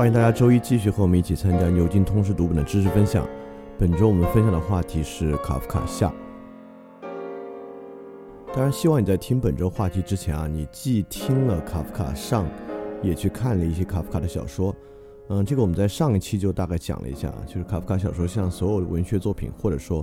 [0.00, 3.28] 欢迎大家周一继续和我们一起参加牛津通识读本的知识分享。
[3.78, 6.10] 本周我们分享的话题是卡夫卡下。
[8.54, 12.48] 当然，希望你在听本周话题之前啊，你既听了卡夫卡上，
[13.02, 14.74] 也去看了一些卡夫卡的小说。
[15.28, 20.02] 嗯，这个我们在上一期就大概讲了一下，就是卡夫卡小说像所有的文学作品或者说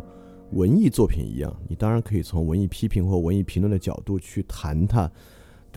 [0.52, 5.10] 文艺作品一样，你当然可以从文艺批评或文艺评论的角度去谈它。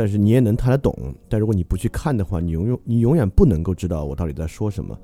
[0.01, 4.99] 但是你也能谈得懂，但如果你不去看的话，你永永你永远不能够知道我到底在说什么。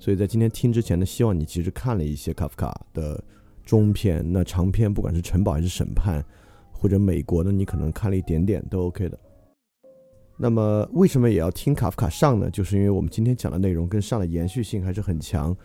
[0.00, 3.22] 所以在今天听之前呢，希望你其实看了一些卡夫卡的
[3.64, 6.20] 中篇，那长篇不管是城堡还是审判，
[6.72, 9.16] 或者美国的，你可能看了一点点都 OK 的。
[10.36, 12.50] 那么为什么也要听卡夫卡上呢？
[12.50, 15.56] 就是因为我们今天讲的内容跟上的延续性还是很强。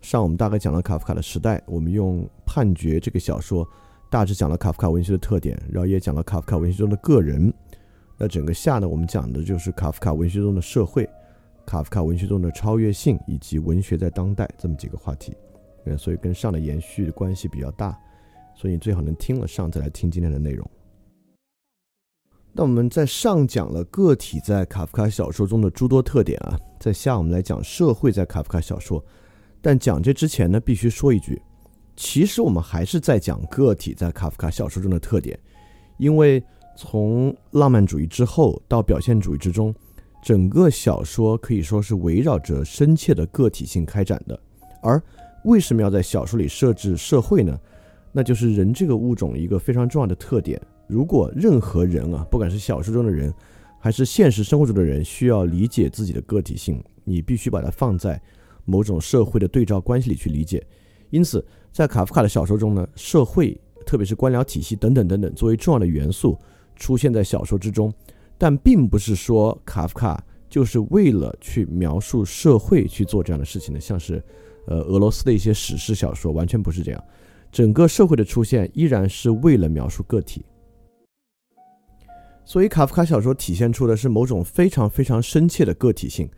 [0.00, 3.64] 上我们大概讲了卡夫卡的时代，我们用判决这个小说
[4.10, 7.54] 大致讲了卡夫卡文学的特点，然后也讲了卡夫卡文学中的个人。
[8.16, 11.08] 那整个下呢，我们讲的就是卡夫卡文学中的社会，
[11.66, 15.36] 卡夫卡文学中的超越性，以及文学在当代这么几个话题。
[15.84, 17.98] 嗯，所以跟上的延续关系比较大，
[18.54, 20.64] 所以你最好能听了上再来听今天的内容。
[22.52, 29.04] 那我们在上讲了个体在卡夫卡小说中的诸多特点啊，在下我们来讲社会在卡夫卡小说。
[29.60, 31.42] 但讲这之前呢，必须说一句，
[31.96, 35.36] 其实我们还是在讲个体在卡夫卡小说中的特点，
[35.96, 36.40] 因为。
[36.76, 39.74] 从浪漫主义之后到表现主义之中，
[40.22, 44.38] 整个小说可以说是围绕着深切的个体性开展的。
[44.82, 45.02] 而
[45.44, 47.58] 为什么要在小说里设置社会呢？
[48.12, 50.60] 那就是人这个物种一个非常重要的特点。
[50.86, 53.32] 如果任何人啊，不管是小说中的人，
[53.80, 58.20] 还是现实生活中的人，需要理解自己的个体性，你必须把它放在
[58.64, 60.64] 某种社会的对照关系里去理解。
[61.10, 66.38] 因此，在卡夫卡的小说中呢，社会，特别是官僚体系等等等等，作为重要的元素。
[66.76, 67.92] 出现在小说之中，
[68.36, 74.22] 但并不是说卡夫卡就是为了去描述社会去做这样的事情的，像是，
[74.66, 77.04] 呃，俄罗斯的一些史诗小说，完全不是这样。
[77.50, 80.44] 整个社会的出现依然是为了描述个体。
[82.44, 86.28] 所以卡夫卡小说体现出的是某种非常非常深切的个体性。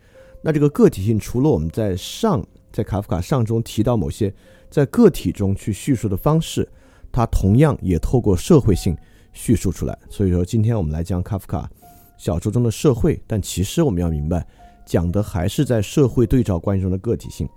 [0.41, 4.33] 那这个个体性，除了我们在上在卡夫卡上中提到某些
[4.69, 6.67] 在个体中去叙述的方式，
[7.11, 8.95] 它同样也透过社会性。
[9.37, 11.69] 叙述出来，所以说今天我们来讲卡夫卡
[12.17, 14.43] 小说中的社会，但其实我们要明白，
[14.83, 17.47] 讲的还是在社会对照关系中的个体性。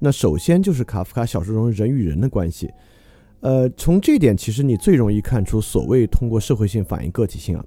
[0.00, 2.68] 那首先就是卡夫卡小说中人与人的关系，
[3.38, 7.64] 呃，从这点其实你最容易看出所谓通过社会性反映个体性啊。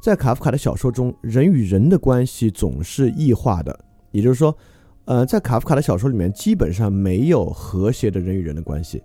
[0.00, 3.78] 在卡夫卡的小说中，人与人的关系总是异化的，
[4.12, 4.56] 也就是说，
[5.04, 9.02] 呃，在卡夫卡的小说里面基本上没有和谐的人与人的关系。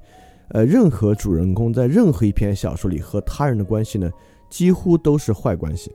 [0.53, 4.11] 呃，任何主人公在任何一篇小说里和他人的关系呢，
[4.49, 5.91] 几乎都是坏关系。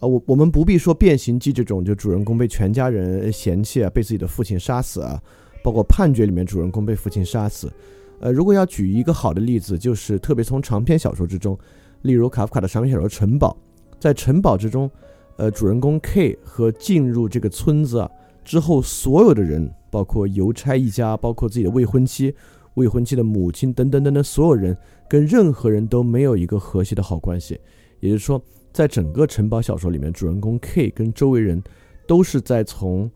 [0.00, 5.22] 啊，我我们不必说《变形记》这种，就主人公被全家人嫌弃啊，被自己的父亲杀死啊，
[5.62, 7.72] 包括《判决》里面主人公被父亲杀死。
[8.18, 11.56] 呃，如果要举一个好的例子，就是特别从长篇小说之中，
[12.02, 13.56] 例如卡夫卡的长篇小说《城堡》，
[14.00, 14.90] 在城堡之中，
[15.36, 18.10] 呃，主人公 K 和进入这个村子
[18.44, 22.34] 之后，所有的人，包括邮差一家，包括自己的未婚妻。
[22.74, 24.76] 未婚妻的母亲等等等等，所有人
[25.08, 27.60] 跟任何人都没有一个和谐的好关系。
[28.00, 28.42] 也就是说，
[28.72, 31.62] 在整个城堡小说里面，主人公 K 跟周围人
[32.06, 33.10] 都是在从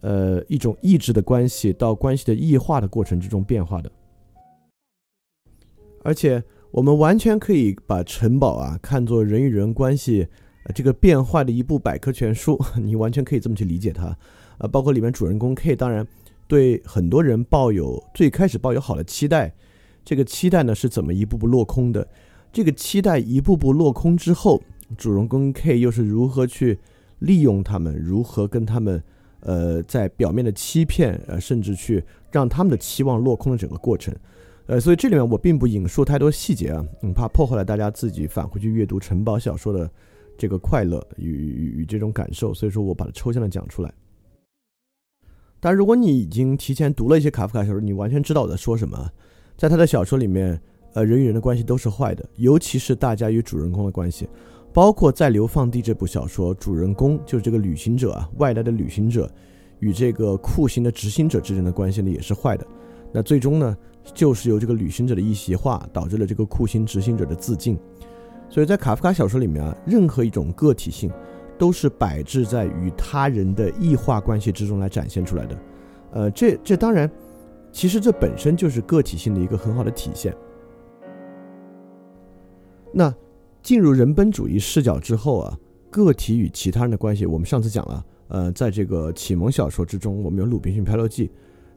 [0.00, 3.92] 呃一种意志的关系到关系的异化的过程之中变化的。
[6.02, 10.26] 而且，我们完全可以把城堡啊看作人与人关系
[10.74, 14.16] 这个变化的一部百科全书， 你完全可以这么去理解它。
[14.58, 16.06] 呃，包括里面主人公 K，当然。
[16.46, 19.54] 对很多人抱有最开始抱有好的期待，
[20.04, 22.06] 这个期待呢是怎么一步步落空的？
[22.52, 24.62] 这个期待一步步落空之后，
[24.96, 26.78] 主人公 K 又是如何去
[27.18, 29.02] 利用他们，如何跟他们，
[29.40, 34.14] 呃，在表面的欺骗，呃，甚至去让他们的期望落空的整个过程，
[34.66, 39.90] 呃，所以这里面我并不引述太多细节啊，嗯，怕破坏了大家自己返回去阅读城堡小说的
[40.38, 43.92] 这个快乐与与与这种感受，所以说我把它抽象的讲出来。
[45.64, 49.10] 但如果你已经提前读了一些卡夫卡小说，你完全知道我在说什么。
[49.56, 50.60] 在他的小说里面，
[50.92, 54.28] 呃，人与人的关系都是坏的，尤其是大家与主人公的关系，
[54.74, 59.26] 包括在《流放地》这部小说，主人公就是这个旅行者啊，外来的旅行者
[59.78, 62.66] 与这个酷刑的执行者之间的关系呢，也是坏的。
[63.10, 63.74] 那最终呢，
[64.12, 67.78] 就是由这个旅行者的一席话，导致了这个酷刑执行者的自尽。
[68.50, 71.10] 所以在卡夫卡小说里面啊，任何一种个体性。
[71.58, 75.58] 都是摆置在与他人的异化关系之中来展现出来的，
[76.12, 77.10] 呃，这这当然，
[77.72, 80.34] 其实这本身就是个体性的一个很好的体现。
[82.92, 83.12] 那
[83.62, 85.58] 进入人本主义视角之后啊，
[85.90, 91.26] 个体与其他人的关系，我们上次讲了，呃，在这个启蒙小说之中，我们有《鲁滨逊漂流记》，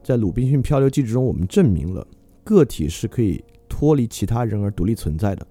[0.04, 2.06] 在《鲁滨逊漂流记》之中，我们证明了
[2.44, 5.48] 个体是可以脱离其他人而独立存在的。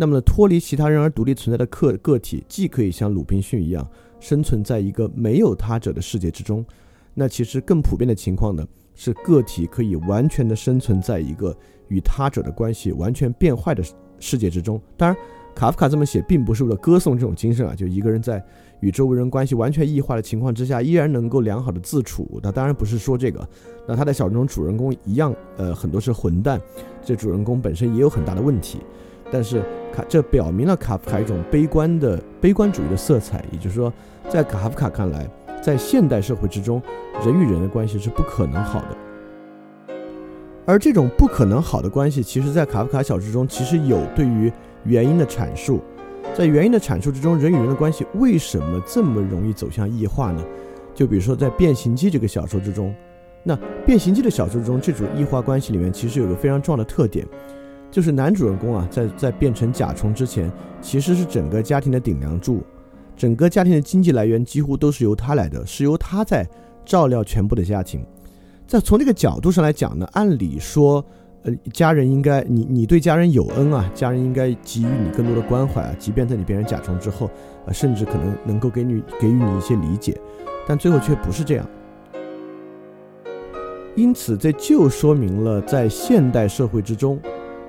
[0.00, 3.86] 那么，脱离其他人而独立存在的个个体，既可以像鲁滨逊一样
[4.18, 6.64] 生存在一个没有他者的世界之中，
[7.12, 11.54] 那其实更普遍的情况呢，是个体可以完全的生存在一个
[11.88, 13.84] 与他者的关系完全变坏的
[14.18, 14.80] 世界之中。
[14.96, 15.14] 当然，
[15.54, 18.42] 卡夫卡这么写，并不是为了歌颂这种精神啊，就一个人在
[18.80, 22.40] 与周围人关系完全异化的情况之下，依然能够良好的自处。
[22.42, 23.46] 那当然不是说这个。
[23.86, 26.58] 那他的小说中主人公一样，呃，很多是混蛋，
[27.04, 28.78] 这主人公本身也有很大的问题。
[29.30, 29.62] 但是
[29.92, 33.92] 卡这表明了卡夫卡一种悲观的悲观主义的色彩，也就是说，
[34.28, 35.28] 在卡夫卡看来，
[35.62, 36.82] 在现代社会之中，
[37.24, 39.94] 人与人的关系是不可能好的。
[40.66, 44.52] 而这种不可能好的关系，其实在卡夫卡小说中其实有对于
[44.84, 45.80] 原因的阐述。
[46.34, 50.44] 在原因的阐述之中，人与人的关系为什么这么容易走向异化呢？
[50.94, 52.94] 就比如说在《变形记》这个小说之中，
[53.42, 57.26] 那《变形记》的小说中，这种异化关系里面其实有个非常重要的特点。
[57.90, 60.50] 就是男主人公啊，在在变成甲虫之前，
[60.80, 62.62] 其实是整个家庭的顶梁柱，
[63.16, 66.48] 整个家庭的经济来源几乎都是由他来的，是由他在
[66.84, 68.06] 照料全部的家庭。
[68.66, 71.04] 在从这个角度上来讲呢，按理说，
[71.42, 77.28] 呃，家人应该你你对家人有恩啊，家人应该给予你更多的关怀啊，即便在你变成甲虫之后，
[77.66, 80.16] 啊，甚至可能能够给你给予你一些理解，
[80.68, 81.66] 但最后却不是这样。
[83.96, 87.18] 因此，这就说明了在现代社会之中。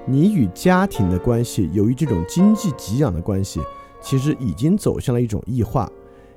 [0.07, 3.62] 你与家庭的关系，由于这种经济给养的关系，
[4.01, 5.89] 其实已经走向了一种异化。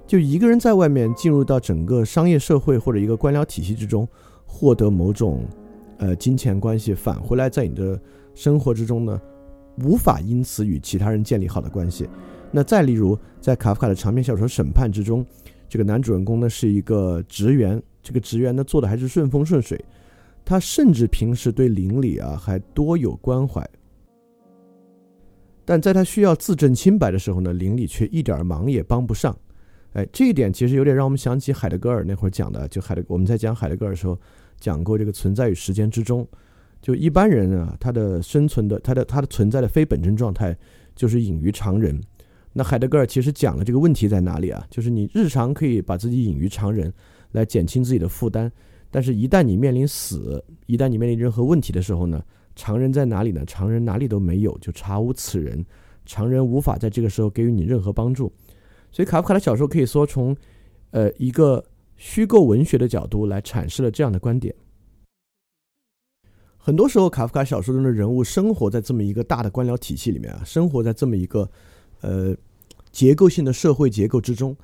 [0.07, 4.07] 就一个人在外面进入到整个商业社会或者一个官僚体系之中，
[4.45, 5.45] 获得某种
[5.97, 7.99] 呃金钱关系，返回来在你的
[8.35, 9.19] 生活之中呢，
[9.83, 12.07] 无法因此与其他人建立好的关系。
[12.51, 15.25] 那再例如，在卡夫卡的长篇小说《审判》之中，
[15.71, 19.83] 这个男主人公呢是一个职员，这个职员呢做的还是顺风顺水。
[20.45, 23.67] 他甚至平时对邻里啊还多有关怀，
[25.65, 29.35] 但在他需要自证清白的时候呢，邻里却一点忙也帮不上。
[29.95, 34.19] 哎，这一点其实有点让我们想起海德格尔那会儿讲的，就海德我们在讲海德格尔的时候
[34.61, 36.27] 讲过这个存在与时间之中，
[36.83, 40.55] 就一般人啊，他的生存的他的他的存在的非本真状态
[40.95, 41.99] 就是隐于常人。
[42.53, 44.67] 那海德格尔其实讲了这个问题在哪里啊？
[44.69, 46.93] 就是你日常可以把自己隐于常人，
[47.33, 48.53] 来减轻自己的负担。
[48.97, 52.25] 但是，一旦你面临死，一旦你面临任何问题的时候呢，
[52.55, 53.45] 常人在哪里呢？
[53.45, 55.67] 常人哪里都没有，就查无此人，
[56.07, 58.33] 常人无法在这个时候给予你任何帮助。
[58.93, 60.37] 所以，卡夫卡的小说可以说从，
[60.93, 61.65] 呃，一个
[61.97, 64.55] 虚构文学的角度来阐释了这样的观点。
[66.57, 71.51] 很多时候，卡夫卡小说中的人物生活在这么一个大的官僚体系里面啊，生活在这么一个，
[72.01, 72.33] 呃，
[72.93, 74.57] 结构性的社会结构之中。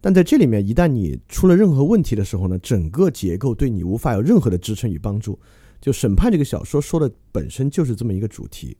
[0.00, 5.38] 但在这里面，一旦你出了任何问题的时候呢，整个结构对你无法有任何的支撑与帮助。
[5.80, 8.76] 就审判这个小说说的本身就是这么一个主题。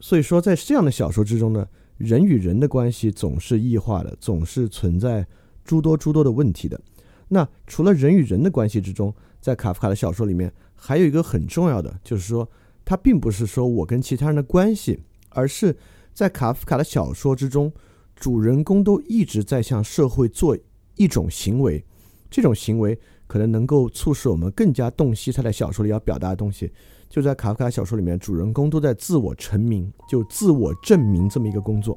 [0.00, 5.26] 所以说，在这样的小说之中呢，人与人的关系总是异化的，总是存在
[5.64, 6.80] 诸多诸多的问题的。
[7.28, 12.48] 那除了人与人的关系之中，在卡夫卡的小说里面，还有一个很重要的，就是说，
[12.84, 15.00] 他并不是说我跟其他人的关系，
[15.30, 15.76] 而是
[16.14, 17.72] 在卡夫卡的小说之中。
[18.18, 20.58] 主人公都一直在向社会做
[20.96, 21.84] 一种行为，
[22.28, 22.98] 这种行为
[23.28, 26.72] 可能能够促使我们更加洞悉他在小说里要表达的东西。
[27.08, 31.96] 就在卡夫卡小说里面，主人公都在自我成名，就自我证明这么一个工作。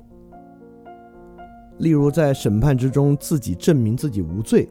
[1.79, 4.67] 例如在审判之中，自己证明自己无罪；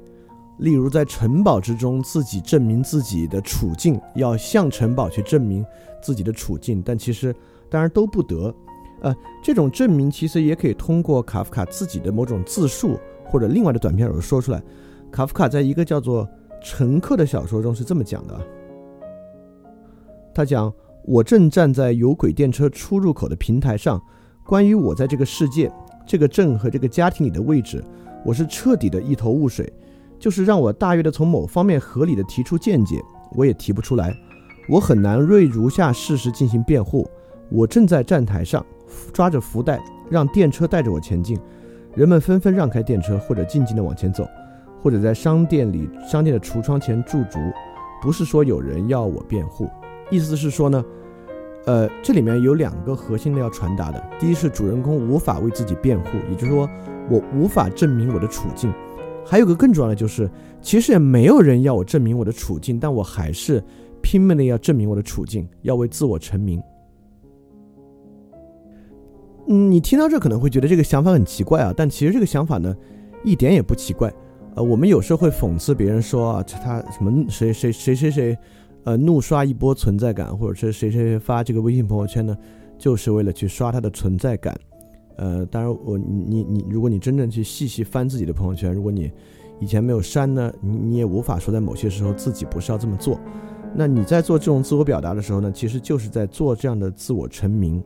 [0.61, 5.66] 例如在城堡之中自己证明自己的处境，要向城堡去证明
[6.00, 7.35] 自己的处境，但其实
[7.69, 8.54] 当然都不得。
[9.00, 14.62] 呃，这种证明其实也可以通过卡夫卡自己的某种自述或者另外的短篇小说说出来。
[15.11, 16.25] 卡夫卡在一个叫做
[16.62, 18.40] 《乘客》的小说中是这么讲的：
[20.35, 20.73] 他讲，
[21.04, 24.00] 我正站在有轨电车出入口的平台上，
[24.45, 25.73] 关于我在这个世界、
[26.07, 27.83] 这个镇和这个家庭里的位置，
[28.25, 29.73] 我是彻底的一头雾水。
[30.19, 33.02] 就是让我大约的从某方面合理的提出见解，
[33.35, 34.14] 我也提不出来。
[34.69, 37.09] 我很难为如下事实进行辩护。
[37.50, 38.64] 我正在站台上。
[39.12, 41.38] 抓着福袋，让电车带着我前进。
[41.94, 44.26] 人们纷纷让开电车，或者静静地往前走，
[44.80, 47.38] 或者在商店里、商店的橱窗前驻足。
[48.02, 49.68] 不是说有人要我辩护，
[50.11, 50.85] 意思是说呢，
[51.66, 54.02] 呃，这里面有两个核心的要传达的。
[54.18, 56.66] 第一是主人公无法为自己辩护，也就是说
[57.11, 58.73] 我无法证明我的处境。
[59.23, 60.30] 还有个更重要的就是，
[60.62, 63.62] 其实也没有人要我证明我的处境，但我还是
[64.00, 66.62] 拼命的要证明我的处境，要为自我成名。
[69.52, 72.73] 嗯，你听到这可能会觉得这个想法很奇怪啊，但其实这个想法呢，
[73.25, 74.12] 一点也不奇怪。
[74.54, 78.38] 呃，我们有时候会讽刺别人说啊，他什么谁谁谁谁谁，
[78.85, 82.37] 呃，怒刷一波存在感，或者是谁谁谁发这个微信朋友圈呢，
[82.78, 84.57] 就是为了去刷他的存在感。
[85.16, 89.11] 呃，当然我你你，如果你真正去细细翻自己的朋友圈，如果你
[89.59, 93.19] 以前没有删呢，你你也无法说在某些时候自己不是要这么做。
[93.75, 97.83] 那你在做这种自我表达的时候呢，其实就是在做这样的自我成名。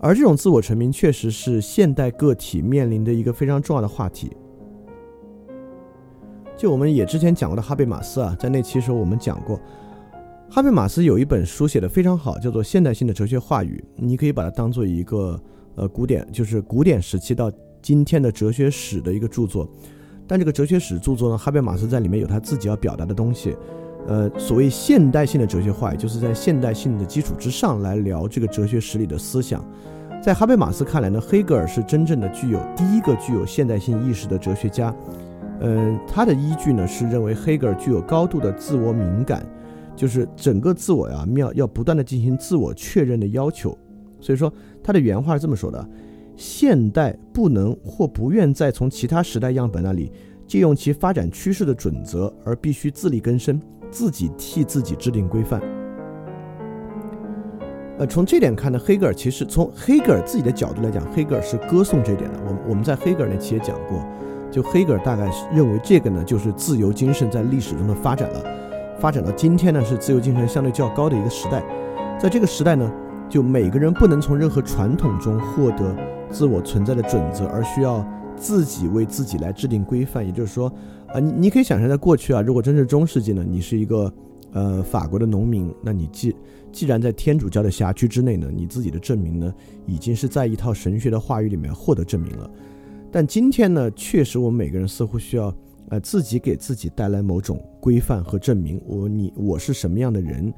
[0.00, 4.30] 而这种自我成名，确实是现代个体面临的一个非常重要的话题。
[6.56, 9.60] 就我们也之前讲过的哈贝马斯啊，在那期时候我们讲过，
[10.50, 15.40] 哈贝马斯有一本书写的非常好，叫做《现代性的哲学话语》，你可以把它当做一个
[15.74, 17.50] 呃古典，就是古典时期到
[17.82, 19.68] 今天的哲学史的一个著作。
[20.26, 23.56] 但这个哲学史著作呢，哈贝马斯在里面有他自己要表达的东西。
[24.08, 29.62] 呃，所谓现代性的哲学话语，就是在现代性的基础之上来聊这个哲学史里的思想。
[30.22, 34.94] 在哈贝马斯看来呢，黑格尔是真正的具有第一个具有现代性意识的哲学家。
[35.60, 39.46] 嗯，他的依据呢是认为黑格尔具有高度的自我敏感，
[39.94, 43.76] 就是整个自我呀，要要不断的进行自我确认的要求。
[44.20, 44.50] 所以说，
[44.82, 45.86] 他的原话是这么说的：
[46.34, 50.10] 现代不能或不愿再从其他时代样本那里
[50.46, 53.60] 借用其发展趋势的准则，而必须自力更生。
[53.90, 55.60] 自己替自己制定规范。
[57.98, 62.38] 呃，从这点看呢，黑格尔其实从黑格尔自己的角度来讲，黑格尔是歌颂这一点的。
[62.46, 64.00] 我我们在黑格尔那期也讲过，
[64.52, 68.40] 就黑格尔大概认为这个呢，就是自由精神在历史中的发展了，
[69.00, 71.60] 发展到今天呢，是自由精神相对较高的一个时代。
[72.20, 72.88] 在这个时代呢，
[73.28, 75.92] 就每个人不能从任何传统中获得
[76.30, 80.24] 自我存在的准则，而需要自己为自己来制定规范。
[80.24, 80.72] 也就是说。
[81.12, 84.12] 啊，你你可以想象，在过去啊，如果真是中世纪呢，你是一个
[84.52, 86.34] 呃法国的农民，那你既
[86.70, 89.54] 既然在天主教的辖区之内呢，你自己的证明呢，
[89.86, 92.50] 已经是在一套神学的话语里面获得证明了。
[93.10, 95.54] 但今天呢，确实我们每个人似乎需要
[95.88, 98.78] 呃自己给自己带来某种规范和证明。
[98.86, 100.52] 我你我是什么样的人？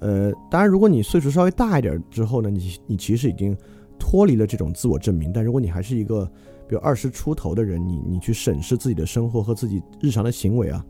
[0.00, 3.56] 呃，当然，如果你岁数稍微大一点之后呢，你你其实已经
[4.00, 5.32] 脱离了这种自我证明。
[5.32, 6.28] 但如果你还是一个
[6.72, 10.84] 有二十出头的人，你你去审视自己的生活和自己日常的行为啊，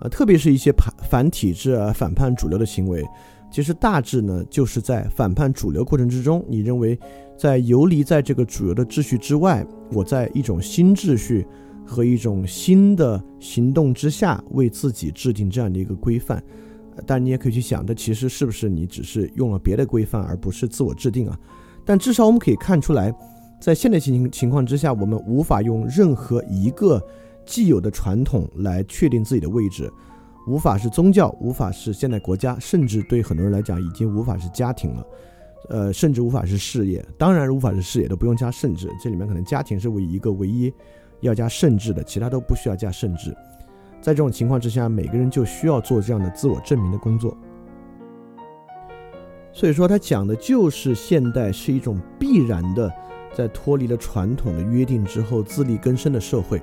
[0.00, 3.04] 啊，特别是一些反反体制啊、反叛主流的行为，
[3.50, 6.98] 其实大致呢就是在反叛主流过程之中，你认为
[7.36, 11.46] 在游离在这个主流的秩序之外，我在一种新秩序
[11.84, 16.42] 和一种新的行动之下为自己制定这样的一个规范，
[17.06, 21.38] 但你也可以去想，这其实是不是你只是用了别的规范，而不是自我制定啊？
[21.84, 23.14] 但至少我们可以看出来。
[23.58, 27.02] 在现代情情况之下，我们无法用任何一个
[27.44, 29.90] 既有的传统来确定自己的位置，
[30.46, 35.06] 无法是宗教，无法是现代国家，甚至对很多人来讲，已经无法是家庭了，
[35.70, 37.04] 呃，甚至无法是事业。
[37.18, 40.72] 当然，无法是事业都不用加甚至，这里面可能家庭是唯一个唯一
[41.20, 43.34] 要加甚至的，其他都不需要加甚至。
[44.02, 47.36] 在这种情况之下，每个人就需要做这样的自我证明的工作。
[49.52, 52.92] 所以说，他讲的就是现代是一种必然的。
[53.36, 56.58] 在脱离了传统的约定之后，自力更生的社会，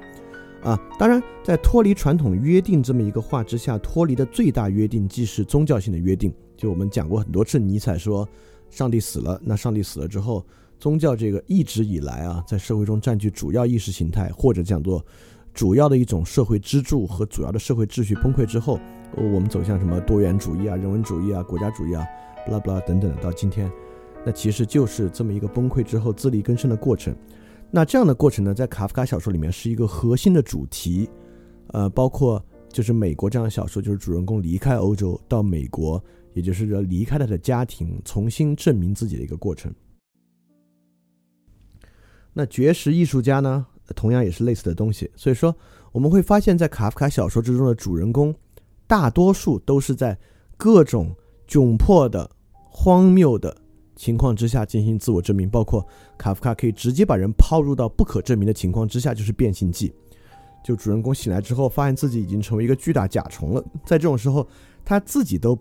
[0.64, 6.34] 啊，当然，在脱离传统约定这么一个话之下，脱离的最大约定既是宗教性的约定。
[6.58, 8.28] 就我们讲过很多次，尼采说，
[8.72, 10.44] 上帝死了，那上帝死了之后，
[10.80, 15.06] 宗教这个一直以来啊，在社会中占据主要意识形态，或者讲做
[15.54, 18.80] 主要的一种社会支柱和主要的社会秩序崩溃之后，
[19.16, 22.04] 我们走向什么多元主义啊、人文主义啊、国家主义啊，
[22.48, 23.72] 巴拉巴拉等等，到今天。
[24.26, 27.16] 那其实就是这么一个崩溃之后自力更生的过程。
[27.70, 31.10] 那这样的过程呢，在卡夫卡小说里面是一个核心的主题。
[31.68, 36.04] 呃，包括就是美国这样的小说，就是主人公离开欧洲到美国，
[36.34, 39.74] 也就是说离开他的家庭，重新证明自己的一个过程。
[42.32, 43.66] 那绝食艺术家呢，
[43.96, 45.10] 同样也是类似的东西。
[45.16, 45.56] 所以说，
[45.92, 48.36] 我们会发现，在卡夫卡小说之中的主人公，
[48.86, 50.16] 大多数都是在
[50.58, 51.16] 各种
[51.48, 52.30] 窘迫的、
[52.70, 53.56] 荒谬的
[53.96, 55.50] 情况之下进行自我证明。
[55.50, 55.86] 包括
[56.18, 59.94] 卡夫卡可以直接把人抛入到不可证明的情况之下，就是变形记。
[60.64, 63.62] 就主人公醒来之后，发现自己已经成为一个巨大甲虫了。
[63.86, 64.48] 在这种时候，
[64.86, 65.60] 他自己都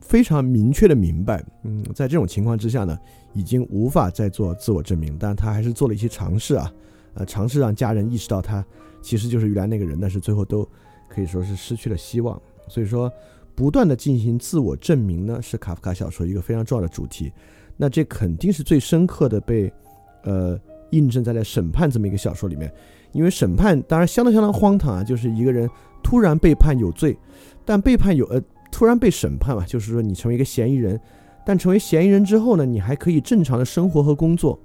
[0.00, 2.98] 非常明确的明白，嗯，在这种情况之下呢，
[3.32, 5.16] 已经无法再做自我证明。
[5.18, 6.70] 但他还是做了一些尝试啊，
[7.14, 8.62] 呃，尝试让家人意识到他
[9.00, 10.68] 其实就是原来那个人，但是最后都
[11.08, 12.38] 可以说是失去了希望。
[12.68, 13.10] 所以说，
[13.54, 17.32] 不断的进行自我证明呢，是卡夫卡小说一个非常重要的主题。
[17.76, 19.72] 那这肯定是最深刻的被，
[20.22, 20.58] 呃，
[20.90, 22.72] 印证在了审判这么一个小说里面。
[23.12, 25.70] 因为审判当然相当相当荒唐啊，就是一个人
[26.02, 27.16] 突然被判有罪，
[27.64, 31.00] 但被判有呃突然被审判嘛，就是说你成为一个嫌疑人，
[31.46, 34.58] 但成为嫌疑人之后呢，你还可以正常的生活和工作，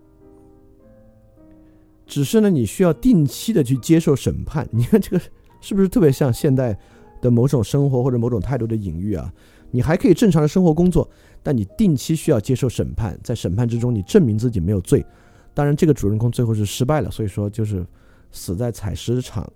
[2.08, 4.68] 只是呢你需要定期的去接受审判。
[4.74, 5.22] 你看这个
[5.62, 6.75] 是不是特别像现代
[7.22, 9.32] 的某种生活或者某种态度的隐喻啊？
[9.70, 11.08] 你还可以正常的生活工作，
[11.43, 15.05] 但你定期需要接受审判，在审判之中你证明自己没有罪。
[15.53, 17.86] 当然这个主人公最后是失败了，所以说就是。
[18.31, 19.51] 死在采石场，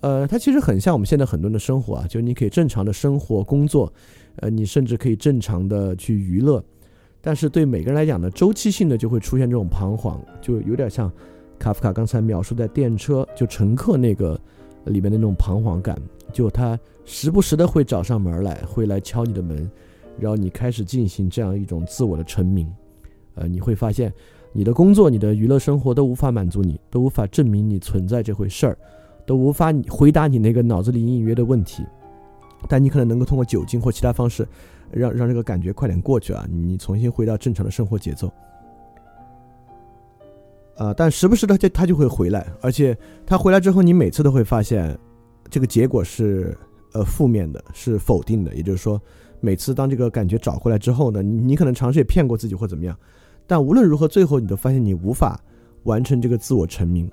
[0.00, 3.92] 呃，它其实很像我们现在很多人的生活啊，就你可以正常的生活工作，
[4.36, 6.64] 呃，你甚至可以正常的去娱乐，
[7.20, 11.12] 但是对每个人来讲呢，周期性的就会出现这种彷徨，就有点像
[11.58, 14.40] 卡夫卡刚才描述在电车就乘客那个
[14.86, 15.94] 里面的那种彷徨感，
[16.32, 19.70] 就他时不时的会找上门来，会来敲你的门，
[20.20, 22.70] 然后你开始进行这样一种自我的成名，
[23.34, 24.12] 呃，你会发现。
[24.52, 28.76] 你的工作、你的娱乐生活都无法满足你，都无法证明你存在这回事儿，
[29.24, 31.86] 都无法回答你那个脑子里隐隐约的问题。
[32.68, 34.44] 但你可能能够通过酒精或其他方式，
[34.90, 38.28] 让让这个感觉快点过去啊，你重新回到正常的生活节奏。
[40.76, 44.98] 啊，但时不时的就他就会回来，而且他回来之后，你每次都会发现，
[45.48, 46.58] 这个结果是
[46.92, 48.52] 呃负面的，是否定的。
[48.56, 49.00] 也就是说，
[49.40, 52.96] 每次当这个感觉找回来之后呢，你你可能尝试也骗过自己或怎么样。
[53.46, 55.40] 但无论如何，最后你都发现你无法
[55.84, 57.10] 完成这个自我成名。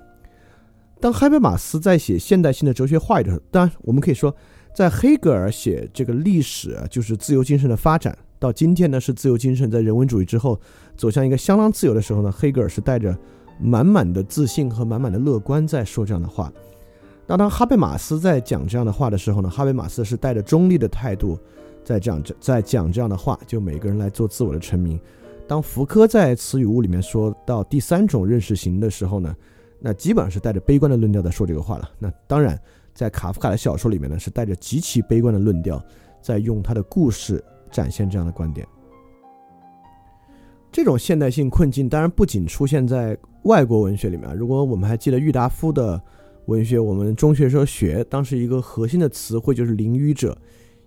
[1.00, 4.34] 当海贝马斯在写现代性的哲学话语的时候，当然我们可以说，
[4.74, 10.60] 在黑格尔写这个历史就是自由精神的发展，到今天呢是自由精神在人文主义之后
[10.96, 13.16] 走向一个相当自由的时候呢，黑格尔是带着
[13.60, 16.52] 满满的自信和满满的乐观在说这样的话。
[17.26, 21.38] 那当哈贝马斯在讲这样的话的时候呢，哈贝马斯是带着中立的态度
[21.84, 24.98] 在讲这在讲这样的话，就每个人来做自我的成名。
[25.46, 29.34] 当福柯在《词语物》里面说到第三种认识型的时候呢，
[29.80, 31.90] 那基本上是带着悲观的论调在说这个话了。
[31.98, 32.60] 那当然，
[32.94, 35.82] 在卡夫卡的小说里面呢，是带着极其悲观的论调，
[36.20, 38.66] 在用他的故事展现这样的观点。
[40.70, 44.36] 这种现代性困境当然不仅出现在外国文学里面。
[44.36, 45.98] 如果我们还记得郁达夫的
[46.44, 50.36] 文学，我们中学时候学，当时一个核心的词汇就是“淋雨者”，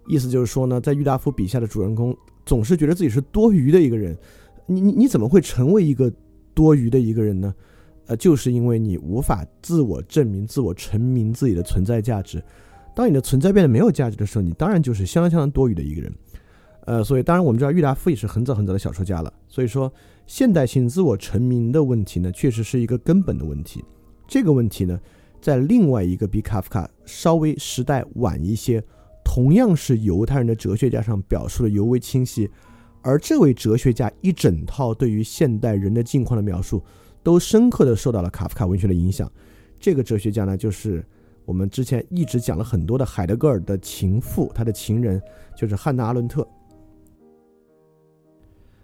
[0.08, 4.18] 意思就是说呢，在郁达夫笔下的主人公总是觉得自己是多余的一个人。
[4.66, 6.12] 你你你怎么会成为一个
[6.54, 7.54] 多余的一个人呢？
[8.08, 12.44] 呃，就是因为你无法自我证明、自我成名自己的存在价值。
[12.96, 16.12] 当你的存在变得没有价值的时候，你当然就是相当相当多余的一个人。
[16.86, 19.32] 呃，所以当然我们知道郁达夫也是很早很早的小说家了。
[19.48, 19.92] 所以说，
[20.26, 23.84] 现代性自我成名的问题呢，确实是一个根本的问题。
[24.28, 25.00] 这个问题呢，
[25.40, 28.84] 在另外一个比卡夫卡稍微时代晚一些，
[29.34, 32.52] 同样是犹太人的哲学家上表述的尤为清晰。
[33.02, 36.84] 而这位哲学家一整套对于现代人的境况的描述，
[37.24, 39.32] 都深刻的受到了卡夫卡文学的影响。
[39.80, 41.02] 这个哲学家呢，就是
[41.46, 45.22] 我们之前一直讲了很多的海德格尔的情妇，他的情人
[45.56, 46.46] 就是汉娜·阿伦特。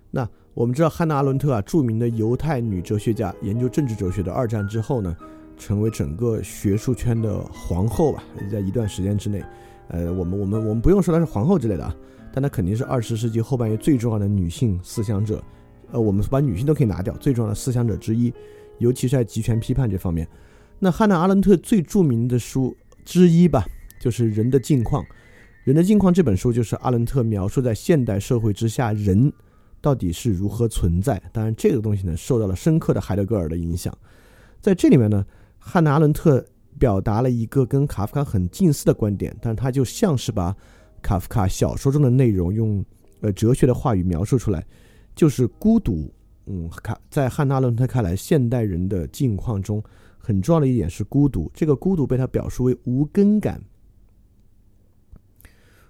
[0.10, 4.32] 那我们知道汉娜·阿伦特啊，著名的犹太女哲学家，研究政治哲学的。
[4.32, 5.14] 二战之后呢，
[5.58, 9.44] 成为整个学术圈的皇后吧，在一段时间之内，
[9.89, 11.95] 呃，我们我们我们不用说她是皇后之类的啊。
[12.34, 15.43] 但她肯定是二十世纪后半叶最重要的女性思想者，
[15.91, 18.32] 呃，我们把女性都可以拿掉，最重要的思想者之一，
[18.78, 20.28] 尤其是在极权批判这方面。
[20.80, 23.65] 那汉娜·阿伦特最著名的书之一吧，
[24.00, 25.04] 就是《人的境况》。
[25.63, 29.34] 《人的境况》这本书就是阿伦特描述在现代社会之下人
[29.82, 31.19] 到底是如何存在。
[31.34, 33.91] 当然，这个东西呢，受到了深刻的海德格尔的影响。
[34.62, 35.26] 在这里面呢，
[35.58, 36.45] 汉娜·阿伦特
[36.80, 40.56] 表达了一个跟卡夫卡很近似的观点，但他就像是把。
[41.00, 42.84] 卡夫卡小说中的内容用
[43.22, 44.66] 呃哲学的话语描述出来，
[45.16, 46.12] 就是孤独。
[46.48, 49.82] 嗯，卡在汉娜·伦特看来，现代人的境况中
[50.18, 53.62] 很重要的一点是孤独，这个孤独被他表述为无根感。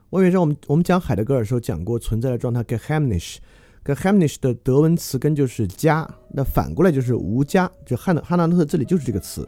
[0.10, 3.42] 我以前我们我们讲海德格尔的时候讲过存在的状态 g e h e m n i s h
[3.86, 9.48] g e h e m n i s h 的德文词根就是家，那反过来就是无家，就汉汉纳特这里就是这个词，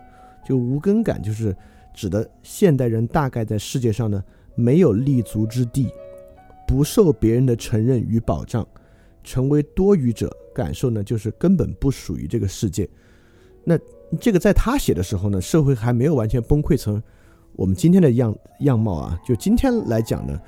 [0.49, 1.55] 就无根感就是
[1.93, 4.23] 指的现代人大概在世界上呢
[4.55, 5.88] 没有立足之地，
[6.67, 8.67] 不受别人的承认与保障，
[9.23, 12.89] 成为多余者，感受呢就是根本不属于这个世界。
[13.63, 13.77] 那
[14.19, 16.99] 这个在他写的时候呢，社会还没有完全崩溃成。
[17.53, 20.39] 我们今天的样样貌啊，就今天来讲呢，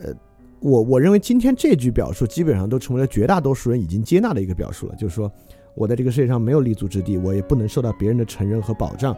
[0.00, 0.12] 呃，
[0.58, 5.30] 我我认为今天这句表述基本上都成为了绝大多数人已经接纳的一个表述了，就是说
[5.76, 9.16] 我在这个世界上没有立足之地，我也不能受到别人的承认和保障，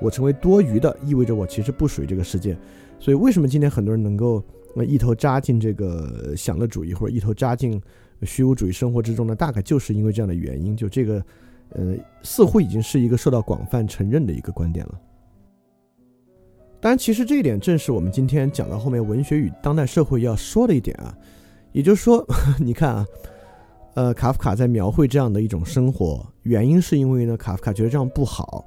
[0.00, 2.56] 我成为多余的，意味着我其实不属于这个世界。
[3.00, 4.42] 所以为什么今天很多人能够
[4.86, 7.80] 一头扎进这个享乐主义或者一头扎进
[8.22, 9.34] 虚无主义生活之中呢？
[9.34, 11.24] 大概就是因为这样的原因，就这个，
[11.70, 15.00] 呃，似乎已经是一个受到广泛承认的一个观点了。
[16.80, 21.16] 当然，其实这一点正是我们今天讲到后面文学与当代社会要说的一点啊，
[21.72, 22.24] 也就是说，
[22.58, 23.06] 你看啊，
[23.94, 28.64] 呃，卡夫卡在描绘这样的一种生活，原因是因为呢，卡夫卡觉得这样不好。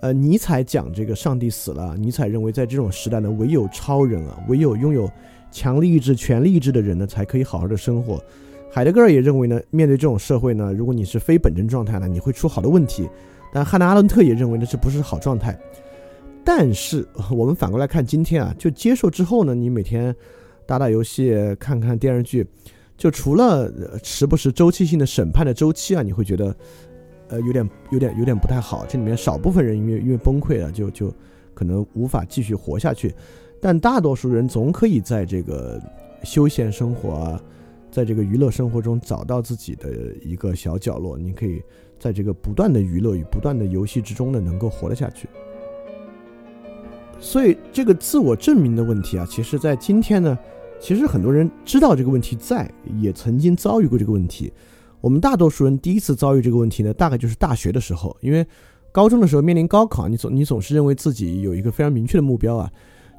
[0.00, 5.10] 呃，尼采讲这个上帝死了，尼采认为在这种时代呢，唯有超人啊，唯有拥有
[5.50, 8.22] 强力意志、权力意志的人呢，才可以好好的生活。
[8.70, 13.08] 海德格尔也认为呢，面对这种社会呢，如果你是非本真状态呢，你会出好多问题。
[13.52, 15.58] 但汉娜·阿伦特也认为呢，这不是好状态。
[16.44, 20.14] 但是我们反过来看，今天啊，就接受之后呢，你每天
[20.66, 22.46] 打打游戏、看看电视剧，
[22.98, 26.54] 就除了时不时周期性的审判的周期啊，你会觉得
[27.28, 28.84] 呃有点、有点、有点不太好。
[28.86, 31.12] 这里面少部分人因为因为崩溃了，就就
[31.54, 33.14] 可能无法继续活下去。
[33.60, 35.80] 但大多数人总可以在这个
[36.22, 37.42] 休闲生活啊，
[37.90, 39.90] 在这个娱乐生活中找到自己的
[40.22, 41.18] 一个小角落。
[41.18, 41.62] 你可以
[41.98, 45.28] 在这个不断的娱乐与不断的游戏之中呢，能够活得下去。
[47.18, 50.38] 所以这个自我证明的问题啊，其实，在今天呢，
[50.78, 54.52] 其实很多人知道这个问题在，也曾经遭遇过这个问题。
[55.06, 58.44] 我们大多数人第一次遭遇这个问题呢，大概就是大学的时候，因为
[58.90, 62.68] 高中的时候面临高考，你总你总是认为自己有一个非常明确的目标啊。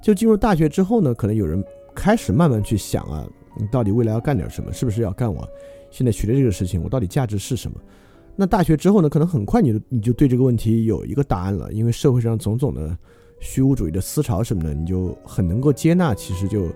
[0.04, 1.63] 就进入大学之后呢，可能有人
[1.95, 3.26] 开始慢慢去想啊，
[3.58, 4.73] 你到底未来要干点什么？
[4.73, 5.47] 是不是要干我
[5.89, 6.84] 现在学的这个事情？
[6.84, 7.80] 我到底价值是什么？
[8.36, 12.97] 那大学之后呢，可能很快你就你就对这个问题有一个答案了，因为社会上种种的。
[13.39, 16.12] 虚无主义的思潮什么的，你就很能够接纳。
[16.15, 16.69] 其实就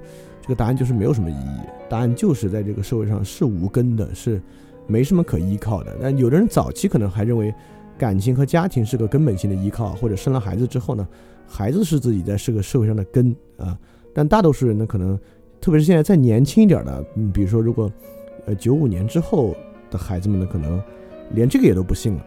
[0.44, 4.40] 这个答案就是没有什么意义，答案就是在这个社会上是无根的，是
[4.88, 5.96] 没什么可依靠的。
[6.02, 7.54] 但有的人早期可能还认为
[7.98, 11.08] 感情和家庭是个根本性的依靠，或者生了孩子之后呢，
[11.48, 13.78] 孩子是自己在这个社会上的根啊。
[14.14, 15.18] 但大多数人呢，可能
[15.60, 17.92] 特别是现在再年轻一点的，嗯，比如说如果
[18.46, 19.56] 呃九五年之后
[19.90, 20.82] 的孩子们呢，可能
[21.32, 22.26] 连这个也都不信了。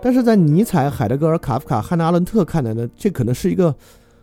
[0.00, 3.72] 但是在尼采、海德格尔、卡夫卡、汉娜·阿伦特看来呢，这可能是一个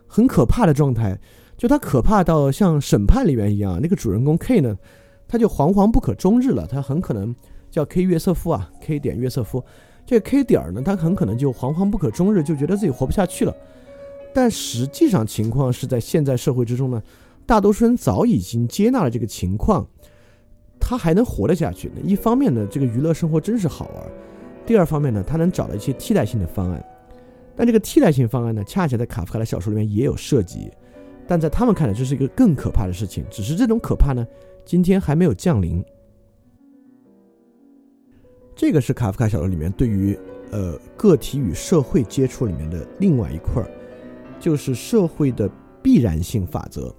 [0.05, 1.17] 很可怕的状态。
[1.55, 4.77] 就他可怕到像《审判》里面一样，那个主人公 K 呢，
[5.30, 6.68] 他就惶惶不可终日了。
[6.68, 7.34] 他很可能
[7.72, 9.63] 叫 K 约瑟夫啊，K 点约瑟夫。
[10.06, 13.56] 这个 K 点儿呢，他很可能就惶惶不可终日，就觉得自己活不下去了。
[14.34, 17.02] 但实际上情况是在现在社会之中呢，
[17.46, 19.88] 大多数人早已经接纳了这个情况，
[20.80, 21.92] 他还能活得下去。
[22.04, 24.04] 一方面呢，这个娱乐生活真是好玩。
[24.65, 26.84] 第二方面呢，他能找到一些替代性的方案，
[27.56, 30.72] 但这个替代性方案呢，恰恰在卡夫卡的小说里面也有涉及，
[31.28, 33.24] 但在他们看来，这是一个更可怕的事情。
[33.32, 34.26] 只是这种可怕呢，
[34.65, 35.84] 今天还没有降临。
[38.56, 40.17] 这个是卡夫卡小说里面对于
[40.52, 43.69] 呃个体与社会接触里面的另外一块儿，
[44.39, 45.50] 就是社会的
[45.82, 46.93] 必然性法则。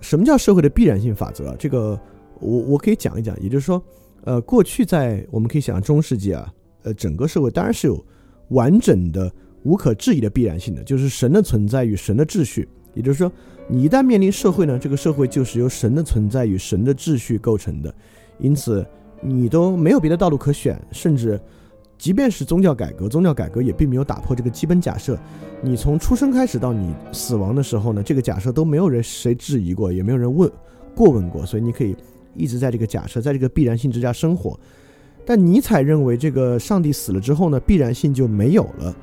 [0.00, 1.56] 什么叫社会的必然性法则？
[1.56, 1.98] 这个
[2.40, 3.82] 我我可以讲一讲，也就是说，
[4.24, 6.52] 呃，过去在我们可以想象中世纪啊。
[6.82, 8.04] 呃，整个社会当然是有
[8.50, 12.68] 完整的、无可置疑的必然性的，就是神的存在与神的秩序。
[12.92, 13.32] 也就是说，
[13.66, 17.92] 你一旦面临社会呢，这个社会就是由神的存在与神的秩序构成的，
[18.38, 18.86] 因此
[19.20, 20.78] 你都没有别的道路可选。
[20.92, 21.40] 甚至，
[21.96, 25.18] 即便是宗教改革，宗教改革也并没有打破这个基本假设。
[25.62, 30.50] 你从出生开始到你死亡的时候呢，这个假设都没有人谁质疑过，也没有人问
[30.94, 31.96] 过问过，所以你可以
[32.34, 34.58] 一直在这个假设，在这个必然性之下生活。
[35.24, 38.94] 但尼采认为，这个上帝死了之后呢，必然性就没有了。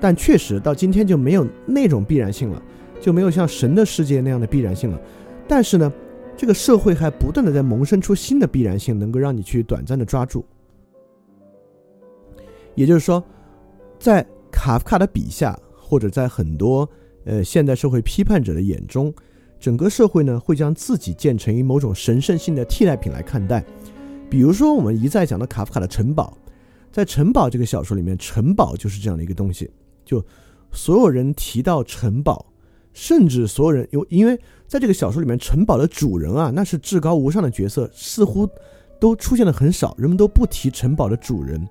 [0.00, 2.60] 但确实到今天就没有那种必然性了，
[3.00, 5.00] 就没有像神的世界那样的必然性了。
[5.46, 5.92] 但是呢，
[6.36, 10.44] 这个社会还不断的在萌生出新的必然性，能够让你去短暂的抓住。
[12.74, 13.24] 也就是说，
[13.98, 16.88] 在卡夫卡的笔下，或者在很多
[17.24, 19.12] 呃现代社会批判者的眼中，
[19.58, 23.64] 整个社会呢会将自己建成以某种神圣性的替代品来看待。
[24.30, 26.36] 比如说，我们一再讲的卡夫卡的城堡，
[26.92, 29.70] 在城堡这个小说里面，城堡就是这样的一个东西，
[30.04, 30.24] 就
[30.70, 32.44] 所有人提到城堡，
[32.98, 38.44] 甚至所有人因因为在这个小说里面，城堡的主人啊，那是至高无上的角色，似乎
[38.98, 41.64] 都出现的很少，人们都不提城堡的主人，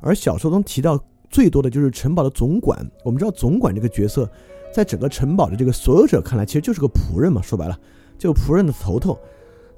[0.00, 2.78] 而小说中提到最多的就是城堡的总管。
[3.04, 4.30] 我们知道总管这个角色，
[4.72, 7.76] 在整个城堡的这个所有者看来，其实就是个仆人嘛，说白了，
[8.16, 9.18] 就仆人的头头。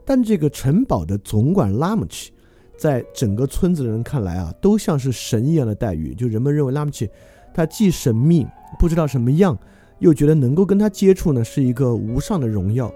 [0.05, 2.31] 但这个城堡的总管拉姆奇。
[2.77, 6.15] 在整个村子的人看来啊，都像是神一样的待遇。
[6.15, 7.07] 就人们认为拉姆奇，
[7.53, 8.47] 他既神秘，
[8.79, 9.59] 不知道什么样，
[10.01, 12.93] 又觉得能够跟他接触呢，是一个无上的荣耀。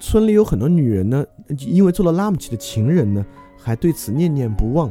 [0.00, 1.24] 村里有很多女人呢，
[1.56, 4.88] 因为做了拉姆奇的情人呢，还对此念念不忘。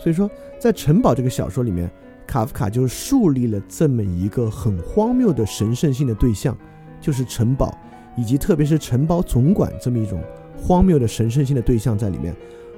[0.00, 1.90] 所以说，在城堡这个小说里面，
[2.26, 6.56] 卡夫卡就树立了这么一个很荒谬的神圣性的对象，
[7.00, 7.76] 就是城堡，
[8.16, 10.20] 以及特别是城堡总管这么一种
[10.56, 12.34] 荒谬的神圣性的对象在里面。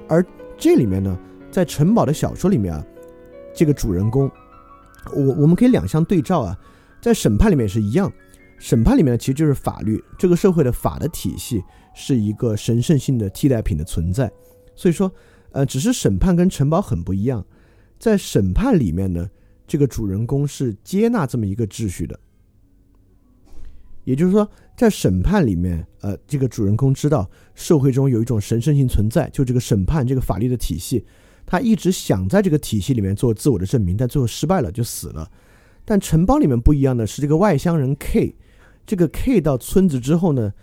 [0.07, 0.23] 而
[0.57, 1.17] 这里面呢，
[1.49, 2.85] 在城堡的小说里面啊，
[3.53, 4.29] 这个主人公，
[5.15, 6.57] 我我们可以两相对照啊，
[7.01, 8.11] 在审判里面也是一样，
[8.57, 11.63] 审判里面其实就是法律，这个社会的法的体系
[11.95, 14.31] 是一个神圣性的替代品的存在，
[14.75, 15.11] 所以说，
[15.51, 17.45] 呃，只是审判跟城堡很不一样，
[17.97, 19.29] 在审判里面呢，
[19.65, 22.19] 这个主人公是接纳这么一个秩序的，
[24.03, 24.49] 也就是说。
[24.73, 31.05] 在审判里面，呃，这个主人公知道社会中有一种神圣性存在，就这个审判这个法律的体系，
[31.45, 35.29] 他一直想在这个体系里面做自我的证明，但最后失败了，就死了。
[35.85, 38.35] 但城堡里面不一样的是，这个外乡人 K，
[38.85, 40.53] 这个 K 到村子之后呢，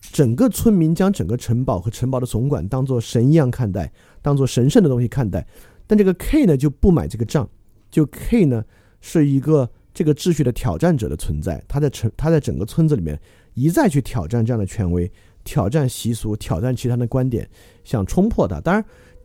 [0.00, 5.46] 整个村民将整个城堡和城堡的总管当做神一样看待，当做神圣的东西看待。
[5.86, 7.48] 但这个 K 呢就不买这个账，
[7.90, 8.64] 就 K 呢
[9.00, 13.18] 是一个这个秩序的挑战者的存在，他在城他在整个村子里面。
[13.54, 15.12] 一再去挑战这样的权威，
[15.44, 17.46] 挑战习俗，挑战其他的观点，
[17.84, 18.58] 想冲破它。
[18.62, 18.84] 当然，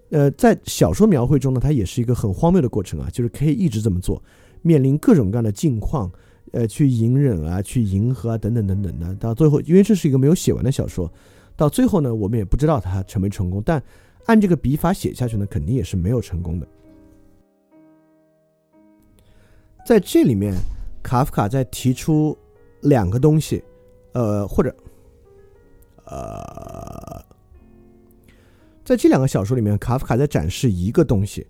[0.09, 4.21] 呃，在小说描绘中呢，它也是一个很荒谬的过程啊，就是可以一直这么做，
[4.67, 6.11] 面临各种各样的境况，
[6.51, 9.15] 呃，去隐忍啊，去迎合啊，等等等等的。
[9.15, 11.11] 到最后，因为这是一个没有写完的小说，
[11.55, 13.63] 到最后呢，我们也不知道他成没成功。
[13.65, 13.81] 但
[14.25, 16.67] 按这个笔法写下去呢，肯定也是没有成功的。
[19.85, 20.53] 在这里面，
[21.01, 22.37] 卡夫卡在提出
[22.81, 23.63] 两个东西。
[24.13, 24.75] 呃，或者，
[26.05, 27.23] 呃，
[28.83, 31.45] 在这两个小说里面，卡夫卡在展示一个东西，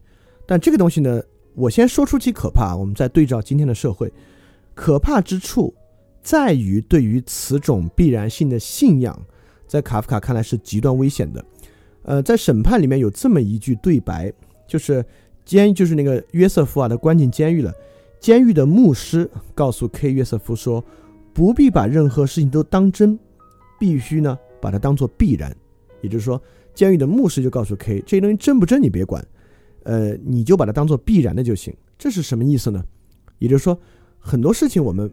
[0.46, 1.24] 但这个东西呢，
[1.58, 4.14] 我先说出其可怕，我们再对照今天的社会，
[4.76, 5.74] 可怕之处
[6.22, 9.20] 在于对于此种必然性的信仰，
[9.68, 11.44] 在卡夫卡看来是极端危险的。
[12.04, 14.32] 呃，在审判里面有这么一句对白，
[14.68, 15.04] 就是
[15.44, 17.74] 监就是那个约瑟夫啊，他关进监狱了，
[18.20, 20.84] 监狱的牧师告诉 K 约瑟夫说。
[21.34, 23.16] 不必把任何事情都当真，
[23.80, 25.56] 必须呢把它当做必然。
[26.02, 26.42] 也就是说，
[26.74, 29.24] 监狱的牧师就告诉 K，这些东西真不真你别管，
[29.88, 31.74] 呃，你就把它当做必然的就行。
[31.98, 32.84] 这是什么意思呢？
[33.40, 33.80] 也就是说，
[34.20, 35.10] 很多事情我们，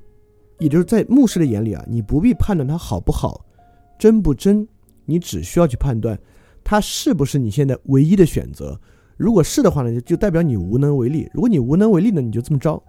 [0.59, 3.47] 也就是在牧师的眼里啊，你不必判断它好不好，
[3.97, 4.67] 真不真，
[5.05, 6.19] 你只需要去判断
[6.65, 8.79] 它是不是你现在唯一的选择。
[9.17, 11.31] 如果是的话呢，就就代表你无能为力。
[11.33, 12.83] 如果你无能为力呢，你就这么着。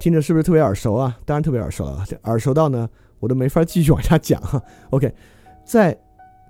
[0.00, 1.18] 听着是不是特别耳熟啊？
[1.26, 2.88] 当然特别耳熟了，耳熟到呢，
[3.20, 4.60] 我都没法继续往下讲哈。
[4.88, 5.12] OK，
[5.66, 5.96] 在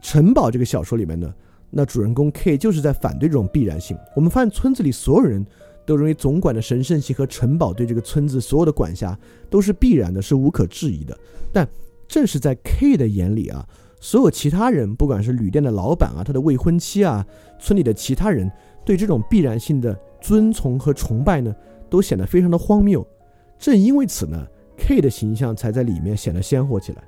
[0.00, 1.34] 城堡这个小说里面呢，
[1.74, 3.96] 那主人公 K 就是在反对这种必然性。
[4.14, 5.44] 我们发现村子里所有人
[5.86, 11.18] 都认为总管的神圣性和城堡对这个村子所有的管辖都是必然的，是无可置疑的。
[11.50, 11.66] 但
[12.06, 13.66] 正是在 K 的眼里啊，
[13.98, 17.26] 所有其他人，不管是旅店的老板啊，他的未婚妻啊，
[17.58, 18.50] 村里的其他人，
[18.84, 21.56] 对这种必然性的遵从和崇拜呢，
[21.88, 23.06] 都显得非常的荒谬。
[23.58, 27.02] 正因为此呢，K 的形象才在里面显得鲜活起来。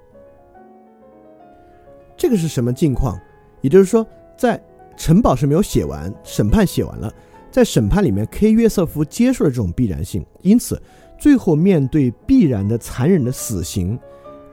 [2.16, 3.20] 这个是什么境况？
[3.60, 4.62] 也就是说，在
[4.96, 7.12] 城堡是没有写完，审判写完了，
[7.50, 10.80] 在审判里面，K 约瑟夫接受了这种必然性，因此
[11.18, 13.98] 最后面对必然的残忍的死刑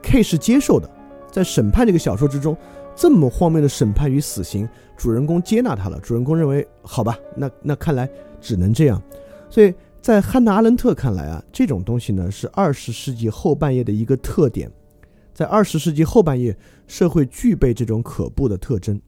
[0.02, 0.90] ，K 是接受的。
[1.30, 2.56] 在审判这个小说之中，
[2.94, 5.98] 这么荒谬的审判与死刑，主人公接纳他了。
[6.00, 8.08] 主人公认为，好吧，那那看来
[8.40, 9.02] 只能这样，
[9.48, 9.72] 所以。
[10.02, 14.68] 在汉娜·阿伦特看来啊，这种东西呢是二十世纪后半叶的一个特点。
[15.32, 19.00] 在二十世纪后半叶，社会具备这种可怖的特征。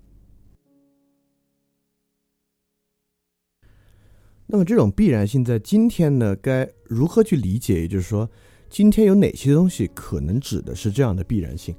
[4.47, 7.81] 那么，这种必然性在今天呢，该如何去理解？
[7.81, 8.29] 也就是说，
[8.69, 11.75] 今天有哪些东西可能指的是这样的必然性？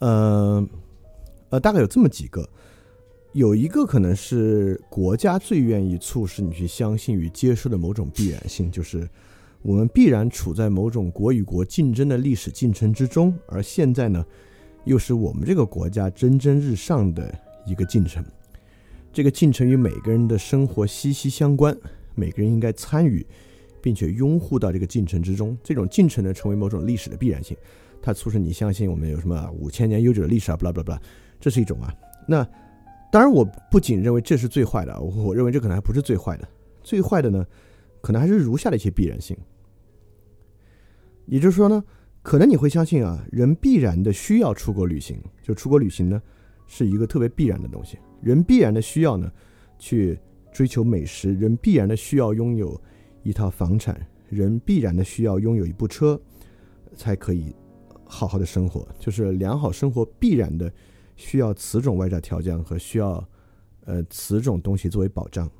[0.00, 0.66] 呃，
[1.50, 2.48] 呃，大概有这么几个。
[3.32, 9.08] 有一个可能是国家最愿意促使你去相信与接受的某种必然性，就是
[9.62, 14.22] 我们必然处在某种国与国竞争的历史进程之中，而现在呢，
[14.84, 17.32] 又是我们这个国家蒸蒸日上的
[17.64, 18.22] 一个进程。
[19.12, 21.76] 这个进程与每个人的生活息息相关，
[22.14, 23.24] 每个人应该参与，
[23.82, 25.56] 并且拥护到这个进程之中。
[25.62, 27.54] 这种进程呢，成为某种历史的必然性，
[28.00, 31.02] 它促使你相信我们有什么五千年悠久的历史啊，不啦不啦不啦，
[31.38, 31.94] 这是一种啊。
[32.26, 32.42] 那
[33.10, 36.48] 当然，我不仅认为这是最坏的，我认为这可能还不是最坏的。
[36.82, 37.46] 最坏的呢，
[38.00, 39.36] 可能还是如下的一些必然性。
[41.26, 41.84] 也就是说呢，
[42.22, 46.22] 可能你会相信啊，人必然的需要出国旅行，就出国旅行呢，
[46.66, 47.98] 是一个特别必然的东西。
[48.22, 49.30] 人必然的需要呢，
[49.78, 50.18] 去
[50.52, 52.80] 追求美食；人必然的需要拥有
[53.22, 53.94] 一套房产；
[54.28, 56.20] 人必然的需要拥有一部车，
[56.94, 57.54] 才可以
[58.04, 58.86] 好好的生活。
[58.98, 60.72] 就是良好生活必然的
[61.16, 63.28] 需要此种外在条件和需要
[63.84, 65.50] 呃此种东西作为保障。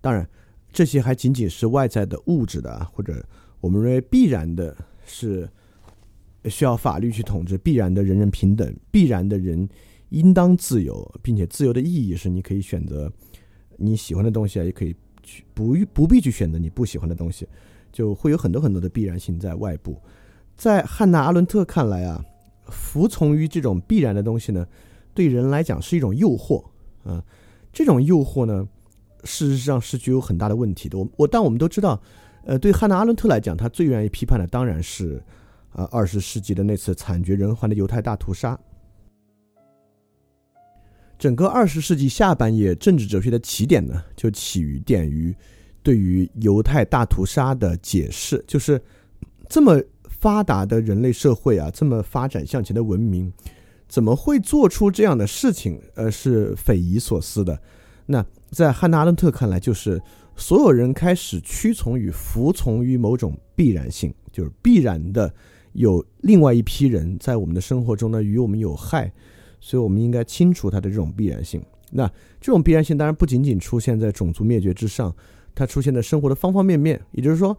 [0.00, 0.28] 当然，
[0.72, 3.24] 这些还仅仅是外在的物质的，或者
[3.60, 5.48] 我们认为必然的是
[6.46, 9.66] 需要法律去统治，必然的人人平等，必然的人。
[10.12, 13.10] 应当自由，并且自由的意义是你可以选择
[13.78, 17.48] 你喜欢的东西啊，也可以去不不必去选择你不喜欢的东西，
[17.90, 20.00] 就会有很多很多的必然性在外部。
[20.56, 22.22] 在汉娜阿伦特看来啊，
[22.66, 24.66] 服从于这种必然的东西呢，
[25.14, 26.62] 对人来讲是一种诱惑
[27.04, 27.24] 啊。
[27.72, 28.68] 这种诱惑呢，
[29.24, 30.98] 事实上是具有很大的问题的。
[30.98, 32.00] 我我但我们都知道，
[32.44, 35.22] 呃，对汉娜阿伦特来讲，他最愿意批判的当然是
[35.70, 38.58] 啊二十世纪的那次惨绝人寰的犹太大屠杀。
[41.22, 45.32] 整个二十世纪下半叶政治哲学的起点呢，就起于点于
[45.80, 48.82] 对于犹太大屠杀的解释，就是
[49.48, 53.32] 这么发达的人类社会啊，这么发展向前的文明，
[53.86, 55.80] 怎么会做出这样的事情？
[55.94, 57.56] 呃，是匪夷所思的。
[58.06, 60.02] 那在汉娜阿伦特看来，就是
[60.34, 65.32] 所有人开始屈从于、服从于某种必然性，就是必然的
[65.74, 69.12] 有另外一批人在我们的生活中呢，与我们有害。
[69.64, 71.62] 所以，我们应该清除它的这种必然性。
[71.92, 75.14] 那这种必然性当然不仅仅出现在种族灭绝之上，
[75.54, 77.00] 它出现在生活的方方面面。
[77.12, 77.56] 也就是说，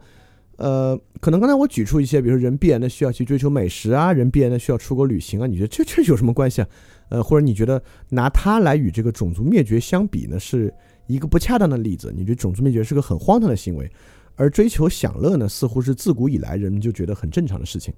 [0.56, 6.68] 呃，可能刚才我举出一些，比如说人必然的需要去追求美食啊，人必然的需要出国旅行啊，你觉得这这有什么关系啊？
[7.08, 10.72] 呃，或者你觉得拿它来与这个种族灭绝相比呢，是
[11.06, 12.12] 一个不恰当的例子？
[12.14, 13.90] 你觉得种族灭绝是个很荒唐的行为，
[14.34, 17.94] 而追求享乐呢，似乎是自古以来人们就觉得很正常的事情。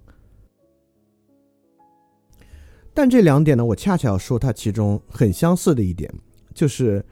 [2.97, 6.11] 但这两点呢，我恰恰要说它其中很相似的一点，
[6.55, 7.05] 就是，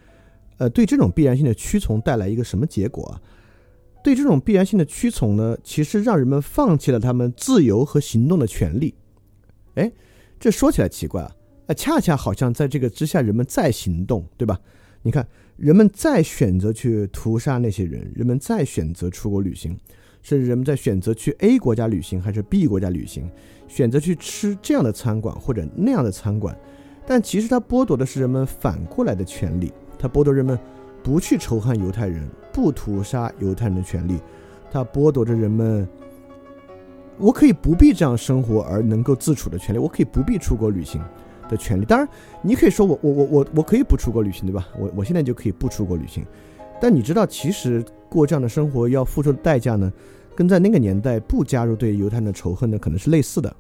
[0.57, 3.21] 呃，对这种必然性的屈从带来一个什么结果啊？
[4.03, 8.95] 对这种必然性的屈从呢，其实让人们放弃了他们自由和行动的权利。
[9.75, 9.93] 哎，
[10.41, 11.31] 这说起来奇怪啊，
[11.67, 14.59] 呃，恰恰好像在这个之下，人们再行动，对吧？
[15.03, 19.79] 你看，人们再选择去屠杀那些人，人们再选择出国旅行。
[20.23, 23.31] 甚至人们在选择去 A 国家旅行还是 B 国家旅行，
[23.67, 26.57] 选择去吃这样的餐馆或者那样的餐馆，
[27.07, 30.59] 但其实它剥夺的是人们反过来的权利，它剥夺人们
[31.03, 34.19] 不去仇恨犹太人、不屠杀犹太人的权利，
[34.71, 35.89] 它剥夺着人们
[37.19, 41.03] 我可以不必这样生活而能够自处的权利，我可以不必出国旅行
[41.49, 41.85] 的权利。
[41.85, 42.09] 当然，
[42.43, 44.69] 你可以说我我我我我可以不出国旅行，对吧？
[44.79, 46.25] 我我现在就可以不出国旅行，
[46.81, 47.85] 但你知道其实。
[48.07, 49.93] 过这样的生活要付出的代价呢，
[50.35, 53.55] 跟在那个年代不加入对犹太人的仇恨呢，可能是类似的，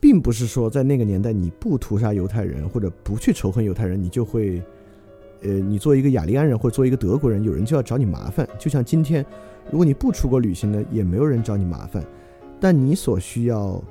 [0.00, 4.62] 并不是说在那个年代你不屠杀犹太人或者不去仇恨犹太人，你就会，
[5.42, 8.48] 呃，你作为一个雅利安人或者作为一个德国人，有人就要找你麻烦。
[8.58, 9.24] 就像今天，
[9.70, 12.04] 如果你不出国旅行呢，也没有人找你麻烦。
[12.60, 13.82] 但你所需要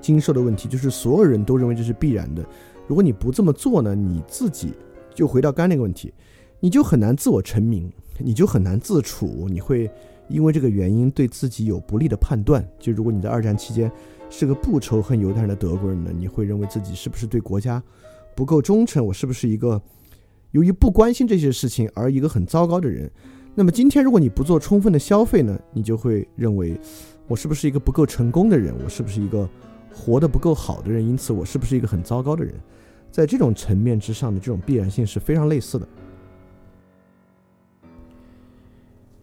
[0.00, 2.44] 经受的问题，就是所有人都认为这是必然的。
[2.88, 4.72] 如果你不这么做呢，你自己
[5.14, 6.12] 就回到刚那个问题。
[6.58, 9.90] 你就很难自我成名，你就很难自处，你会
[10.28, 12.66] 因为这个原因对自己有不利的判断。
[12.78, 13.90] 就如果你在二战期间
[14.28, 17.82] 是个不仇恨犹太人的德国人呢，你会认为自己是不是对国家
[18.34, 19.04] 不够忠诚？
[19.04, 19.80] 我是不是一个
[20.50, 23.10] 由于不关心这些事情而一个很糟糕的人？
[23.54, 26.78] 那么今天如果你不做充分的消费呢，你就会认为
[27.26, 28.74] 我是不是一个不够成功的人？
[28.84, 29.48] 我是不是一个
[29.94, 31.02] 活得不够好的人？
[31.02, 32.54] 因此我是不是一个很糟糕的人？
[33.10, 35.88] 在这种层面之上的这种必然性是非常类似的。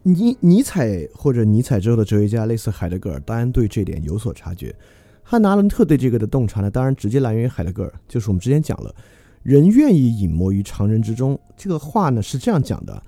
[0.06, 4.74] 尼尼采或者尼采之后的哲学家，类似海德格尔，当然对这点有所察觉。
[5.22, 7.92] 汉娜·阿伦特对这个的洞察呢，当然直接来源于海德格尔。
[8.06, 8.94] 就是我们之前讲了，
[9.42, 11.40] 人愿意隐没于常人之中。
[11.56, 13.02] 这个话呢是这样讲的：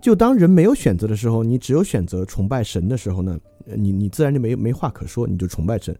[0.00, 3.38] 就当人没有选择的时候，你只有选择崇拜神的时候呢，
[3.76, 5.96] 你你自然就没没话可说，你就崇拜神。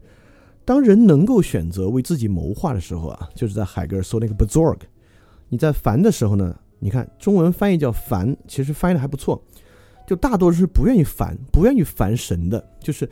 [0.65, 4.79] 当人能够选择为自己谋划的时候啊，就是在海格尔说那个 “bezorg”。
[5.47, 9.41] 你在烦的时候呢，你看中文翻译叫烦，其实翻译的还不错。
[10.05, 13.09] 就大多数是不愿意烦，不愿意烦神的，就是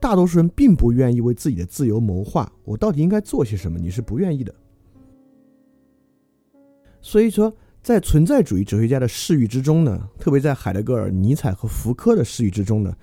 [0.00, 2.50] 大多数人并不愿意为自己的自由谋划。
[2.64, 3.78] 我到底应该做些什么？
[3.78, 4.54] 你是不愿意的。
[7.00, 12.94] 所以说，在存在主义哲学家的视域之中呢，特别在海德格尔、尼采和福柯的视域之中呢，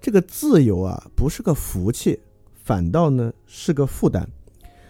[0.00, 2.18] 这个自由啊，不是个福气，
[2.52, 4.28] 反倒呢是个负担。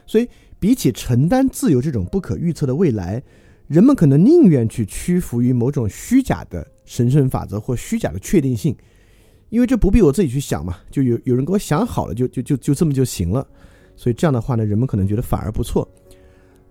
[0.07, 0.29] 所以，
[0.59, 3.23] 比起承担自由这种不可预测的未来，
[3.67, 8.77] 人们可能宁愿去屈服于某种虚假的神圣法则或虚假的确定性，
[9.49, 13.47] 因为这不必我自己去想嘛，就有有人给我想好了，就就就就这么就行了。
[13.97, 15.89] 所以这样的话呢，人们可能觉得反而不错。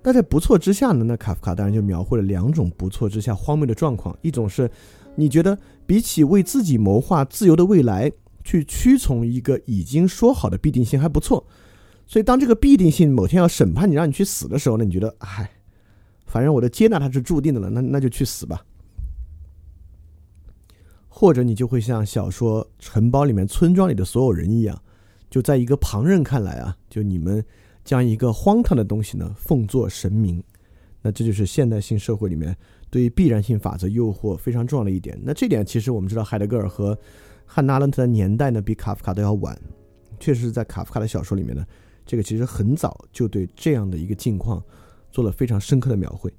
[0.02, 4.70] 但在不错之下呢，那卡夫卡当然就描绘了两种不错之下荒谬的状况：一种是
[5.16, 8.12] 你觉得比起为自己谋划自由的未来，
[8.44, 11.46] 去屈从一个已经说好的必定性还不错。
[12.06, 15.50] 所以当这个必定性某天要审判你，让你去死的时候呢，你觉得，唉，
[16.26, 18.62] 反正我的接纳它是注定的了，那那就去死吧。
[21.16, 24.82] 或者你就会像小说《城堡》里面村庄里的所有人一样，
[25.30, 27.46] 就在一个旁人看来啊，就你们。
[27.86, 30.42] 将一个荒唐的东西呢奉作神明，
[31.02, 32.56] 那这就是现代性社会里面
[32.90, 35.20] 对于必然性法则诱惑非常重要的一点。
[35.22, 36.98] 那这点其实我们知道，海德格尔和
[37.46, 39.62] 汉娜·阿伦特的年代呢比卡夫卡都要晚，
[40.18, 41.66] 确实是在卡夫卡的小说里面呢，
[42.06, 44.64] 这个其实很早就对这样的一个境况
[45.12, 46.34] 做了非常深刻的描绘。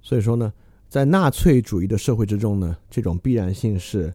[0.00, 0.52] 所以说呢，
[0.90, 4.12] 在纳粹主义的社会之中呢，这种必然性是。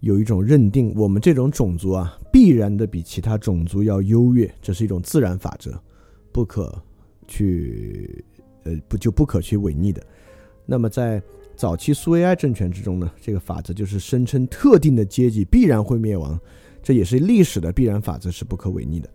[0.00, 5.72] 有一种认定，我们这种种族啊，必然的比其他种族要优越，这是一种自然法则，
[6.30, 6.80] 不可
[7.26, 8.22] 去，
[8.64, 10.06] 呃，不就不可去违逆的。
[10.66, 11.20] 那么在
[11.56, 16.38] 早期苏维埃政权之中呢，这个法则就是声称特定的阶级必然会灭亡，
[16.82, 19.08] 这也是历史的必然法则，是不可违逆的。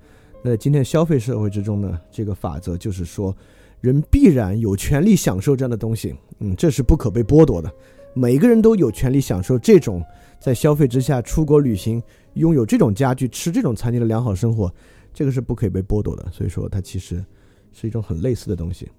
[0.44, 3.34] 那今天消费社会之中呢，这个法则就是说，
[3.82, 7.70] 人必然有权利享受这样的东西，嗯，这是不可被剥夺的，
[8.14, 10.02] 每个人都有权利享受这种。
[10.40, 12.02] 在消费之下出国旅行，
[12.34, 14.74] 拥有这种家具，吃这种餐厅的良好生活，
[15.14, 16.28] 这个是不可以被剥夺的。
[16.32, 17.24] 所以说，它其实
[17.72, 18.90] 是一种很类似的东西。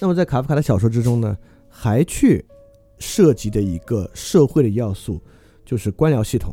[0.00, 1.38] 那么，在卡夫卡的小说之中呢，
[1.68, 2.44] 还去
[2.98, 5.22] 涉及的一个社会的要素，
[5.64, 6.52] 就是官僚系统。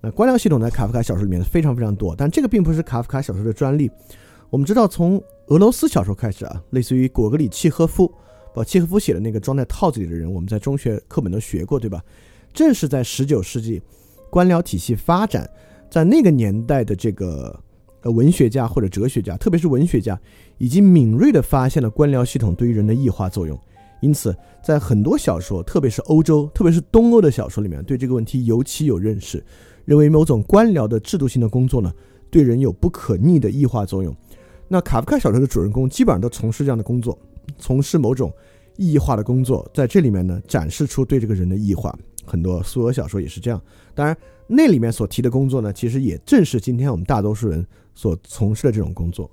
[0.00, 3.90] 那官僚系统在卡夫卡小说里面非常非常多，但这个并不是卡夫卡小说的专利。
[4.52, 8.12] 我们知道，从俄罗斯小说开始啊，类似于果戈里、契诃夫，
[8.54, 12.04] 把契诃夫写的那个装在套子里的人，我们在中学课本都学过，对吧？
[12.52, 13.80] 正是在十九世纪，
[14.28, 15.48] 官僚体系发展，
[15.90, 17.58] 在那个年代的这个
[18.02, 20.20] 呃文学家或者哲学家，特别是文学家，
[20.58, 23.58] 已经敏锐地发现了官僚系统对于人的异化作用。
[24.02, 29.42] 因此，在很多小说，特别是欧洲，特别是东欧的小说里面，对这个问题尤其有认识，
[29.86, 31.90] 认为某种官僚的制度性的工作呢，
[32.30, 34.14] 对人有不可逆的异化作用。
[34.72, 37.18] 那卡夫卡小说的主人公基本上都从事这样的工作，
[37.58, 38.32] 从事某种
[38.78, 41.94] 异化的工作，在这里面呢，展示出对这个人的异化。
[42.24, 43.62] 很多苏俄小说也是这样，
[43.94, 44.16] 当然
[44.46, 49.30] 那里面所提的工作呢，其实也正是今天我们大多数人所从事的这种工作。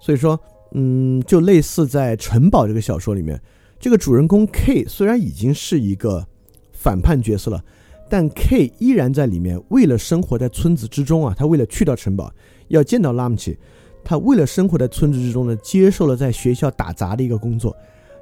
[0.00, 0.36] 所以说，
[0.72, 3.40] 嗯，就类似在《城堡》这个小说里面，
[3.78, 6.26] 这个主人公 K 虽然已经是一个
[6.72, 7.64] 反叛角色了，
[8.08, 12.32] 但 K 依然在里面为了生活在村子之中啊，他为了去到城堡
[12.70, 13.56] 要见到拉姆奇，
[14.02, 17.76] 他为了生活在村子之中呢，接受了在学校打杂的一个工作。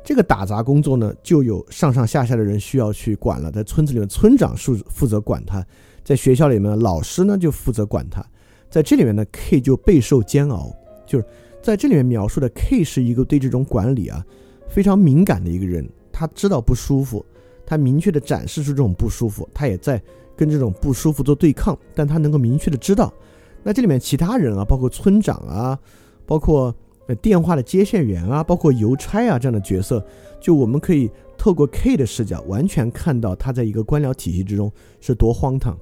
[0.05, 3.53] 这个打杂工作呢，就有上上下下的人需要去管了。
[3.53, 5.61] 在村子里面，村长负负责管他；
[6.03, 8.25] 在学校里面，老师呢就负责管他。
[8.71, 10.75] 在这里面呢，K 就备受煎熬。
[11.07, 11.25] 就是
[11.63, 14.25] 在这里面描述的 K 是一个对这种管理啊
[14.69, 15.87] 非常敏感的一个人。
[16.11, 17.25] 他知道不舒服，
[17.67, 20.03] 他明确的展示出这种不舒服，他也在
[20.35, 21.79] 跟这种不舒服做对抗。
[21.95, 23.13] 但他能够明确的知道，
[23.69, 25.79] 那这里面其他人啊，包括村长啊，
[26.25, 26.75] 包括。
[27.09, 30.05] 呃，电话的接线员啊，包括邮差啊这样的角色，
[30.39, 35.75] 就我们可以透过 K 的视角，完全看到他在一个官僚体系之中是多荒唐。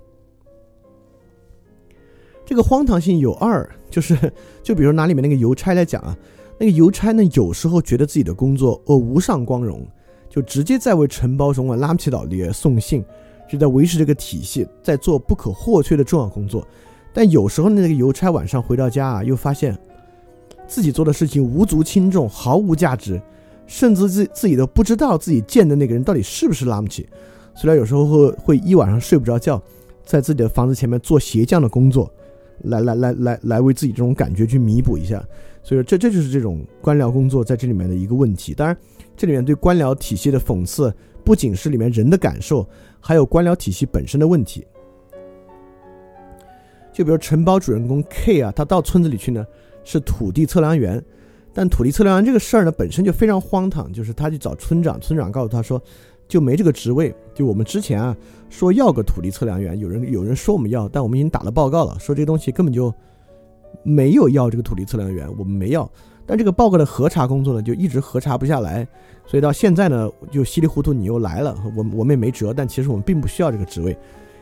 [2.45, 4.33] 这个荒唐性有二，就是
[4.63, 6.17] 就比如拿里面那个邮差来讲啊，
[6.61, 9.85] 那个邮差呢，有时候觉得自己的工作哦无上光荣，
[10.31, 13.05] 就直接在为承包总管拉姆齐岛里送信，
[13.51, 16.65] 就在维持这个体系，在做不可或缺的重要工作。
[17.17, 19.75] 但有时候那个邮差晚上回到家啊，又发现。
[20.67, 23.19] 自己做的事情无足轻重，毫无价值，
[23.67, 27.09] 甚至自自己都不知道自己见的那个人到底是不是拉姆齐。
[27.55, 29.59] 虽然有时候会会一晚上睡不着觉，
[30.05, 32.13] 在自己的房子前面做鞋匠的工作，
[32.65, 35.27] 来来来来来为自己这种感觉去弥补一下。
[35.63, 38.53] 所以说，这这就是这种官僚工作在这里面的一个问题。
[38.53, 38.77] 当然，
[39.17, 40.95] 这里面对官僚体系的讽刺，
[41.25, 42.69] 不仅是里面人的感受，
[43.01, 44.67] 还有官僚体系本身的问题。
[46.97, 49.45] 就比如承包主人公 K 啊，他到村子里去呢。
[49.89, 51.01] 是土地测量员，
[51.55, 53.93] 但土地测量员这个事儿呢，本身就非常荒唐。
[53.93, 55.81] 就是他去找村长，村长告诉他说，
[56.27, 57.15] 就没这个职位。
[57.33, 58.17] 就我们之前啊
[58.51, 62.93] 说要个土地测量员，有人有人说我们要，但我们已经打了报告了，说这东西根本就
[63.85, 65.89] 没有要这个土地测量员，我们没要。
[66.27, 68.85] 但这个报告的核查工作呢，就一直核查不下来，
[69.25, 72.53] 所以到现在呢，就稀里糊涂你又来了，我我们也没辙。
[72.53, 73.97] 但其实我们并不需要这个职位。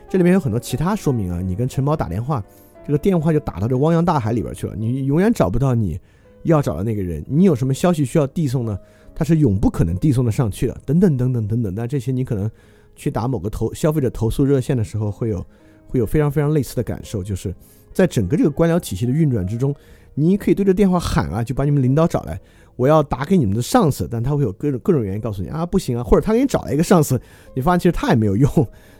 [0.07, 2.43] 这里面有很多其他说明啊，你跟城堡打电话，
[2.85, 5.99] 这个电话就打到这汪洋大海里边去了，你永远找不到你
[6.43, 7.23] 要找的那个人。
[7.27, 8.77] 你有什么消息需要递送呢？
[9.13, 10.77] 他是永不可能递送的上去的。
[10.85, 11.73] 等等等等等等。
[11.73, 12.49] 那这些你可能
[12.95, 15.45] 去打某个投消费者投诉热线的时候，会有
[15.87, 17.53] 会有非常非常类似的感受，就是
[17.91, 19.73] 在整个这个官僚体系的运转之中。
[20.13, 22.39] 你可以对着电话喊啊，就把你们领导找来，
[22.75, 27.19] 我要打给你们的上司，但他会有各种各种原因告诉你啊，不行啊，或者他给你找了一个上司，
[27.53, 28.49] 你发现其实他也没有用，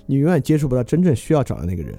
[0.06, 1.98] 你永远接触不到真正需要找的那个人。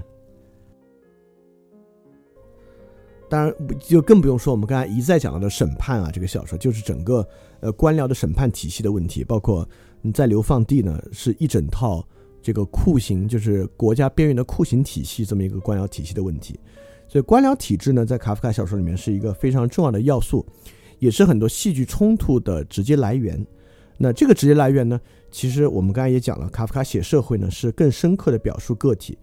[3.28, 7.26] 当然，就更不用说我们刚才一再讲到的审判啊，这个小说就是整个
[7.58, 9.68] 呃官僚的审判体系的问题，包括
[10.00, 12.06] 你在流放地呢是一整套
[12.40, 16.58] 这个酷刑，就是国家边缘的酷刑体系这么一个官僚体系的问题。
[17.08, 20.46] 所以官僚体制呢，在卡夫卡小说里面是一个非常重要的要素，
[20.98, 23.44] 也是很多戏剧冲突的直接来源。
[23.98, 29.18] 那这个直接来源呢，其实我们刚才也讲了，卡夫卡写社会呢是更深刻的表述个体。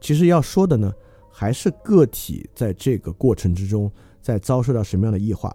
[0.00, 0.92] 其实要说的呢，
[1.30, 5.54] 还是个体在这个过程之中在遭受到什么样的异化。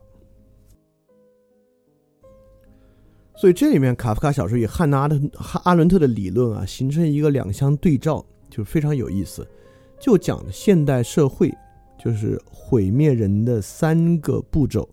[3.36, 5.32] 所以这里面卡夫卡小说与汉娜阿伦
[5.64, 9.48] 阿伦特的理论啊，形成一个两相对照，就非常有意思，
[10.00, 11.52] 就讲现代社会。
[12.04, 14.90] 就是毁灭人的三个步骤，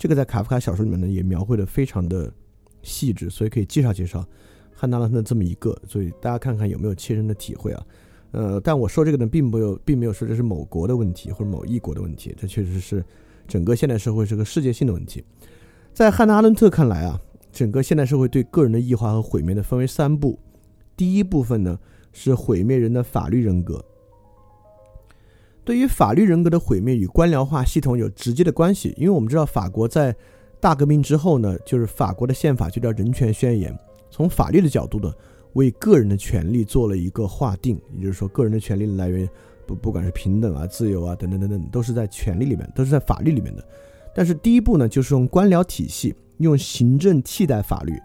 [0.00, 2.32] 这个在卡夫卡小说里面呢也描绘的非常的
[2.80, 4.26] 细致，所以可以介绍介绍
[4.74, 7.86] 汉娜拉特这么一个，所以大家看看有没有切身的体会啊？
[8.30, 13.04] 呃，但我说这个呢，并没有，并没有说这是某国的问题或者某一国的问题，这确实是
[13.46, 15.22] 整个现代社会是个世界性的问题。
[15.92, 17.20] 在汉娜阿伦特看来啊，
[17.52, 20.38] 整个现代社会对个人的异化和毁灭的分为三步，
[20.96, 21.78] 第一部分呢
[22.10, 23.84] 是毁灭人的法律人格。
[25.64, 30.14] 对于法律人格的毁灭与官僚化系统有直接的关系，因为我们知道法国在
[30.58, 33.76] 大革命之后呢，就是法国的宪法就叫人权宣言，
[34.10, 35.12] 从法律的角度呢，
[35.52, 39.28] 为个人的权利做了一个划定，也就是说，个人的权利来源
[39.66, 43.64] 不不管是平等啊、自由啊等等等等，都是在权利里面，都是在法律里面的。
[44.14, 47.96] 但是第一步呢，就是用官僚体系，用行政替代法律，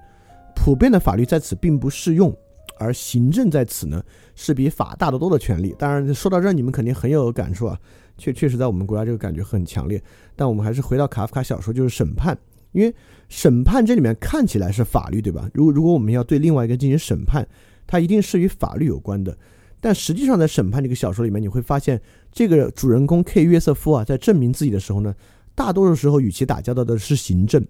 [0.56, 2.36] 普遍的法律在此并不适用。
[2.78, 4.04] 而行政在此呢，
[4.36, 5.76] 是比法大得多的权利。
[5.78, 7.80] 当然，说到这儿，你们肯定很有感触啊，
[8.18, 10.02] 确确实在我们国家这个感觉很强烈。
[10.36, 12.38] 但我们还是回到卡夫卡小说，就是审判，
[12.72, 12.94] 因为
[13.30, 15.50] 审判这里面看起来是法律，对吧？
[15.54, 17.48] 如如果我们要对另外一个进行审判，
[17.88, 19.38] 它一定是与法律有关的。
[19.80, 22.02] 但实际上，在审判这个小说里面，你会发现，
[22.32, 25.14] 这个主人公 K 约瑟夫啊，在证明自己的时候呢，
[25.54, 27.66] 大多数时候与其打交道的是行政。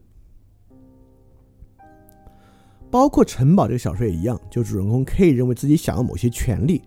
[2.96, 6.82] 包括城堡这个小说也一样，就主人公 K 认为自己享有某些权利，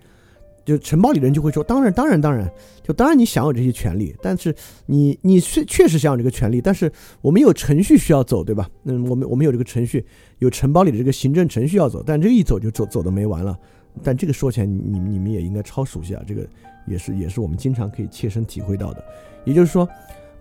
[0.65, 2.51] 就城堡里的人就会说：“当然，当然，当然，
[2.83, 4.55] 就当然你享有这些权利，但是
[4.87, 6.91] 你你确确实享有这个权利，但是
[7.21, 8.67] 我们有程序需要走，对吧？
[8.85, 10.03] 嗯，我们我们有这个程序，
[10.39, 13.55] 有城堡里的这个行政程序要走，但这一走就走走的没完了。
[14.03, 16.49] 但这个说起来，你你们也应该超熟悉啊，这个
[16.87, 19.05] 也是也是我们经常可以切身体会到的。
[19.45, 19.87] 也就是说，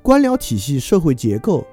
[0.01, 1.67] 官僚体系、社会结构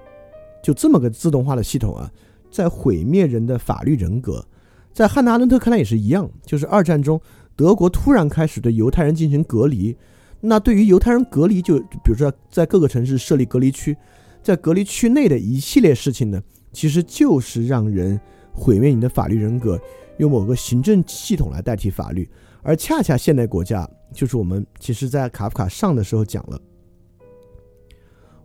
[0.64, 2.10] 就这么个自动化的系统啊。
[2.54, 4.46] 在毁灭人的法律人格，
[4.92, 7.20] 在汉娜阿伦特看来也是一样，就是二战中
[7.56, 9.96] 德国突然开始对犹太人进行隔离，
[10.40, 13.96] 那对于犹太人隔离，就比如说在各个城市设立隔离区，
[14.40, 16.40] 在隔离区内的一系列事情呢，
[16.72, 18.20] 其实就是让人
[18.52, 19.76] 毁灭你的法律人格，
[20.18, 22.30] 用某个行政系统来代替法律，
[22.62, 26.60] 而恰恰现代国家，就是我们其实在卡夫卡上的时候讲了，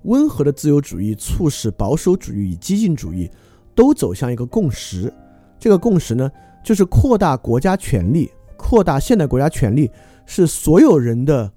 [0.01, 3.30] 温和的自由主义促使保守主义与激进主义。
[3.80, 5.14] 都走向一个共识，
[5.58, 6.30] 这个共识呢，
[6.62, 9.90] 就是扩大国家权力，扩大现代国家权力
[10.26, 11.50] 是所有人的，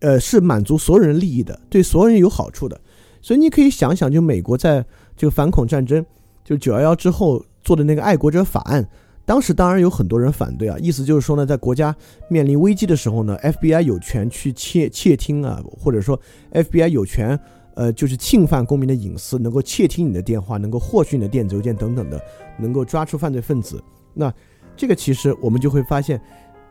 [0.00, 2.80] 呃，是满足所有人利益的，对所有人有好处的。
[3.22, 4.84] 所以你可以想想，就美国在
[5.16, 6.04] 这个反恐战争，
[6.42, 8.84] 就九幺幺之后做的那个爱国者法案，
[9.24, 11.94] 当时当然有很多人反对啊，意思就是说呢，在国家
[12.28, 16.20] 面临危机的时候呢，FBI 有权去窃窃听啊，或者说
[16.50, 17.38] FBI 有权。
[17.76, 22.18] 呃，就是侵犯公民的隐私，能够窃听你的电话，能够获取你的电子邮件等等的，
[22.58, 23.82] 能够抓出犯罪分子。
[24.14, 24.32] 那
[24.74, 26.18] 这个其实我们就会发现，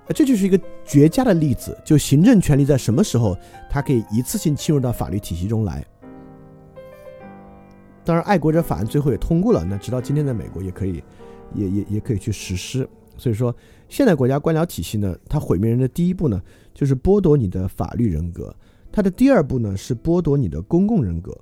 [0.09, 1.77] 这就是一个绝佳的例子。
[1.85, 3.37] 就行政权力在什么时候，
[3.69, 5.85] 它可以一次性侵入到法律体系中来？
[8.03, 9.63] 当然，爱国者法案最后也通过了。
[9.63, 11.03] 那直到今天，在美国也可以，
[11.53, 12.87] 也也也可以去实施。
[13.15, 13.55] 所以说，
[13.89, 16.41] 现代国家官僚体系呢，它毁灭人的第一步呢，
[16.73, 18.55] 就是剥夺你的法律人格。
[18.95, 21.37] 它的第二步呢是剥夺你的公共人格，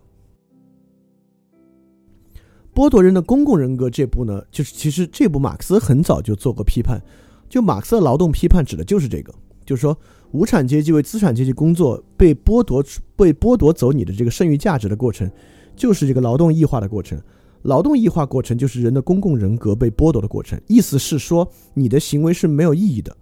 [2.74, 7.00] 剥夺人的公共人格这步呢，就是其实这部马克思很早就做过批判，
[7.48, 9.32] 就马克思的劳动批判指的就是这个，
[9.64, 9.96] 就是说
[10.32, 12.84] 无产阶级为资产阶级工作被剥夺
[13.16, 15.30] 被剥夺走你的这个剩余价值的过程，
[15.76, 17.22] 就是这个劳动异化的过程。
[17.62, 20.60] 劳动异化过程就是人的公共人格被剥夺的过程。
[20.66, 23.16] 意思是说，你的行为是没有意义的，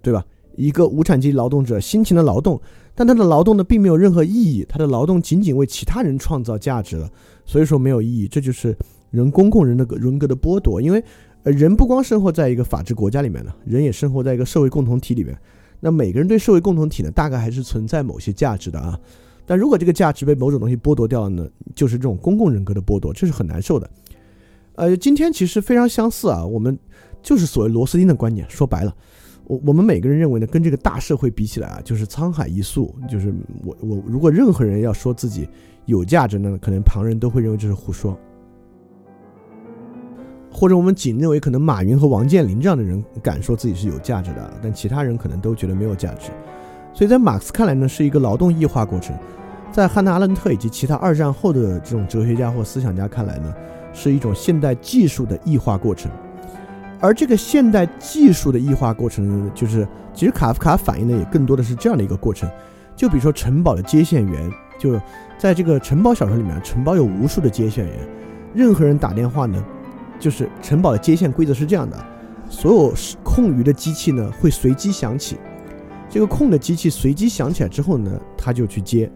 [0.00, 0.24] 对吧？
[0.56, 2.60] 一个无产阶级劳动者辛勤的劳动，
[2.94, 7.10] 但他的劳动呢并没有任何意义，他的劳动仅仅为其他人创造价值了，
[7.46, 8.28] 所以说没有意义。
[8.28, 8.76] 这就是
[9.10, 10.80] 人公共人的人格的剥夺。
[10.80, 11.02] 因为
[11.44, 15.36] 呃，人不光生活在一个法治国家里面呢，人也生活在一个社会共同体里面。
[15.80, 18.96] 那每个人对社会共同体呢，大概还是存在某些价值的啊。
[19.44, 23.90] 但如果这个价值被某种东西剥夺掉了呢，就是这种公共人格的剥夺，这是很难受的。
[24.76, 26.78] 呃，今天其实非常相似啊，我们
[27.22, 28.94] 就是所谓螺丝钉的观点，说白了。
[29.44, 32.94] 我我们每个人认为呢，跟这个大社会比起来啊，就是沧海一粟。
[33.08, 33.34] 就是
[33.64, 35.48] 我我如果任何人要说自己
[35.86, 38.18] 有价值呢，可能旁人都会认为这是胡说。
[40.50, 46.30] 或者我们仅认为可能马云和王健林这样的人敢说自己是有价值的，但其他人可能都觉得没有价值。
[46.92, 49.16] 所以在马克思看来呢，是一个劳动异化过程；
[49.72, 53.52] 在汉娜·阿伦特以及其他二战后的这种哲学家或思想家看来呢，
[53.94, 56.10] 是一种现代技术的异化过程。
[57.02, 62.48] 而这个现代技术的异化过程，就是其实卡夫卡反映的也更多的是这样的一个过程。
[62.94, 64.48] 就比如说城堡的接线员，
[64.78, 65.00] 就
[65.36, 68.08] 在这个城堡小说里面，城堡有无数的接线员，
[68.54, 69.60] 任何人打电话呢，
[70.20, 71.96] 就是城堡的接线规则是这样的：
[72.48, 72.94] 所有
[73.24, 75.36] 空余的机器呢会随机响起，
[76.08, 79.10] 这个空的机器随机响起来之后呢，他就去接，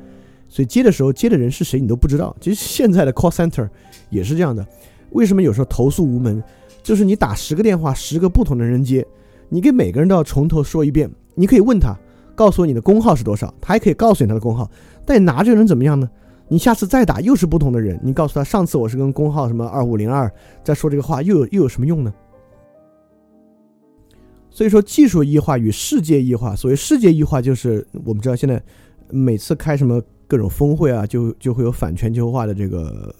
[0.49, 2.35] 所以接的时候接的人是谁你都不知道。
[2.41, 3.69] 其实现在的 call center
[4.11, 4.67] 也是这样的，
[5.11, 6.43] 为什么有时候投诉无门？
[6.87, 9.05] 就是你打十个电话，十个不同的人接，
[9.49, 11.11] 你给每个人都要从头说一遍。
[11.35, 11.93] 你可以问他，
[12.37, 14.71] 告诉我你的工号是多少，他还可以告诉你他的工号。
[15.05, 16.09] 但你拿这个人怎么样呢？
[16.47, 20.33] 你下次再打又是不同的人，你告诉他上次我是跟工号什么二五零二
[20.63, 22.15] 在说这个话，又有又有什么用呢？
[24.49, 28.63] 所以说，技术异化与世界异化，所谓世界异化，就是我们知道现在
[29.11, 33.13] 每次开什么各种峰会啊，就就会有反全球化的这个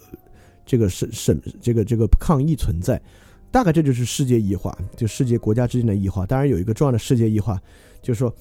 [0.65, 3.01] 这个审审这个这个抗议存在。
[3.51, 6.25] 大概这就是世界异化，就世界国家之间的异化。
[6.25, 7.59] 当然有一个重要的世界异化，
[8.01, 8.33] 就是说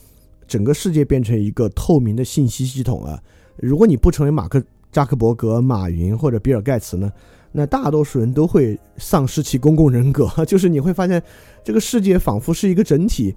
[0.47, 3.23] 整个世界变成一个透明的信息系统了。
[3.57, 7.11] 如果你不成为马克扎克伯格、马云或者比尔盖茨呢，
[7.53, 10.29] 那大多数人都会丧失其公共人格。
[10.45, 11.23] 就是你会发现，
[11.65, 13.35] 这个世界仿佛是一个整体，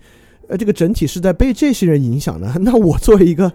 [0.48, 2.52] 呃，这个整体是在被这些人影响的。
[2.60, 3.52] 那我作为一个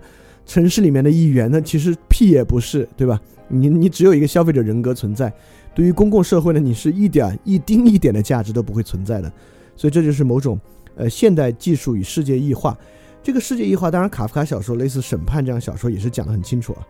[0.47, 3.21] 城市里面的一员呢，其实屁也不是，对吧？
[3.49, 5.33] 你你只有一个消费者人格存在。
[5.75, 9.33] 对于公共社会呢，你是一点一丁一点的价值都不会存在的，
[9.75, 10.59] 所以这就是某种
[10.95, 12.79] 呃现代技术与世界异化。
[13.23, 16.87] 这个世界异化，当然卡夫卡小说类似《审判》这样小说也是讲得很清楚啊。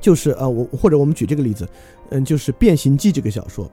[0.00, 1.68] 就是呃我或者我们举这个例子，
[2.08, 3.70] 嗯，就是《变形记》这个小说，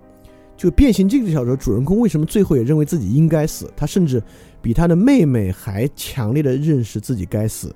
[0.55, 3.71] 就《变形记》这个小说主人公为什么最后也认为自己应该死？
[3.75, 4.21] 他甚至
[4.61, 7.73] 比他的妹妹还强烈的认识自己该死。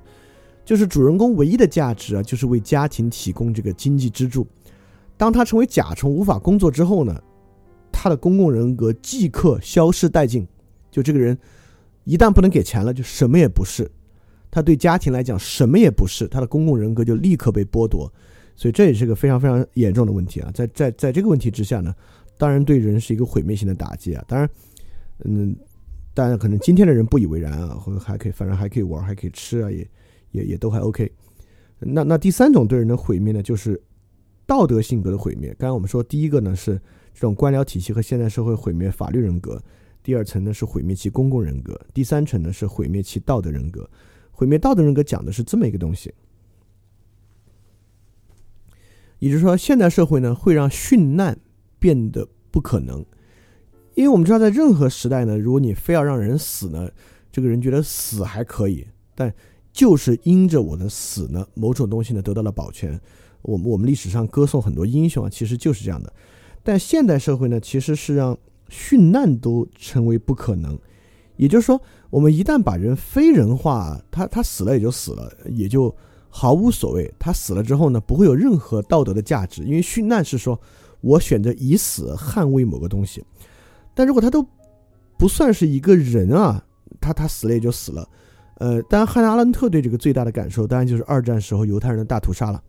[0.64, 4.46] 就是主人公唯一的价值啊，就是为家庭提供这个经济支柱。
[5.22, 7.16] 当他成为甲虫无法工作之后呢，
[7.92, 10.48] 他的公共人格即刻消失殆尽。
[10.90, 11.38] 就这个人
[12.06, 13.88] 一旦不能给钱了，就什么也不是。
[14.50, 18.12] 他对家庭来讲什么也不是，他的公共人格就立刻被剥夺。
[18.56, 20.50] 所以这也是个非常非常严重的问题啊！
[20.56, 21.94] 在在在这个问题之下呢，
[22.36, 24.26] 当然对人是一个毁灭性的打击啊。
[24.28, 24.50] 当然，
[25.26, 25.56] 嗯，
[26.16, 29.88] 当然可能今天的人不以为然啊，或者还可以，反正还可以玩，还可以吃啊，也
[30.32, 31.12] 也也都还 OK。
[31.78, 33.80] 那那第三种对人的毁灭呢，就是。
[34.52, 35.56] 道德性格的毁灭。
[35.58, 36.74] 刚才我们说，第一个呢是
[37.14, 39.56] 这种官僚体系和现代社会毁灭法律人格；
[40.04, 43.90] 第二层呢是毁灭其公共人格；第三层呢是毁灭其道德人格。
[44.30, 46.14] 毁灭道德人格讲的是这么一个东西，
[49.20, 51.40] 也就是说，现代社会呢会让殉难
[51.80, 53.06] 变得不可能，
[53.96, 56.92] 因为我们知道，在任何时代呢，如果你非要让人死呢，
[57.32, 58.86] 这个人觉得死还可以，
[59.16, 59.34] 但
[59.72, 63.00] 就是因着我的死呢，某种东西呢得到了保全。
[63.42, 66.12] 我们我们历史上歌颂很多英雄啊，其实就是这样的。
[66.64, 68.38] 但现代社会呢，其实是让
[68.70, 70.78] 殉难都成为不可能。
[71.38, 71.82] 也就是说，
[72.12, 75.96] 我们一旦把人非人化，他他死了也就死了，也就
[76.30, 77.12] 毫无所谓。
[77.18, 80.60] 他死了之后呢，不会有任何道德的价值，因为殉难是说
[81.00, 83.24] 我选择以死捍卫某个东西。
[83.96, 84.46] 但如果他都
[85.18, 86.64] 不算是一个人啊，
[87.00, 88.08] 他他死了也就死了。
[88.60, 92.62] 呃，当然，汉娜·阿伦特对这个最大的感受，当然就是二战时候犹太人的大屠杀了。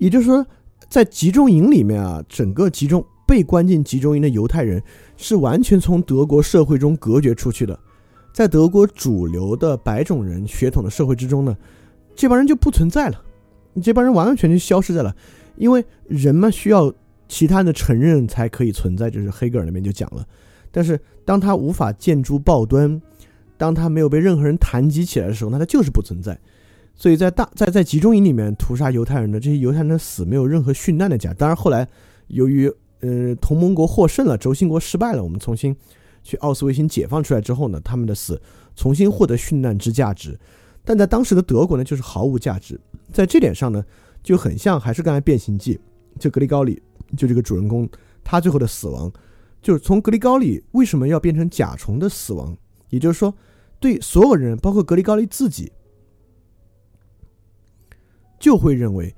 [0.00, 0.44] 也就是说，
[0.88, 4.82] 在集中营里面啊，整个集中被关进集中营的犹太人
[5.18, 7.78] 是完全从德国社会中隔绝出去的，
[8.32, 11.54] 在德国主流的白种人血统的社会之中呢，
[12.16, 13.22] 这帮人就不存在了，
[13.82, 15.14] 这帮人完完全全消失在了，
[15.56, 16.90] 因为人们需要
[17.28, 20.26] 其他人的承认才可以存在，就是黑格尔那边就讲了，
[20.72, 23.00] 但是当他无法建筑报端，
[23.58, 26.38] 当他没有被任何人谈及起来的时候，那他就是不存在。
[27.00, 31.32] 所以在大在在集中营里面屠杀犹太人的这些犹太人的死没有任何殉难的价。
[31.32, 31.88] 当然后来
[32.26, 32.70] 由于
[33.00, 35.74] 呃同盟国获胜了，轴心国失败了，我们重新
[36.22, 38.38] 去奥斯维辛解放出来之后呢，他们的死
[38.76, 40.38] 重新获得殉难之价值。
[40.84, 42.78] 但在当时的德国呢，就是毫无价值。
[43.10, 43.82] 在这点上呢，
[44.22, 45.80] 就很像还是刚才变形记，
[46.18, 46.82] 就格里高里
[47.16, 47.88] 就这个主人公
[48.22, 49.10] 他最后的死亡。
[49.62, 52.54] 就是从格里高里为什么要变成甲虫的死亡？
[52.90, 53.34] 也就是说，
[53.78, 55.72] 对所有人，包括格里高利自己，
[58.40, 59.14] 就会认为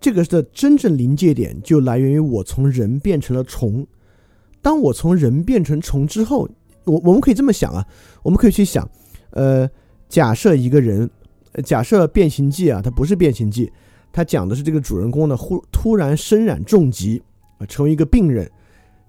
[0.00, 3.86] 这个的真正临界点就来源于我从人变成了虫。
[4.60, 6.48] 当我从人变成虫之后，
[6.84, 7.86] 我我们可以这么想啊，
[8.22, 8.88] 我们可以去想，
[9.30, 9.68] 呃，
[10.08, 11.08] 假设一个人，
[11.64, 13.70] 假设变形记啊，它不是变形记，
[14.12, 17.22] 它讲的是这个主人公呢忽突然身染重疾
[17.58, 18.50] 啊，成为一个病人。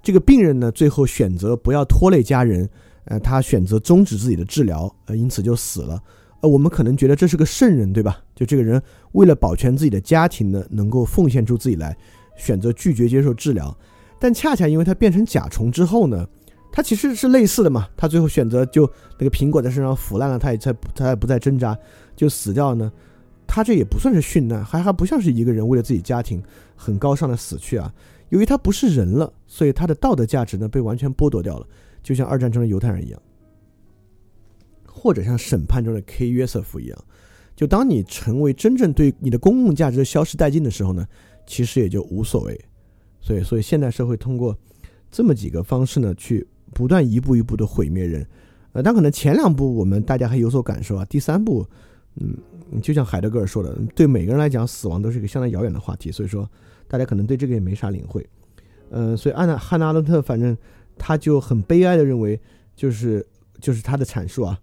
[0.02, 2.70] 这个病人呢，最后选择不要拖累家人，
[3.06, 6.02] 呃，他选择终止自己的治疗，呃，因此就死了。
[6.44, 8.22] 呃，我们可能觉得这是个圣人，对吧？
[8.36, 8.82] 就这个人
[9.14, 11.96] 为了保全自己的家庭呢，能够奉献出自己来，
[12.36, 13.76] 选择拒绝接受治疗。
[14.20, 16.28] 但恰恰因为他变成甲虫之后呢，
[16.70, 17.88] 他其实是类似的嘛。
[17.96, 18.84] 他最后选择就
[19.18, 21.78] 那个苹果在身上腐烂了，他也在他也不再挣扎
[22.14, 22.92] 就死掉了呢。
[23.48, 26.44] 他这也不算是殉难，还还不像是一个人为了自己家庭
[26.76, 27.90] 很高尚的死去啊。
[28.28, 31.66] 由于他不是人了，所以他的道德价值呢被完全剥夺掉了，
[32.02, 33.22] 就像二战中的犹太人一样，
[35.04, 36.98] 或者像审判中的 K 约瑟夫一样。
[37.58, 41.06] 就当你成为真正对你的公共价值消失殆尽的时候呢，
[41.46, 42.58] 其实也就无所谓。
[43.20, 44.58] 所以，所以现代社会通过
[45.12, 48.26] 这么几个方式呢，去不断一步一步的毁灭人。
[48.72, 51.68] 呃，但可能前两步我们大家还有所感受啊，第三步，
[52.16, 56.10] 嗯，就像海德格尔说的，对每个人来讲，死亡都是一个相当遥远的话题。
[56.10, 56.50] 所以说。
[56.86, 58.24] 大家可能对这个也没啥领会，
[58.92, 60.56] 嗯，所以安娜汉娜阿伦特反正
[60.96, 62.40] 他就很悲哀的认为，
[62.76, 63.26] 就是
[63.60, 64.60] 就是他的阐述啊，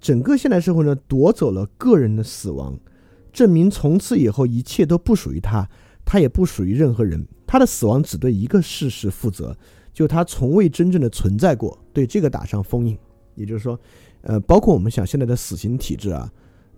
[0.00, 2.78] 整个现代社会呢夺走了个人的死亡，
[3.32, 5.68] 证明从此以后一切都不属于他，
[6.04, 9.56] 他也不属于任何人，他的死亡只对一个事实负责，
[9.92, 12.98] 就他从未真正的存在过，对这个打上封印。
[13.34, 13.78] 也就是说，
[14.22, 16.30] 呃，包括我们想现在的死刑体制啊，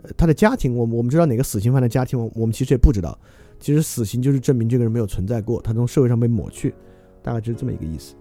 [0.03, 3.18] 呃，他的家庭，我们我们知道哪个死刑犯的家庭，我我们其实也不知道。
[3.59, 6.75] 其实死刑就是证明这个人没有存在过，他从社会上被抹去，
[7.23, 8.14] 大概就是这么一个意思。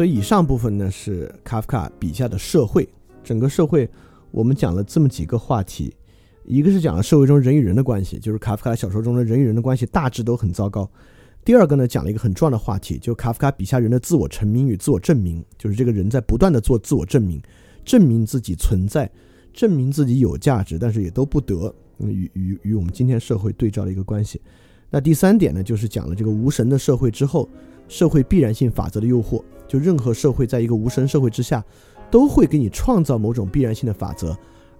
[0.00, 2.88] 所以以上部分呢是卡夫卡笔下的社会，
[3.22, 3.86] 整个社会
[4.30, 5.94] 我们讲了这么几个话题，
[6.46, 10.90] 一个是讲了社会中人与人的关系，就是卡夫卡小说中的人与人的关系大致都很糟糕；
[11.44, 17.38] 第二个呢讲了一个很重要的话题，就卡夫卡笔下人的自我成名与自我证明，就是这个人在不断的做自我证明，
[17.84, 19.10] 证明自己存在，
[19.52, 24.40] 证明自己有价值，但是也都不得与与与我们今天社会对照的一个关系。
[24.88, 27.46] 那第三点呢就是讲了这个无神的社会之后。
[27.90, 31.62] 社会必然性法则的诱惑，就任何社会在一个无神社会之下，
[32.08, 34.34] 都会给你创造某种必然性的法则，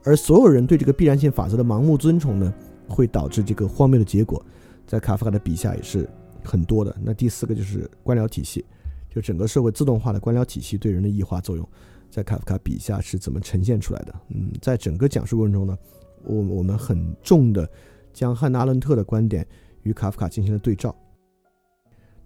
[0.05, 2.55] 而所有人对这个必然性法则的盲目遵从呢，
[2.89, 4.41] 会导致这个荒谬的结果，
[4.87, 6.09] 在卡夫卡的笔下也是
[6.45, 6.97] 很多的。
[7.03, 8.65] 那第四个就是官僚体系，
[9.11, 11.69] 就整个社会自动化的官僚体系对人的异化作用，
[12.13, 14.15] 在卡夫卡笔下是怎么呈现出来的？
[14.29, 15.77] 嗯，在整个讲述过程中呢，
[16.25, 17.69] 我我们很重的
[18.13, 19.45] 将汉娜阿伦特的观点
[19.83, 20.95] 与卡夫卡进行了对照。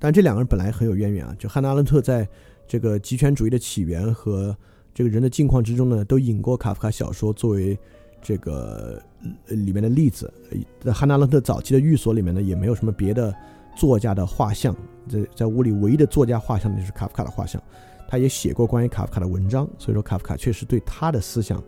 [0.04, 2.28] 但这两个人本来很有渊源啊，就汉娜·阿伦特在
[2.68, 4.54] 这个极权主义的起源和
[4.92, 7.78] 这个人的境况之中呢，都引过卡夫卡小说作为
[8.20, 9.02] 这个
[9.46, 10.30] 里面的例子。
[10.78, 13.34] 在汉娜·阿伦特早期的寓所里面呢，也没有什么别的
[13.74, 14.76] 作家的画像，
[15.08, 17.58] 在在屋里唯一的作家画像就是卡夫卡的画像。
[18.06, 21.64] 他也写过关于卡夫卡的文章，所以说卡夫卡确实对他的思想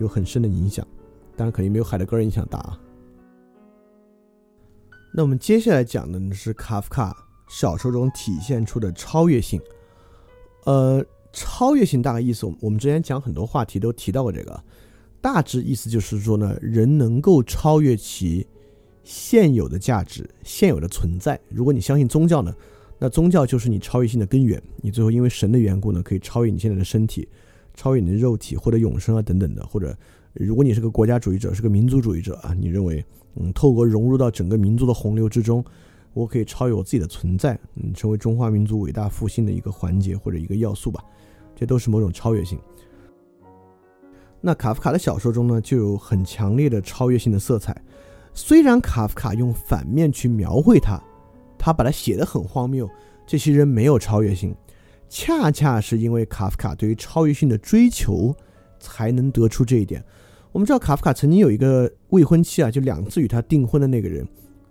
[0.00, 0.84] 有很深的影响，
[1.36, 2.76] 当然肯定没有海德格尔影响大啊。
[5.14, 7.22] 那我们接下来讲的呢是卡夫卡。
[7.48, 9.60] 小说中体现出的超越性，
[10.64, 14.62] 呃，超越性大概意思，我们之前讲很多话题都提到过这个，
[15.20, 18.46] 大致意思就是说呢，人能够超越其
[19.04, 21.38] 现有的价值、现有的存在。
[21.48, 22.54] 如果你相信宗教呢，
[22.98, 24.60] 那宗教就是你超越性的根源。
[24.78, 27.28] 你最后因为神的缘故呢，可以超越你现在的身体，
[27.74, 29.64] 超越你的肉体，或者永生啊等等的。
[29.66, 29.96] 或者，
[30.32, 33.04] 如果你是个国家主义者，是个民族主义者啊，你认为，
[33.36, 35.64] 嗯，透过融入到整个民族的洪流之中。
[36.16, 41.04] 我可以超越我自己的存在，嗯，成为中华民族伟大复兴的一个环节或者一个要素吧，
[41.54, 42.58] 这都是某种超越性。
[44.40, 47.76] 那卡夫卡的小说中呢，就有很强烈的超越性的色彩。
[48.32, 50.98] 虽然卡夫卡用反面去描绘他，
[51.58, 52.88] 他把它写得很荒谬，
[53.26, 54.56] 这些人没有超越性，
[55.10, 58.34] 恰恰是因为卡夫卡对于超越性的追求，
[58.80, 60.02] 才能得出这一点。
[60.50, 64.26] 我们知道卡夫卡曾经有一个未婚妻啊，就两次与他订婚的那个人。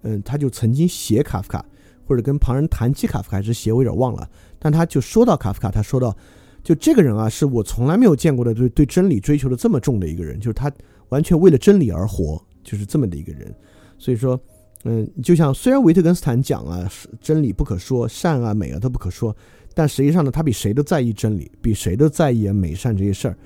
[0.07, 1.65] 嗯，他就曾经写卡夫卡，
[2.05, 4.29] 或者跟旁人谈起卡夫卡，还是写我有点忘了。
[4.59, 6.15] 但他就说到卡夫卡，他说到，
[6.63, 10.71] 就这个人啊，是我从来没有见过的，对对真理追求的这么重的一个人，就是他
[11.09, 13.51] 完全为了真理而活，就是这么的一个人。
[13.97, 14.39] 所以说，
[14.83, 16.87] 嗯，就像虽然维特根斯坦讲啊，
[17.19, 19.35] 真理不可说，善啊美啊都不可说，
[19.73, 23.37] 但实际上呢，他比谁都在意真理，比谁都在意美善这些事儿。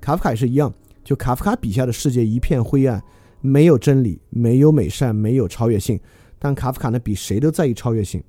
[0.00, 0.72] 卡夫卡也是一样，
[1.04, 3.02] 就卡夫卡笔下的世界一片灰暗。
[3.46, 5.98] 没有真理，没有美善，没有超越性。
[6.38, 8.22] 但卡夫卡呢，比谁都在意超越性。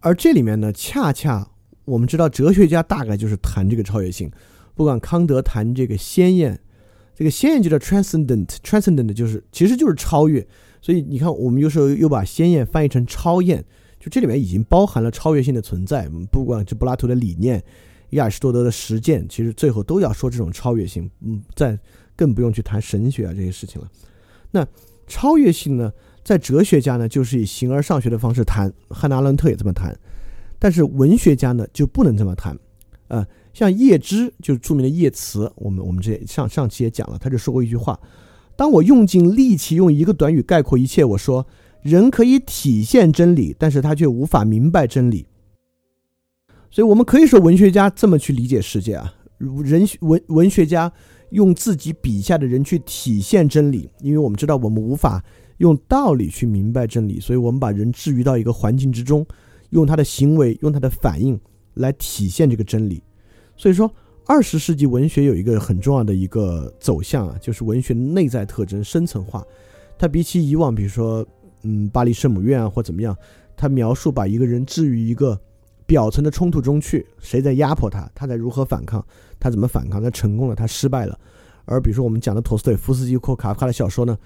[0.00, 1.50] 而这里面呢，恰恰
[1.84, 4.30] 我们知道，哲学家大概就是谈这个超越性。
[4.74, 6.60] 不管康德谈这个鲜艳，
[7.14, 10.46] 这个鲜艳就叫 transcendent，transcendent 就是其实就是超越。
[10.80, 13.64] 所以你看，我们有时候又把鲜艳翻译成超艳，
[13.98, 16.08] 就这里面已经包含了超越性的存在。
[16.30, 17.62] 不管是柏拉图的理念，
[18.10, 21.10] 亚里士多德的实践，其实最后都要说这种超越性。
[21.20, 21.78] 嗯，在。
[22.16, 23.88] 更不用去谈神学啊这些事情了。
[24.50, 24.66] 那
[25.06, 25.92] 超越性呢，
[26.22, 28.72] 在哲学家呢，就是以形而上学的方式谈。
[28.88, 29.94] 汉娜·阿伦特也这么谈，
[30.58, 32.58] 但是文学家呢，就不能这么谈。
[33.08, 38.00] 呃，像叶芝，就是著名的叶慈，我们我们这上上期也讲了，他就说过一句话：
[38.56, 41.46] 当我用尽力气用一个短语概括一切，我说
[41.82, 45.26] 人可以体现真理，但是他却无法明白真理。
[46.70, 50.90] 所以，我们可以说文学家这么去理解世界啊，人文文学家。
[51.34, 55.20] 用自己笔下的人去体现真理，因为我们知道我们无法
[55.56, 59.26] 用道理去明白真理，所以我们把人置于到一个环境之中，
[59.70, 61.38] 用他的行为、用他的反应
[61.74, 63.02] 来体现这个真理。
[63.56, 63.92] 所以说，
[64.26, 69.44] 二十世纪文学有一个很重要的一个走向啊，就是文学内在特征深层化。
[69.98, 71.26] 它比起以往，比如说，
[71.62, 73.16] 嗯，巴黎圣母院啊或怎么样，
[73.56, 75.40] 它描述把一个人置于一个。
[75.86, 78.10] 表层的冲突中去，谁在压迫他？
[78.14, 79.04] 他在如何反抗？
[79.38, 80.02] 他怎么反抗？
[80.02, 80.54] 他成功了？
[80.54, 81.18] 他失败了？
[81.66, 84.16] 而比如说我们讲的陀思妥耶夫斯基或卡夫卡的小说呢，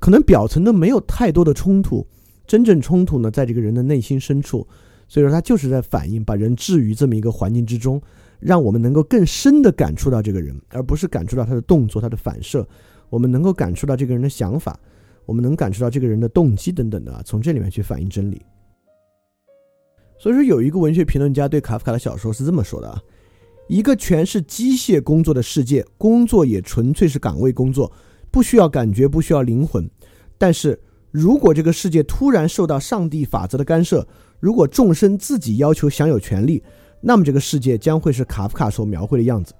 [0.00, 2.06] 可能表层都没有太多的冲突，
[2.46, 4.66] 真正冲突呢，在这个人的内心深处。
[5.06, 8.00] 所以说他就是在反映，把人置于这么一个环境之中，
[8.38, 12.66] 让我们能够更深的感触到这个人，而不是感触到他的动作、他的反射。
[13.08, 14.78] 我们能够感触到这个人的想法，
[15.26, 18.40] 我们能感触到这个人的动机等等的，从这里面去反映真理。
[20.20, 23.00] 所以说，有一个文学评论家对卡夫卡的小说是这么说的啊：
[23.68, 27.90] 一个全是机械工作的世界，工作也纯粹是岗位工作，
[28.30, 29.90] 不需要感觉，不需要灵魂。
[30.36, 30.78] 但是
[31.10, 34.06] 如果这个世界突然受到上帝法则的干涉，
[34.40, 36.62] 如果众生自己要求享有权利，
[37.00, 39.54] 那么这个世界将会是卡夫卡所描绘的样子。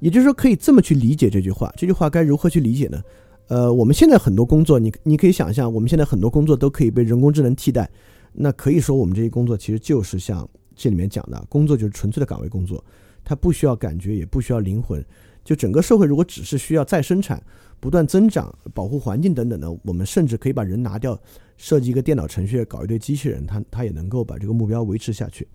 [0.00, 1.72] 也就是说，可以这么去理解这句话。
[1.76, 3.00] 这句话该如何去理解呢？
[3.46, 7.88] 呃，我们现在很多工作，你你可以想象，我们现在很多工作都可以被人工智能替代。
[8.36, 12.84] 那可以说，我们这些工作其实就是像这里面讲的，工作就是纯粹的岗位工作，
[13.24, 15.04] 它不需要感觉，也不需要灵魂。
[15.44, 17.40] 就整个社会如果只是需要再生产、
[17.78, 21.16] 不断增长、保护环境等等的，我们甚至可以把人拿掉，
[21.56, 25.46] 设计一个电脑程序，搞一堆机器人，它它也能够把这个目标维持下去。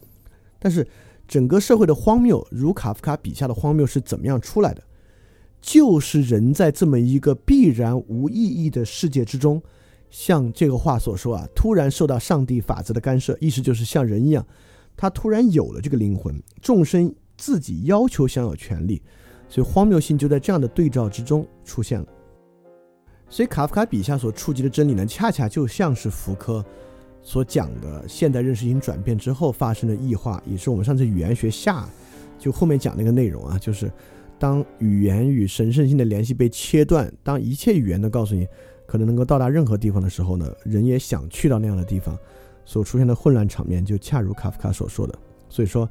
[0.57, 0.87] 但是
[1.27, 4.83] 整个社会的荒谬，如卡夫卡笔下的荒谬是怎么样出来的？
[5.59, 9.61] 就是人在这么一个必然无意义的世界之中。
[10.09, 14.45] 像这个话所说啊，突然受到上帝法则的干涉，意思就是像人一样，
[14.97, 19.01] 他突然有了这个灵魂，众生自己要求享有权利，
[19.47, 22.07] 所以荒谬性就在这样的对照之中出现了。
[23.29, 26.65] 所以卡夫卡笔下所触及的真理呢，恰恰就像是福柯
[27.21, 31.87] 所讲的现代认识型转变之后发生的异化，也是我们上次语言学下
[32.39, 33.91] 就后面讲那个内容啊，就是
[34.39, 38.47] 当语言与神圣性的联系被切断，当一切语言都告诉你。
[38.89, 42.17] 可能能够到达任何地方的时候呢，人也想去到那样的地方，
[42.65, 45.13] 所出现的混乱场面就恰如卡夫卡所说的。
[45.47, 45.87] 所以说，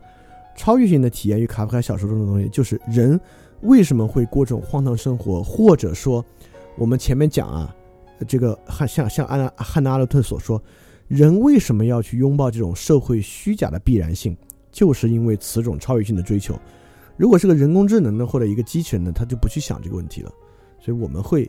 [0.57, 3.19] 超越性的体验与卡夫卡小说中的东西，就是人
[3.61, 6.25] 为什么会过这种荒唐生活，或者说，
[6.77, 7.73] 我们前面讲啊，
[8.27, 10.61] 这个汉像像安汉娜阿勒特所说，
[11.07, 14.37] 人为什么要去拥抱这种社会虚假的必然性？
[14.73, 16.59] 就是因为此种超越性的追求。
[17.17, 20.33] 如果是个人工智能的或者一个机器人呢，他就不去想这个问题了。
[20.81, 21.49] 所以我们会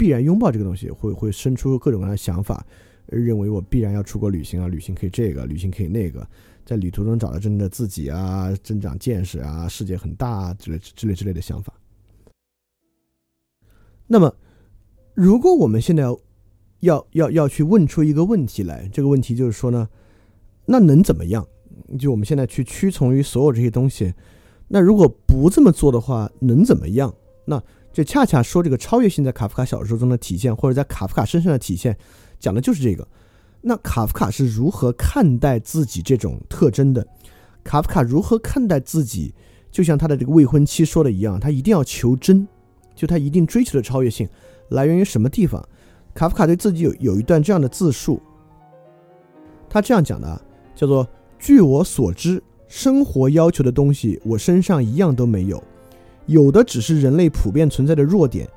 [0.00, 2.64] 必然拥抱这个东西，会会生出各种各样的想法，
[3.04, 6.26] 认为我必然要出国旅行啊，旅行可以这个，旅行可以那个，
[6.64, 11.74] 在旅途中找到真正的自己啊，增长见识啊，世界很大啊之类之类之类的想法。
[14.06, 14.34] 那么，
[15.12, 16.18] 如果我们现在要
[16.80, 19.86] 要要要去问出一个问题来，这个问题就是说呢，
[20.64, 21.46] 那能怎么样？
[21.98, 24.14] 就我们现在去屈从于所有这些东西，
[24.68, 27.14] 那如果不这么做的话，能怎么样？
[27.44, 27.62] 那
[27.92, 31.96] 这恰恰说这个超越性在卡夫卡小说中的体现，或者在卡夫卡身上的体现，
[32.38, 33.06] 讲的就是这个。
[33.62, 37.06] 那卡夫卡是如何看待自己这种特征的？
[37.62, 39.34] 卡夫卡如何看待自己？
[39.70, 42.46] 就像他的这个未婚妻说的一样，他一定要求真。
[42.94, 44.28] 就他一定追求的超越性
[44.68, 45.66] 来源于什么地方？
[46.12, 48.20] 卡夫卡对自己有有一段这样的自述，
[49.68, 50.40] 他这样讲的，
[50.74, 55.62] 叫做：“据我所知，生活要求的东西我身上一样都没有，
[56.30, 58.48] 有的只是人类普遍存在的弱点。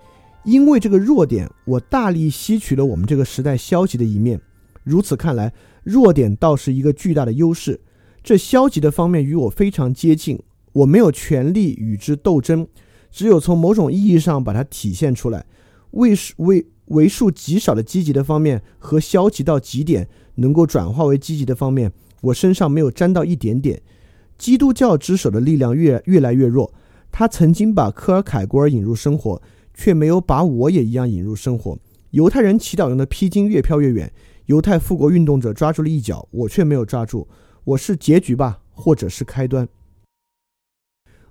[0.43, 4.39] 因为这个弱点，我大力吸取了我们这个时代消极的一面。
[4.83, 5.51] 如此看来，
[5.83, 7.79] 弱点倒是一个巨大的优势。
[8.21, 10.39] 这消极的方面与我非常接近，
[10.73, 12.67] 我没有权利与之斗争。”
[13.09, 15.45] 只有从某种意义上把它体现出来，
[15.91, 23.81] 为数为为数极少的积极的方面和消极到极点能够转化为积极的方面，我身上没有沾到一点点。
[24.35, 26.73] 基督教之手的力量越越来越弱，
[27.13, 29.39] 他曾经把科尔凯郭尔引入生活，
[29.75, 31.77] 却没有把我也一样引入生活。
[32.09, 34.11] 犹太人祈祷用的披巾越飘越远，
[34.47, 37.27] 犹太复国运动者抓住了一脚，我却没有抓住。
[37.63, 39.69] 我是结局吧，或者是开端。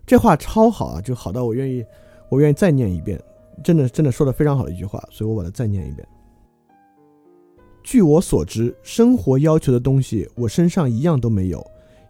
[0.06, 1.84] 这话超好啊，就好到我愿意，
[2.28, 3.20] 我愿意再念一遍，
[3.64, 6.06] 真的真的说的非常好的一句话，所以我把它再念一遍。
[7.82, 11.64] 据我所知，生活要求的东西我身上一样都没有，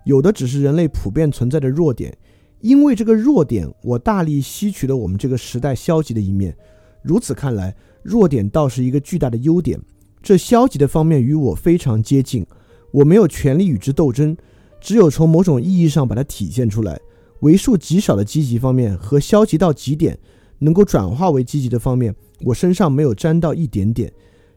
[0.05, 2.15] 有的只是人类普遍存在的弱点。
[2.63, 6.57] 因为这个弱点，我大力吸取了我们这个时代消极的一面。
[7.03, 9.79] 如此看来，弱点倒是一个巨大的优点。
[10.23, 12.47] 这消极的方面与我非常接近，
[12.93, 14.37] 我没有权利与之斗争，
[14.81, 17.01] 只有从某种意义上把它体现出来。
[17.41, 20.17] 为数极少的积极方面和消极到极点
[20.61, 24.13] 能够转化为积极的方面，我身上没有沾到一点点。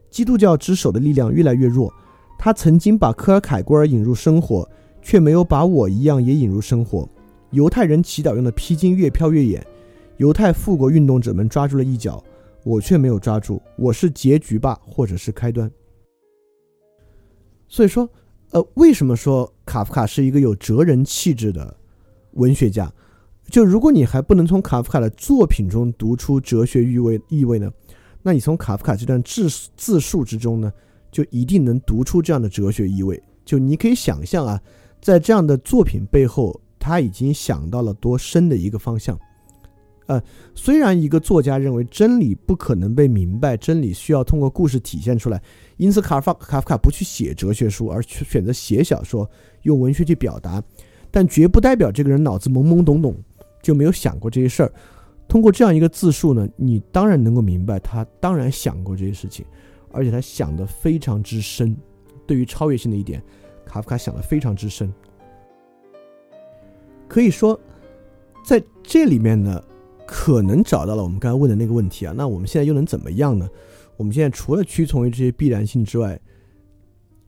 [0.08, 1.92] 基督教之手的力量越来越弱，
[2.38, 4.70] 他曾经把科尔凯郭尔引入生活，
[5.02, 7.08] 却没有把我一样也引入生活。
[7.56, 9.66] 犹太人祈祷用的披巾越飘越远，
[10.18, 12.22] 犹太复国运动者们抓住了一角，
[12.64, 13.62] 我却没有抓住。
[13.78, 15.70] 我是结局吧，或者是开端。
[17.66, 18.06] 所以说，
[18.50, 21.74] 呃，为什么说卡夫卡是一个有哲人气质的？
[22.32, 22.92] 文学家，
[23.48, 27.72] 就如果你还不能从卡夫卡的作品中读出哲学意味意味呢，
[28.20, 29.48] 那你从卡夫卡这段自
[29.78, 30.70] 自述之中呢，
[31.10, 33.18] 就一定能读出这样的哲学意味。
[33.46, 34.60] 就你可以想象啊，
[35.00, 39.18] 在这样的作品背后，他已经想到了多深的一个方向。
[40.06, 40.22] 呃，
[40.54, 45.42] 虽然一个作家认为真理不可能被明白，真理需要通过故事体现出来，
[45.78, 49.28] 因此卡夫卡夫卡不去写哲学书，而去选择写小说，
[49.62, 50.62] 用文学去表达。
[51.10, 53.16] 但绝不代表这个人脑子懵懵懂懂，
[53.60, 54.72] 就没有想过这些事儿。
[55.26, 59.44] 通过这样一个自述呢，你当然能够明白，他当然想过这些事情，
[59.90, 61.76] 而且他想的非常之深。
[62.28, 63.20] 对于超越性的一点，
[63.64, 64.92] 卡夫卡想的非常之深。
[67.08, 67.58] 可以说，
[68.44, 69.62] 在这里面呢，
[70.06, 72.14] 可能找到了我们刚才问的那个问题啊。
[72.16, 73.48] 那我们现在又能怎么样呢？
[73.96, 76.20] 我们现在除了屈从于这些必然性之外，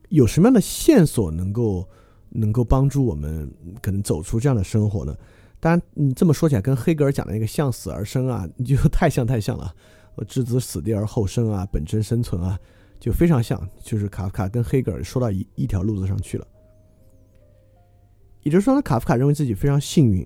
[0.09, 1.87] 有什么样的线索能够？
[2.31, 3.51] 能够帮助我们
[3.81, 5.15] 可能走出这样的生活呢？
[5.59, 9.73] 当然，你这么说起来，跟黑格尔讲的那个向死而生啊，你 就太像太像了。
[10.13, 12.55] 我置之死地而后生啊，本真生存啊，
[12.99, 16.47] 就非常像，就是卡夫卡跟黑格尔说到一一条路子上去了。
[18.49, 20.25] 也就是说呢，卡夫卡认为自己非常幸运，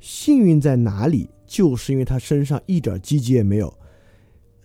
[0.00, 1.30] 幸运在哪里？
[1.46, 3.72] 就是因为他身上一点积极也没有，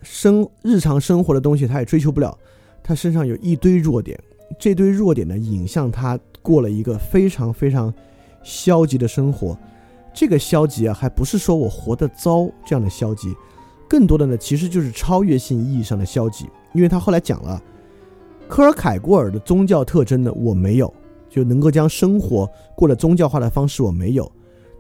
[0.02, 2.36] 生日常生活的东西他也追求不了，
[2.82, 4.20] 他身上有一堆弱点，
[4.60, 6.20] 这堆弱点呢引向他。
[6.42, 7.92] 过了一个非常非常
[8.44, 9.58] 消极的生活，
[10.14, 13.36] 这个消极啊，还不是说我活得糟这样的消极，
[13.90, 16.46] 更多的呢，其实就是超越性意义上的消极。
[16.74, 17.60] 因为他后来讲了，
[18.48, 20.94] 科尔凯郭尔的宗教特征呢，我没有，
[21.36, 24.32] 就能够将生活过了宗教化的方式，我没有。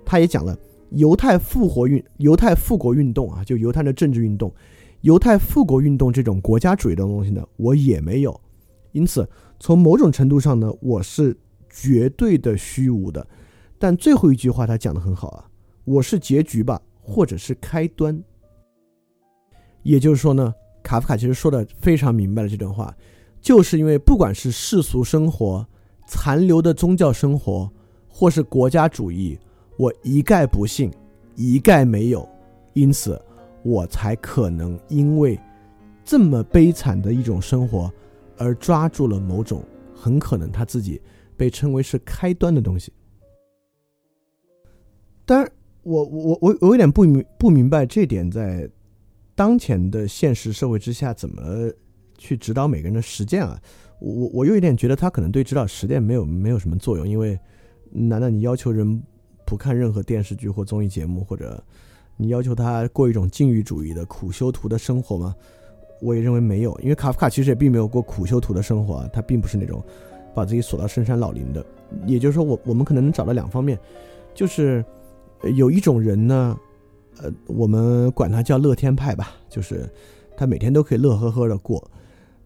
[0.05, 0.57] 他也讲了
[0.91, 4.53] 犹太复活运、犹太复国运动啊，就犹太的政治运动、
[5.01, 8.39] 犹太复国运动这种国家主义的东西呢，我也没有。
[8.93, 9.27] 因此，
[9.59, 11.37] 从某种程度上呢，我是。
[11.77, 13.27] 绝对的虚无的，
[13.77, 15.45] 但最后一句话他讲的很好啊，
[15.83, 18.17] 我是结局吧，或者是开端。
[19.83, 22.95] 也就是说呢，卡夫卡其实说的非常明白了这段话，
[23.41, 25.67] 就是因为不管是世俗生活、
[26.05, 27.69] 残留的宗教生活，
[28.07, 29.37] 或是国家主义，
[29.77, 30.91] 我一概不信，
[31.35, 32.27] 一概没有，
[32.73, 33.21] 因此
[33.63, 35.39] 我才可能因为
[36.03, 37.91] 这么悲惨的一种生活
[38.37, 41.01] 而抓住了某种很可能他自己
[41.35, 42.93] 被称为是开端的东西。
[45.25, 45.51] 当然，
[45.83, 48.69] 我我我我有点不明不明白这点在
[49.33, 51.69] 当前的现实社会之下怎么
[52.17, 53.59] 去指导每个人的实践啊？
[53.99, 57.39] 我我又有一点觉得他可能对指导实践没有没有什么作用，因为。
[57.97, 59.01] 难道你要求人
[59.45, 61.63] 不看任何电视剧或综艺节目，或者
[62.17, 65.33] 你要求他过一种禁欲主义的苦修图的生活吗？
[66.01, 69.81] 我也认为没有，因为卡夫卡其实也并没有过苦修图的生活，啊他并不是那种
[70.33, 71.65] 把自己锁到深山老林的。
[72.05, 73.79] 也就是说，我我们可能能找到两方面，
[74.33, 74.83] 就是
[75.55, 76.59] 有一种人呢，
[77.21, 79.89] 呃，我们管他叫乐天派吧，就是
[80.35, 81.81] 他每天都可以乐呵呵的过。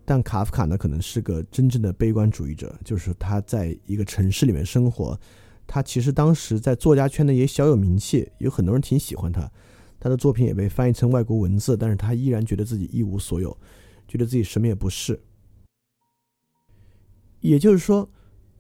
[0.10, 5.16] 但卡夫卡呢，可能是个真正的悲观主义者，就是他在一个城市里面生活，
[5.68, 9.48] 他其实当时在作家圈呢也小有名气，有很多人挺喜欢他，
[10.00, 13.56] 他的作品也被翻译成外国文字，但是他依然觉得自己一无所有，
[14.08, 15.22] 觉得自己什么也不是。
[17.42, 18.10] 也就是说，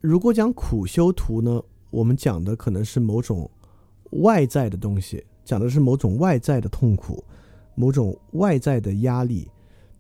[0.02, 3.50] 如果讲苦修图呢，我们讲的可能是某种
[4.12, 7.26] 外在的东西，讲的是某种外在的痛苦，
[7.74, 9.50] 某种外在的压力。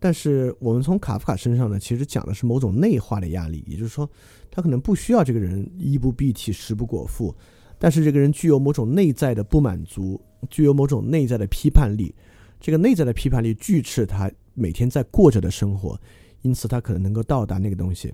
[0.02, 4.10] 但是我们从卡夫卡身上呢，其实讲的是某种内化的压力，也就是说，
[4.50, 7.36] 他可能不需要这个人衣不蔽体、食不果腹，
[7.78, 10.20] 但是这个人具有某种内在的不满足，
[10.50, 12.16] 具有某种内在的批判力，
[12.62, 16.00] 这个内在的批判力拒斥他每天在过着的生活，
[16.44, 18.14] 因此他可能能够到达那个东西。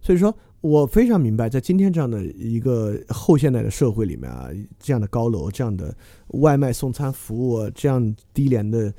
[0.00, 5.92] 所以说我非常明白，在今天这样的一个后现代的社会里面啊，这样的高楼、这样的
[6.28, 8.94] 外卖送餐服务、这样低廉的。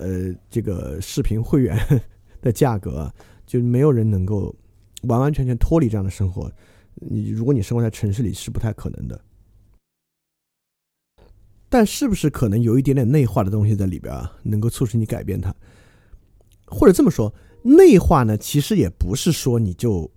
[0.00, 1.78] 呃，这个视频会员
[2.40, 3.12] 的价格，
[3.46, 4.54] 就没有人能够
[5.02, 6.50] 完完全全脱离这样的生活。
[6.94, 9.20] 你如果你生活在城市里，是不太可能的。
[11.68, 15.54] 但是不是可能有一点点内化的东西在里边啊，能够促使你改变它？
[16.64, 20.10] 或者这么说，内化呢，其实也不是说你就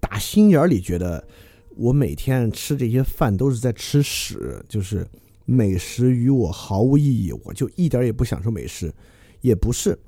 [0.00, 1.28] 打心眼里觉得
[1.76, 5.06] 我每天吃这些饭都是在吃屎，就是。
[5.44, 8.92] 美食与我毫无意义，我就一点也不享受美食，
[9.40, 9.98] 也不是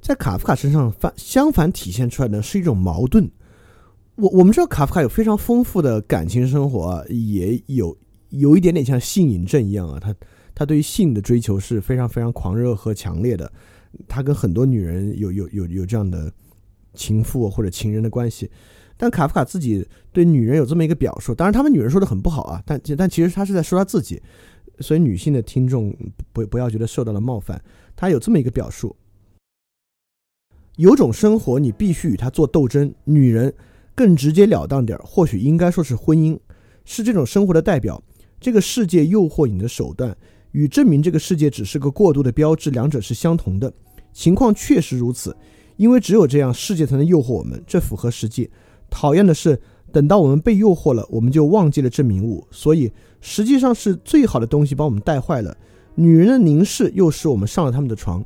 [0.00, 3.30] 在卡夫卡身上反相反体现出来的是一种矛盾。
[4.16, 7.96] 我我们知道卡夫卡有非常丰富的感情生活，也有
[8.30, 10.14] 有一点点像性瘾症一样啊，他
[10.54, 13.50] 他对于性的追求是非常非常狂热和强烈的，
[14.06, 16.30] 他跟很多女人有有有有这样的
[16.94, 18.50] 情妇或者情人的关系。
[18.96, 24.20] 但卡夫卡自己对女人有这么一个表述，当然他们女人说的很不好啊，但但其实他是在说他自己。
[24.80, 25.94] 所以，女性的听众
[26.32, 27.62] 不不要觉得受到了冒犯。
[27.96, 28.94] 他有这么一个表述：
[30.76, 32.94] 有种生活你必须与他做斗争。
[33.04, 33.52] 女人
[33.94, 36.38] 更直截了当点，或许应该说是婚姻，
[36.84, 38.02] 是这种生活的代表。
[38.40, 40.16] 这个世界诱惑你的手段，
[40.52, 43.72] 与证明这个世界只是个过渡的标志，两者是相同的。
[44.12, 45.36] 情况确实如此，
[45.76, 48.50] 因为只有这样，世界才能诱惑我们，这符合实际。
[48.90, 49.60] 讨厌的是。
[49.92, 55.56] 等到我们被诱惑了，我们就忘记了证明物，所以实际上是最好的东西把我们带坏了。
[55.94, 58.24] 女人的凝视又使我们上了他们的床。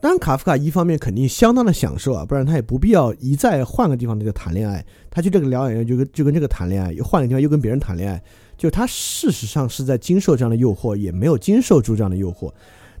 [0.00, 4.84] 当然，卡夫卡一方面肯定相当的享受啊，不然他也不必要一再换个地方就谈恋爱。
[5.10, 8.22] 他去这个疗养院就跟就跟这个谈恋爱，又换个地方又跟别人谈恋爱，
[8.56, 12.50] 就他事实上是在经受这样的诱惑，也没有经受住这样的诱惑。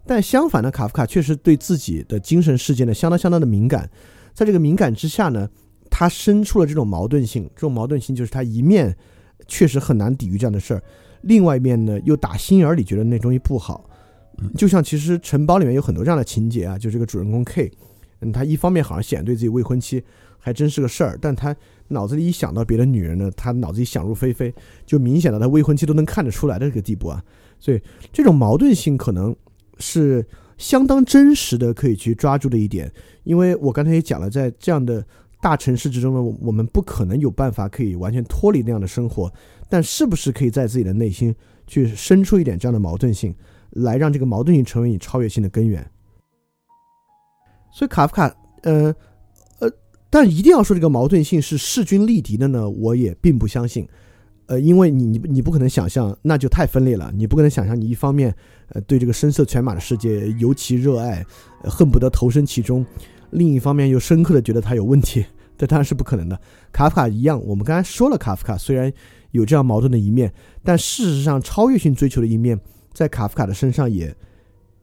[0.06, 3.90] 但相反呢，卡夫卡确实对自己的精神世界呢相当相当的敏感，
[4.34, 5.48] 在这个敏感之下呢。
[5.90, 8.96] 他生出了这种矛盾性，这种矛盾性就是他一面
[9.48, 10.82] 确实很难抵御这样的事儿，
[11.22, 13.90] 另外一面呢又打心眼里觉得那东西不好。
[14.56, 17.70] 就像其实城堡里面有很多这样的情节啊，就这个主人公 K，
[18.20, 20.02] 嗯，他一方面好像显对自己未婚妻
[20.38, 21.54] 还真是个事儿，但他
[21.88, 24.54] 脑子里一想到别的女人呢，他脑子里想入非非，
[24.86, 27.22] 就明显的他未婚妻都能看得出来的这个地步啊。
[27.58, 27.80] 所以
[28.12, 29.36] 这种矛盾性可能
[29.78, 30.24] 是
[30.56, 32.90] 相当真实的，可以去抓住的一点。
[33.24, 35.04] 因为我刚才也讲了，在这样的。
[35.40, 39.32] 大城市之中呢，我们不可能有办法可以完全脱离那样的生活，
[39.68, 41.34] 但是不是可以在自己的内心
[41.66, 43.34] 去生出一点这样的矛盾性，
[43.70, 45.84] 来让这个矛盾性成为你超越性的根源？
[47.72, 48.94] 所以卡夫卡，呃
[49.60, 49.70] 呃，
[50.10, 53.88] 但一定要说这个矛盾性是势均力敌的呢，我也并不相信。
[54.46, 57.12] 呃，因为你你你不可能想象，那就太分裂了。
[57.14, 58.34] 你不可能想象，你一方面
[58.70, 61.24] 呃对这个声色犬马的世界尤其热爱，
[61.62, 62.84] 恨不得投身其中。
[63.32, 65.24] 另一方面又深刻的觉得他有问题，
[65.56, 66.40] 这当然是不可能的。
[66.72, 68.92] 卡夫卡一样，我们刚才说了，卡夫卡虽然
[69.30, 70.32] 有这样矛盾的一面，
[70.62, 72.58] 但事实上超越性追求的一面，
[72.92, 74.14] 在卡夫卡的身上也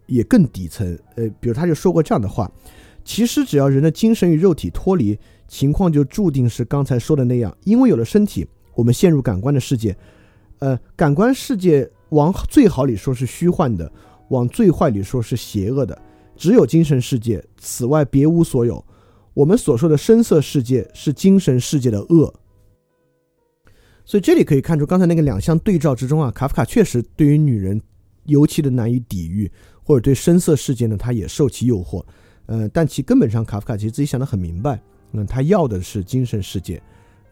[0.05, 0.97] 也更底层。
[1.15, 2.51] 呃，比如他就说过这样的话：，
[3.03, 5.17] 其实只要人的精神与肉体脱离，
[5.47, 7.55] 情况就注定是刚才说的那样。
[7.63, 9.95] 因为有了身体，我们陷入感官的世界，
[10.59, 13.91] 呃，感官世界往最好里说是虚幻的，
[14.29, 15.99] 往最坏里说是邪恶的，
[16.37, 18.83] 只有精神世界，此外别无所有。
[19.33, 22.33] 我们所说的声色世界是精神世界的恶。
[24.05, 27.81] 所以这里可以看出，刚才那个两项对照之中啊，卡夫卡确实对于女人
[28.23, 29.51] 尤其的难以抵御，
[29.83, 32.03] 或者对声色世界呢，他也受其诱惑。
[32.45, 34.81] 呃，但其根本上，卡夫卡其实自己想得很明白，
[35.11, 36.81] 嗯，他要的是精神世界，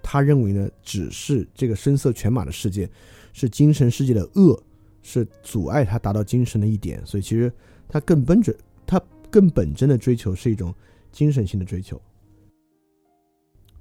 [0.03, 2.89] 他认为呢，只是这个声色犬马的世界
[3.31, 4.61] 是精神世界的恶，
[5.01, 7.01] 是阻碍他达到精神的一点。
[7.05, 7.49] 所以其实
[7.87, 8.53] 他更奔着，
[8.85, 10.73] 他更本真的追求是一种
[11.11, 11.99] 精神性的追求。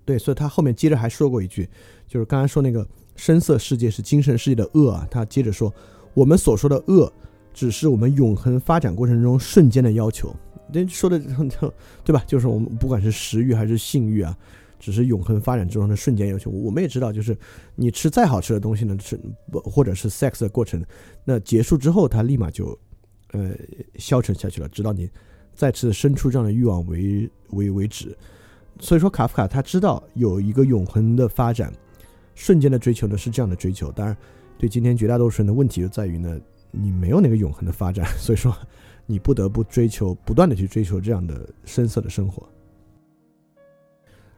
[0.04, 1.68] 对，所以他后面接着还说过一句，
[2.06, 2.86] 就是刚才说那个
[3.16, 5.08] 声色世界是精神世界的恶啊。
[5.10, 5.72] 他接着说，
[6.12, 7.10] 我们所说的恶，
[7.54, 10.34] 只是我们永恒发展过程中瞬间的要求。
[10.72, 11.72] 那说的就
[12.04, 12.22] 对吧？
[12.26, 14.36] 就是我们不管是食欲还是性欲啊，
[14.78, 16.50] 只是永恒发展之中的瞬间要求。
[16.50, 17.36] 我们也知道，就是
[17.74, 19.18] 你吃再好吃的东西呢，是
[19.64, 20.84] 或者是 sex 的过程，
[21.24, 22.78] 那结束之后它立马就
[23.34, 23.50] 呃
[23.96, 25.10] 消沉下去了，直到你
[25.54, 28.16] 再次生出这样的欲望为为为止。
[28.80, 31.72] 所以说，卡夫卡他知道有一个永恒的发展，
[32.34, 33.92] 瞬间的追求呢是这样的追求。
[33.92, 34.16] 当然，
[34.56, 36.40] 对今天绝大多数人的问题就在于呢，
[36.70, 38.56] 你没有那个永恒的发展，所以说
[39.06, 42.48] 你不得不追求，不断的去追求这样的深色的生活。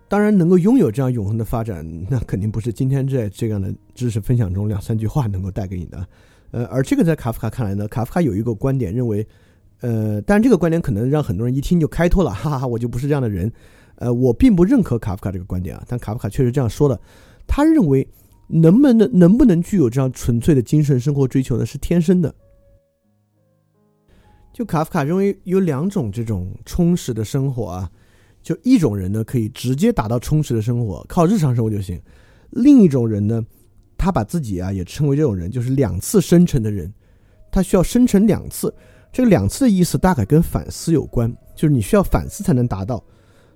[0.09, 6.06] 当然，能够拥有这样永恒的发展，那肯定不是今天在这样的知识分享中两三句话能够带给你的。
[6.57, 9.27] 呃，而这个在卡夫卡看来呢，卡夫卡有一个观点认为，
[9.83, 13.53] 呃，但这个观点可能让很多人一听就开脱了，哈哈哈，我就不是这样的人。
[13.97, 16.99] 呃，我并不认可卡夫卡这个观点啊，但卡夫卡确实这样说的。
[17.47, 18.09] 他认为，
[18.49, 21.66] 能不能能不能具有这样纯粹的精神生活追求呢？
[21.66, 22.35] 是天生的。
[24.55, 27.91] 就卡夫卡认为有两种这种充实的生活啊，
[28.43, 31.99] 就一种人呢可以直接达到充实的生活，靠日常生活就行；
[32.49, 33.45] 另一种人呢，
[33.97, 36.93] 他把自己啊也称为这种人，就是两次生成的人，
[37.51, 38.73] 他需要生成两次。
[39.12, 43.02] 这个两次的意思大概跟反思有关，就是你需要反思才能达到。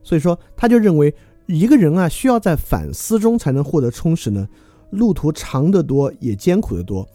[0.03, 1.15] 所以说，他就认为
[1.47, 4.49] 一个人啊，需要在反思中才能获得充实呢，
[4.91, 7.07] 路途长得多，也艰苦得多。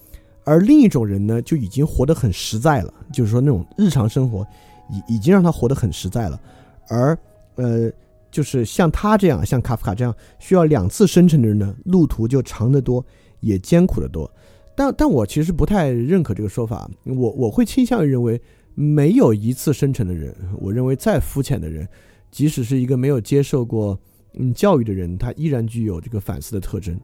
[0.43, 4.45] 而另一种人呢，就已经活得很实在了，就是说那种日常生活
[4.91, 6.39] 已已经让他活得很实在了。
[6.87, 7.17] 而
[7.55, 7.91] 呃，
[8.35, 13.01] 就是像他这样，像卡夫卡这样需要两次生成的人呢，路途就长得多，
[13.39, 14.29] 也艰苦得多。
[14.75, 18.41] 但但我其实不太认可这个说法，我我会倾向于认为，
[18.73, 21.87] 没有一次生成的人，我认为再肤浅的人。
[22.29, 23.97] 即使是一个没有接受过
[24.33, 26.99] 嗯教育的人，他依然具有这个反思的特征。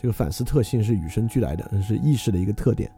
[0.00, 2.88] 这个反思特性是与生俱来的，是意识的一个特点。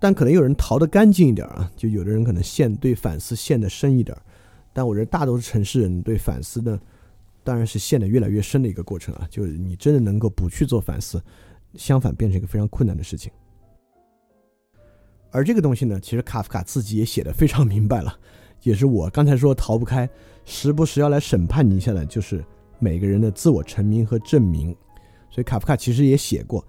[0.00, 4.16] 但可能有人逃得干净一点啊，就有的人可能陷对反思陷得深一点。
[4.72, 6.80] 但我认为大多数城市人对反思呢，
[7.44, 9.26] 当然是陷得越来越深的一个过程啊。
[9.30, 11.22] 就是你真的能够不去做反思，
[11.74, 13.30] 相反变成一个非常困难的事情。
[15.30, 18.18] 而这个东西呢，其实卡夫卡自己也写的非常明白了。
[18.62, 20.08] 也是我刚才说逃不开，
[20.44, 22.44] 时不时要来审判你一下的，就是
[22.78, 24.76] 每个人的自我成名和证明。
[25.30, 26.64] 所以卡夫卡其实也写过，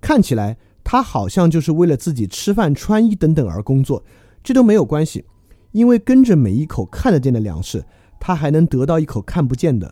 [0.00, 4.04] 看起来他好像就是为了自己吃饭、穿衣等等而工作，
[4.42, 5.24] 这都没有关系，
[5.72, 7.84] 因为跟着每一口看得见的粮食，
[8.18, 9.88] 他还能得到一口看不见的；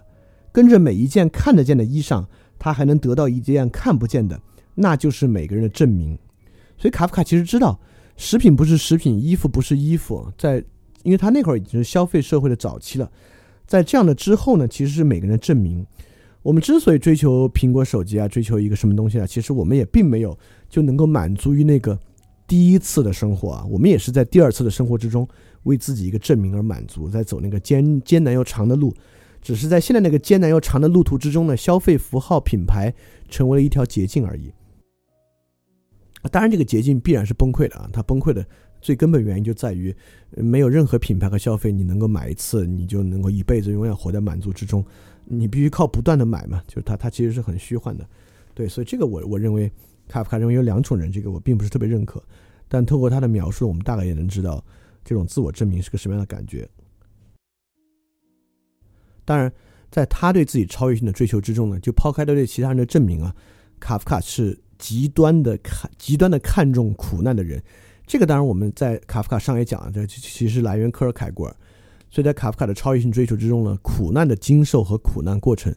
[0.53, 2.25] 跟着每一件看得见的衣裳，
[2.59, 4.41] 他还能得到一件看不见的，
[4.75, 6.19] 那就是每个人的证明。
[6.77, 7.79] 所以卡夫卡其实知道，
[8.17, 10.65] 食品不是食品，衣服不是衣服，在。
[11.05, 13.09] 因为他那会儿已经是消费社会的早期了，
[13.69, 15.87] 在这样的之后呢，其实是每个人的证明。
[16.43, 20.37] 我们之所以追求苹果手机啊，追求一个什么东西啊，其实我们也并没有
[20.69, 21.99] 就能够满足于那个
[22.49, 25.27] 第一次的生活啊，我们也是在第二次的生活之中
[25.65, 28.95] 为自己一个证明而满足，在走那个艰艰难又长的路。
[29.41, 32.93] 只是在现在那个艰难又长的路途之中呢，消费符号品牌
[33.29, 34.53] 成为了一条捷径而已。
[36.33, 38.45] 当然，这个捷径必然是崩溃的啊，它崩溃的。
[38.81, 39.95] 最根本原因就在于，
[40.31, 44.85] 没有任何品牌和消费，你能够买一次，你就能够一辈子永远活在满足之中。
[45.25, 48.07] 你必须靠不断的买嘛，就是它，它其实是很虚幻的。
[48.55, 49.71] 对，所以这个我我认为，
[50.07, 52.23] 卡夫卡认为有两种人，这个我并不是特别认可。
[52.69, 54.65] 但透过他的描述，我们大概也能知道
[55.09, 56.69] 这种自我证明是个什么样的感觉。
[59.25, 59.51] 当然，
[59.91, 63.35] 在他对自己超越性的追求之中呢，就抛开了对其他人的证明啊，
[63.81, 67.63] 卡夫卡是极端的看极端的看重苦难的人。
[68.07, 71.57] 这个当然我们在卡夫卡上也讲了，这其实来源科尔凯郭尔，
[72.11, 75.75] 所以在卡夫卡的超越性追求之中呢，苦难的经受和苦难过程，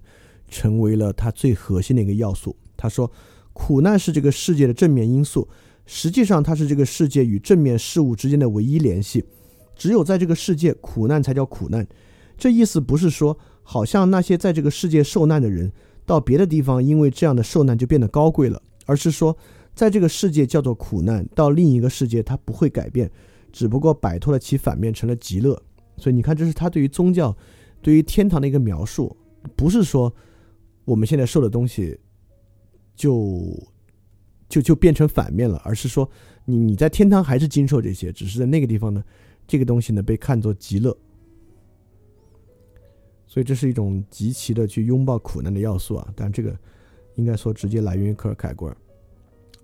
[0.49, 2.53] 成为了他最核心的一个要素。
[2.75, 3.09] 他说，
[3.53, 5.47] 苦难是这个世界的正面因素，
[5.85, 9.23] 实际上它是这个世界与正面事物之间的唯一联系。
[9.75, 11.87] 只有在这个世界，苦难才叫苦难。
[12.37, 15.71] 这意思不是说，好像那些在这个世界受难的人，
[16.05, 19.35] 到别的地方因为这样的受难就变得高贵了，而是说
[19.73, 23.09] 在这个世界叫做苦难，到另一个世界它不会改变，
[23.51, 25.61] 只不过摆脱了其反面成了极乐。
[25.97, 27.35] 所以你看，这是他对于宗教、
[27.81, 29.15] 对于天堂的一个描述，
[29.55, 30.13] 不是说
[30.85, 31.97] 我们现在受的东西
[32.95, 33.51] 就
[34.51, 36.07] 就就变成反面了，而是说
[36.43, 39.01] 你你在天堂还是经受这些，只是在那个地方呢，
[39.47, 40.95] 这个东西呢被看作极乐。
[43.25, 46.53] 所以这是一种极其的去拥抱苦难的要素啊，但这个
[47.15, 48.77] 应该说直接来源于克尔凯郭尔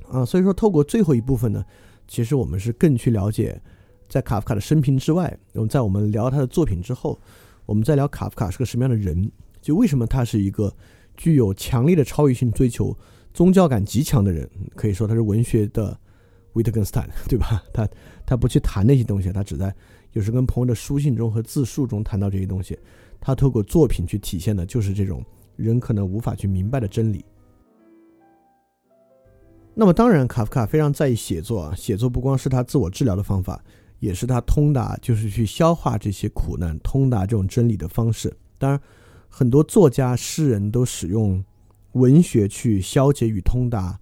[0.09, 0.23] 啊。
[0.23, 1.61] 所以说，透过最后一部分呢，
[2.07, 3.61] 其实我们是更去了解，
[4.07, 7.19] 在卡夫卡的生平之外，我们在我们聊他的作品之后，
[7.65, 9.29] 我们再聊卡夫卡是个什么样的人，
[9.61, 10.73] 就为什么他是一个
[11.17, 12.97] 具有强烈的超越性追求、
[13.37, 15.95] 宗教感极强的人，可以说他是文学的
[16.53, 17.63] 维特根斯坦，对吧？
[17.71, 17.87] 他
[18.25, 19.71] 他不去谈那些东西，他只在
[20.13, 22.75] 有时跟朋友的书信中和自述中谈到这些东西。
[23.21, 25.23] 他透过作品去体现的，就是这种
[25.55, 27.23] 人可能无法去明白的真理。
[29.75, 33.63] 那么，当然，卡夫卡非常在意写作啊，写作不光是他自我治疗的方法，
[33.99, 38.35] 也是他通达，就是去消化这些苦难、通达这种真理的方式。
[38.57, 38.81] 当然，
[39.29, 41.43] 很多作家、诗人都使用
[41.93, 43.99] 文学去消解与通达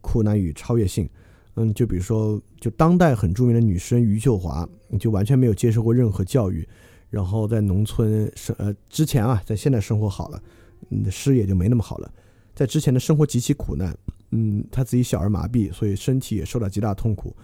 [0.00, 1.08] 苦难与超越性。
[1.54, 4.68] 嗯，就比如说，就当代很著名的女诗人余秀华，
[5.00, 6.68] 就完全没有接受过任何教育。
[7.08, 10.42] 然后在农村生呃之前啊，在现在生活好了，
[10.90, 12.12] 嗯，诗也就没那么好了。
[12.54, 13.96] 在之前的生活极其苦难，
[14.32, 17.34] 嗯，她自己小儿麻痹，所以身体也受到极大痛苦。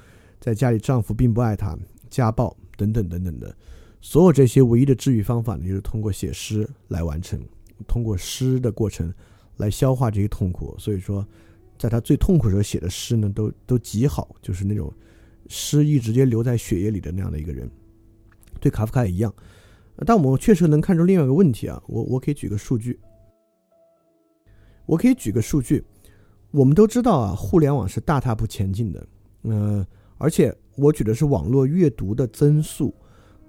[0.40, 1.78] 在家里，丈夫并不爱她，
[2.10, 3.55] 家暴等等等等的，
[4.01, 7.40] 所有这些唯一的治愈方法呢，就是通过写诗来完成，
[7.86, 9.14] 通过诗的过程
[9.57, 10.74] 来消化这些痛苦。
[10.79, 11.27] 所以说，
[11.79, 14.93] 在他最痛苦时候写的诗呢，都都极好，就是那种
[15.49, 17.70] 诗意直接留在血液里的那样的一个人。
[18.61, 19.35] 对卡夫卡也一样，
[20.07, 21.83] 但我们确实能看出另外一个问题啊。
[21.87, 22.99] 我我可以举个数据，
[24.87, 25.85] 我可以举个数据。
[26.53, 29.07] 我们都知道啊，互联网是大踏步前进的，
[29.45, 29.85] 嗯，
[30.19, 32.95] 而且我举的是网络阅读的增速，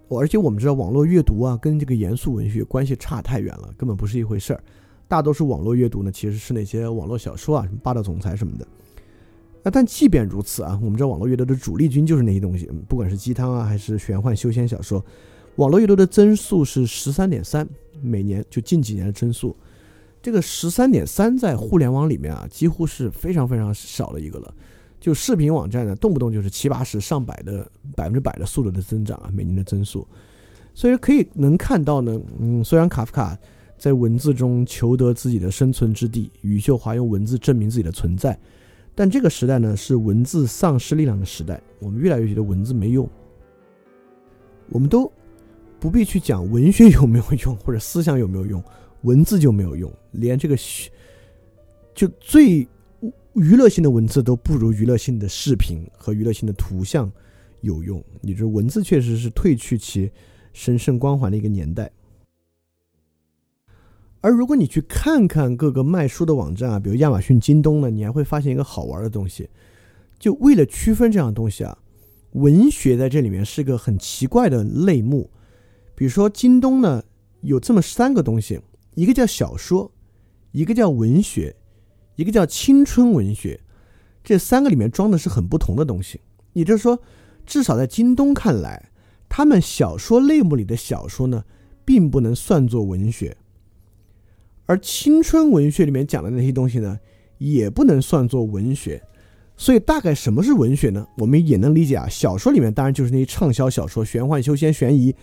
[0.10, 4.64] 而且我们知道网络阅读啊，跟这个严肃文学关系差太远了，根本不是一回事儿。
[5.08, 8.68] 大多数网络阅读呢，其实是那些网络小说啊，什么霸道总裁什么的。
[9.62, 15.04] 那但即便如此啊，我们知道网络阅读的主力军就是那些东西，不管是鸡汤啊，还是玄幻修仙小说，
[15.56, 17.68] 网络阅读的增速是十三点三，
[18.02, 19.56] 每年就近几年的增速。
[20.22, 24.54] 这个十三点三在互联网里面啊，几乎是非常非常少的一个了。
[25.00, 30.08] 就视频网站呢，动不动就是七八十、上百的百分之百的速度的增长啊，每年的增速。
[30.74, 33.38] 所以可以能看到呢，嗯，虽然卡夫卡
[33.84, 38.40] 在文字中求得自己的生存之地，余秀华用文字证明自己的存在。
[38.96, 41.62] 但这个时代呢，是文字丧失力量的时代。
[41.80, 43.06] 我们越来越觉得文字没用，
[44.70, 45.12] 我们都
[45.82, 48.64] 不必去讲文学有没有用或者思想有没有用，
[49.02, 49.92] 文字就没有用。
[50.12, 50.56] 连这个
[51.94, 52.66] 就最
[53.34, 57.12] 娱乐性的文字都不如娱乐性的视频和娱乐性的图像
[57.60, 58.02] 有用。
[58.22, 60.10] 也就是文字确实是褪去其
[60.54, 61.92] 神圣光环的一个年代。
[64.24, 69.50] 而如果你去看看各个卖书的网站啊，比如亚马逊、京东呢，你还会发现一个好玩的东西。
[70.18, 71.78] 就为了区分这样的东西啊，
[72.32, 75.30] 文学在这里面是个很奇怪的类目。
[75.94, 77.04] 比如说京东呢，
[77.42, 78.62] 有这么三个东西：
[78.96, 79.92] 一个叫小说，
[80.54, 81.54] 一个叫文学，
[82.16, 83.60] 一个叫青春文学。
[84.24, 86.22] 这三个里面装的是很不同的东西。
[86.54, 86.98] 也就是说，
[87.46, 88.90] 至少在京东看来，
[89.28, 91.44] 他们小说类目里的小说呢，
[91.84, 93.36] 并不能算作文学。
[94.66, 96.98] 而青春文学里面讲的那些东西呢，
[97.38, 99.02] 也不能算作文学，
[99.58, 101.06] 所以大概什么是文学呢？
[101.18, 102.08] 我们也能理解啊。
[102.10, 105.14] 小说里面当然就是那些畅销小说，玄幻、修仙、悬疑。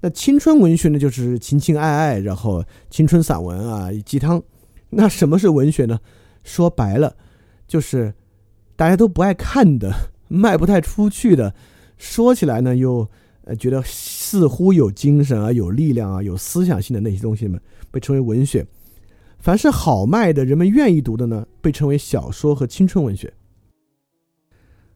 [0.00, 4.42] 那青春文学呢，就是情情爱爱，然后青春散文啊，鸡汤。
[4.90, 5.98] 那什么是文学呢？
[6.42, 7.16] 说白了，
[7.66, 8.14] 就是
[8.76, 9.92] 大家都不爱看的，
[10.28, 11.54] 卖不太出去的，
[11.98, 13.08] 说起来呢又
[13.44, 17.60] 呃觉得似乎有精神啊、有力量啊、有思想性的那些东西们，
[17.90, 18.66] 被称为文学。
[19.46, 23.32] 凡是好卖的、人们愿意读的呢，被称为小说和青春文学。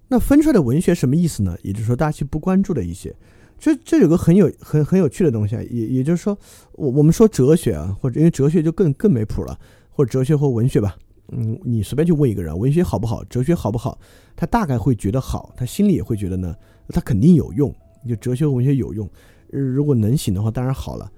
[0.08, 1.56] 那分出来的文学什么意思呢？
[1.62, 3.14] 也就是说，大家去不关注的一些。
[3.60, 6.36] 这这有个很有很很有趣的东西啊，也也就是说，
[6.72, 9.56] 我我们说哲学啊，或者因为哲学就更更没谱了，
[9.88, 10.96] 或者哲学或文学吧。
[11.28, 14.00] 嗯，你随便去问一个人，文学好不好，哲学好不好，
[14.34, 16.52] 他大概会觉得好，他心里也会觉得呢，
[16.88, 17.72] 他肯定有用。
[18.08, 19.08] 就哲学和文学有用，
[19.48, 21.08] 如果能行的话，当然好了。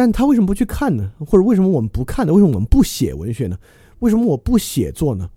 [0.00, 1.12] 但他为什么不去看呢？
[1.18, 2.32] 或者为什么我们不看呢？
[2.32, 3.58] 为什么我们不写文学呢？
[3.98, 5.28] 为什么我不写作呢？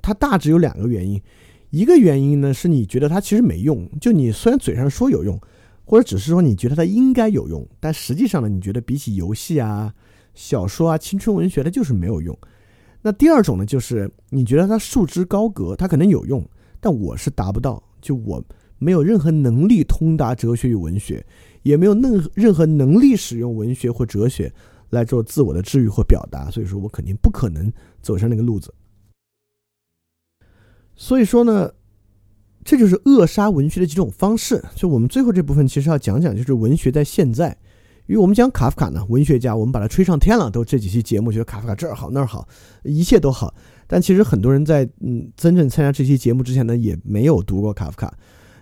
[0.00, 1.20] 它大致有两个原因。
[1.68, 5.38] 一个原因呢，是你觉得它其实没用，就你虽然嘴上说有用，
[5.84, 9.92] 或者只是说你觉得它应该有用，但实际上呢，你觉得比起游戏啊、
[10.32, 12.34] 小说啊、青春文学，它就是没有用。
[13.02, 16.42] 那第二种呢，就是你觉得它束之高阁，它可能有用，
[16.80, 18.42] 但我是达不到，就我
[18.78, 21.22] 没有任何能力通达哲学与文学，
[21.66, 24.52] 也没有任任何能力使用文学或哲学
[24.90, 28.72] 来做自我的治愈或表达，所以说我肯定不可能走上那个路子。
[30.94, 31.68] 所以说呢，
[32.64, 34.62] 这就是扼杀文学的几种方式。
[34.76, 37.56] 就我们最后这部分其实要讲讲，就是文学在现在。
[38.06, 42.46] 因为我们讲卡夫卡呢，文学家，我们把他吹上天了，都这几期节目觉得卡夫卡这儿好那儿好，
[42.84, 43.52] 一切都好。
[43.88, 48.16] 但其实很多人在嗯真正参加这期节目之前呢，也没有读过卡夫卡。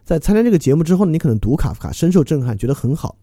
[0.05, 3.17] 在参加这个节目之后呢，你可能读卡夫卡深受震撼，觉得很好。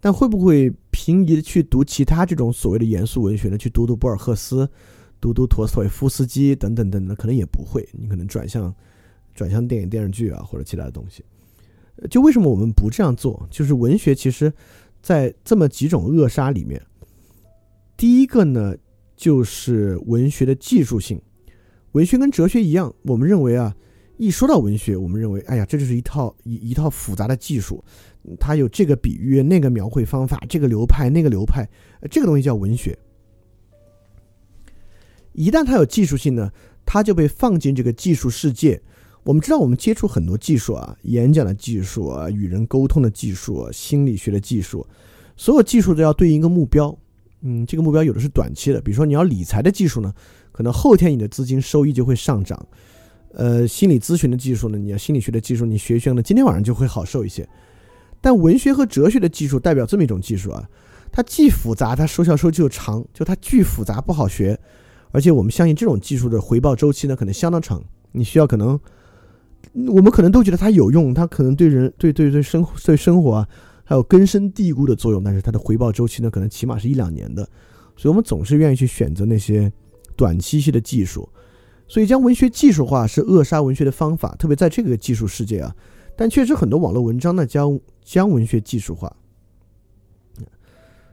[0.00, 3.56] 但会不会平移的去读其他这种所谓的严肃文学呢？
[3.56, 4.68] 去读读博尔赫斯，
[5.20, 7.88] 读读陀思妥耶夫斯基等等等等，可能也不会。
[7.92, 8.74] 你可能转向
[9.34, 11.24] 转向电影电视剧啊，或者其他的东西。
[12.10, 13.48] 就为什么我们不这样做？
[13.50, 14.52] 就是文学其实。
[15.02, 16.82] 在这么几种扼杀里面，
[17.96, 18.74] 第一个呢，
[19.14, 21.22] 就是文学的技术性。
[21.92, 23.76] 文学跟哲学一样，我们认为啊，
[24.18, 27.84] 一说到文学，我们认为，哎呀，这就是一套一一套复杂的技术，
[28.40, 31.68] 它有这个比喻、那个描绘方法、这个流派、那个流派，
[32.10, 32.98] 这个东西叫文学。
[35.32, 36.50] 一旦它有技术性呢，
[36.86, 38.80] 它就被放进这个技术世界。
[39.22, 44.86] 我们知道，我们接触很多技术啊，演讲的技术啊，与人沟通的技术，心理学的技术，
[45.36, 46.96] 所有技术都要对应一个目标。
[47.42, 50.14] 嗯，这个目标有的是短期的，比如说你要理财的技术呢，
[50.52, 52.66] 可能后天你的资金收益就会上涨。
[53.32, 57.48] 呃，心理咨询的技术呢，你要心理学的技术，你学一学呢，今天晚上就会好受一些。
[58.20, 60.68] 但文学和哲学的技术代表这么一种技术啊，
[61.12, 64.58] 它既复杂，它收效收就长，就它巨复杂不好学，
[65.10, 67.82] 而且我们相信这种技术的回报周期呢，可能相当长，
[68.12, 68.78] 你需要可能。
[69.88, 73.48] 我们可能都觉得它有用，它可能对人、对对对生对生活啊，
[73.84, 75.22] 还有根深蒂固的作用。
[75.22, 77.42] 但是它的回报周期呢，可能起码是一两年的，
[77.96, 79.70] 所以我们总是愿意去选择那些
[80.14, 81.28] 短期性的技术。
[81.88, 85.74] 所以将文学技术化是扼杀文学的方法，特别在这个技术世界啊。
[86.16, 89.14] 但确实很多网络文章呢，将将文学技术化，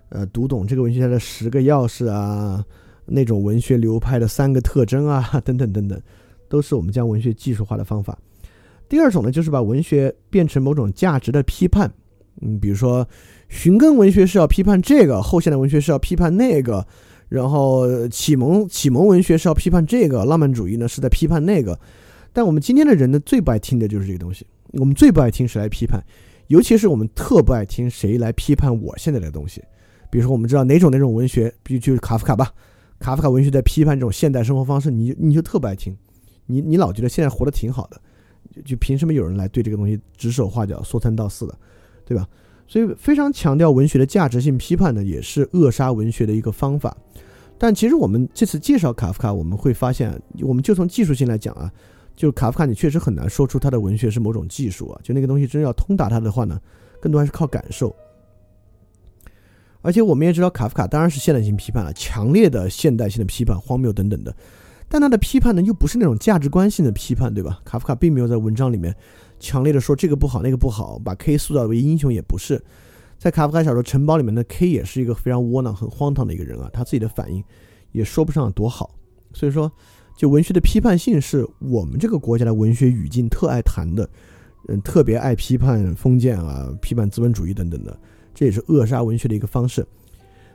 [0.10, 2.64] 呃，读懂这个文学家的十个钥匙啊，
[3.06, 6.02] 那种文学流派的三个特征啊， 等等等等，
[6.48, 8.18] 都是我们将文学技术化的方法。
[8.88, 11.92] 第二种呢，就是把文学变成某种价值的批判，
[12.42, 13.08] 嗯，比如说，
[13.50, 16.88] 寻根文学是要批判这个，后现代文学是要批判那个，
[17.34, 21.80] 然后启蒙启蒙文学是要批判这个，浪漫主义呢是在批判那个。
[22.32, 24.46] 但我们今天的人呢，最不爱听的就是这个东西。
[24.74, 26.00] 我们最不爱听谁来批判，
[26.46, 29.64] 尤其是我们特不爱听谁来批判我现在的东西。
[30.12, 32.54] 比如说，我们知道哪种哪种文学，比如就是卡夫卡吧，
[33.00, 35.98] 卡夫卡文学在批判这种现代生活方式，你你就特不爱听，
[36.46, 38.00] 你你老觉得现在活得挺好的。
[38.64, 41.58] 就凭什么有人来对这个东西指手画脚、说三道四的，
[42.06, 42.28] 对吧？
[42.74, 46.98] 所以非常强调文学的价值性批判呢，也是扼杀文学的一个方法。
[47.56, 51.72] 但其实我们这次介绍卡夫卡，我们会发现，我们就从技术性来讲啊，
[52.16, 55.00] 就卡夫卡，你确实很难说出他的文学是某种技术啊。
[55.04, 56.60] 就那个东西真要通达他的话呢，
[57.00, 57.96] 更多还是靠感受。
[59.84, 64.36] 而且我们也知道，卡夫卡当然是现代性批判了，强烈的现代性的批判，荒谬等等的。
[64.90, 67.62] 但他的批判呢，又不是那种价值观性的批判，对吧？
[67.64, 68.96] 卡夫卡并没有在文章里面
[69.40, 72.62] 强烈的说这个不好那个不好，把 K 塑造为英雄也不是。
[73.18, 77.44] 在卡夫卡小说《城堡》里面的 K 也是一个非常窝囊、很荒唐的一个人啊，他自己的反应
[77.92, 78.96] 也说不上多好。
[79.34, 79.72] 所以说，
[80.18, 84.10] 就文学的批判性是我们这个国家的文学语境特爱谈的，
[84.68, 87.98] 嗯，特别爱批判封建啊，批判资本主义等等的，
[88.34, 89.86] 这也是扼杀文学的一个方式。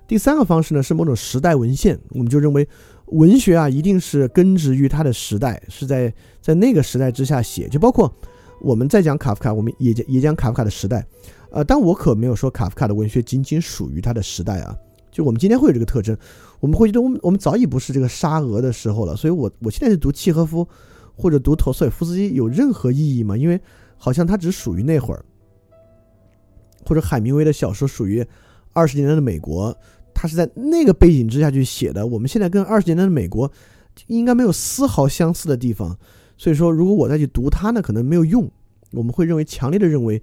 [0.07, 2.67] 第三个方式呢，是某种时代文献，我们就认为。
[3.13, 7.67] 文学啊，一定是根植于它的时代，是在在那个时代之下写。
[7.67, 8.15] 就包括
[8.60, 11.06] 我们在讲卡夫卡，我们也讲也讲卡夫卡的时代。
[11.51, 14.76] 呃，但我可没有说卡夫卡的文学仅仅属于他的时代啊。
[15.10, 16.16] 就我们今天会有这个特征，
[16.60, 19.16] 我们会觉得我们我们早已不是这个沙俄的时候了。
[19.16, 20.66] 所以，我我现在是读契诃夫
[21.16, 23.36] 或者读陀思夫斯基有任何意义吗？
[23.36, 23.60] 因为
[23.97, 25.24] 好像他只属于那会儿，
[26.85, 28.24] 或者海明威的小说属于
[28.72, 29.76] 二十年代的美国。
[30.20, 32.05] 他是在那个背景之下去写的。
[32.05, 33.48] 我们现在跟二十年代的美国
[34.09, 35.97] 应该没有丝毫相似的地方，
[36.39, 38.51] 所以说如果我再去读它呢，可能没有用。
[38.93, 40.23] 我们会认为强烈的认为，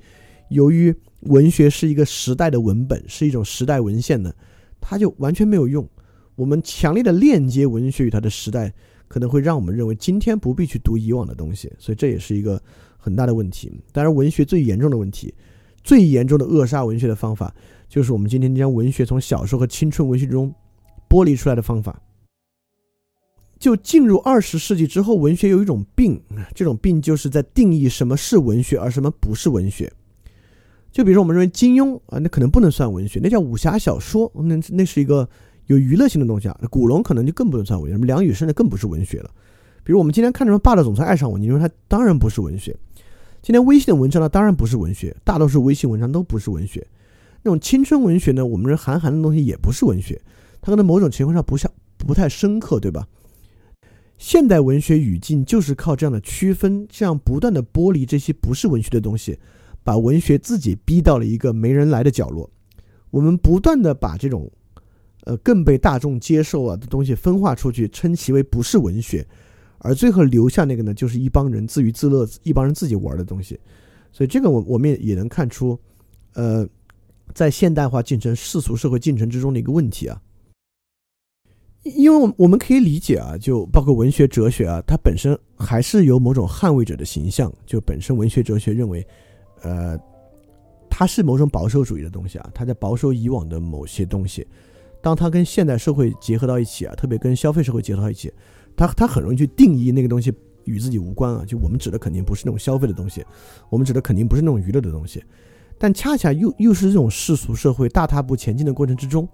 [0.50, 4.34] 由于文学是一个时代的文本，是一种时代文献呢，
[4.82, 5.88] 它就完全没有用。
[6.36, 8.74] 我们强烈的链接文学与它的时代，
[9.08, 12.60] 可能会让我们认为今天不必去读以往的东西，所以这也是一个
[12.98, 13.72] 很大的问题。
[13.92, 15.34] 当然，文学最严重的问题，
[15.84, 17.54] 最严重的扼杀文学的方法。
[17.88, 20.52] 就是我们今天将文学从小说和青春文学中
[21.08, 22.02] 剥离出来的方法。
[23.58, 26.22] 就进入二十世纪之后，文学有一种病，
[26.54, 29.92] 这种病就是在定义什么是文学，而什么不是文学。
[30.92, 35.28] 就比如说，我们认为金庸啊，那可能不能算文学，那叫武侠小说，那那是一个
[35.68, 39.30] 有娱乐性的东西啊，古龙可能就更不能算文学，什么梁羽生的更不是文学了。
[39.84, 42.76] 比如我们今天看什么《霸道总裁爱上我》，你说它当然不是文学。
[43.42, 46.86] 今天微信的文章呢，当然不是文学，大多数微信文章都不是文学。
[47.44, 50.20] 那种青春文学呢，我们这韩寒的东西也不是文学，
[50.62, 53.06] 它可能某种情况下不像不太深刻，对吧？
[54.18, 59.38] 现代文学语境就是靠这样的区分，这样不断的剥离这些不是文学的东西，
[59.84, 62.50] 把文学自己逼到了一个没人来的角落。
[63.12, 64.50] 我们不断的把这种，
[65.26, 69.26] 呃，更被大众接受啊的东西分化出去，称其为不是文学，
[69.80, 73.60] 而最后留下那个呢，就是一帮人自娱自乐，一帮人自己玩的东西。
[74.12, 75.78] 所以这个我我们也也能看出，
[76.34, 76.68] 呃，
[77.34, 80.22] 在现代化进程、世俗社会进程之中的一个问题啊。
[81.86, 87.54] 因为我们可以理解啊，就包括文学哲学啊，它本身还是有某种捍卫者的形象。
[87.64, 89.06] 就本身文学哲学认为，
[89.62, 89.96] 呃，
[90.90, 94.48] 它是某种保守主义的东西啊，它在保守以往的某些东西。
[95.00, 98.34] 当它跟现代社会结合到一起啊，特别跟消费社会结合到一起，
[98.76, 100.34] 它它很容易去定义那个东西
[100.64, 101.46] 与自己无关啊。
[101.46, 103.24] 就我们指的肯定不是那种消费的东西，
[103.70, 105.24] 我们指的肯定不是那种娱乐的东西，
[105.78, 109.30] 但恰恰又又是这种世俗社会大踏步前进的过程之中，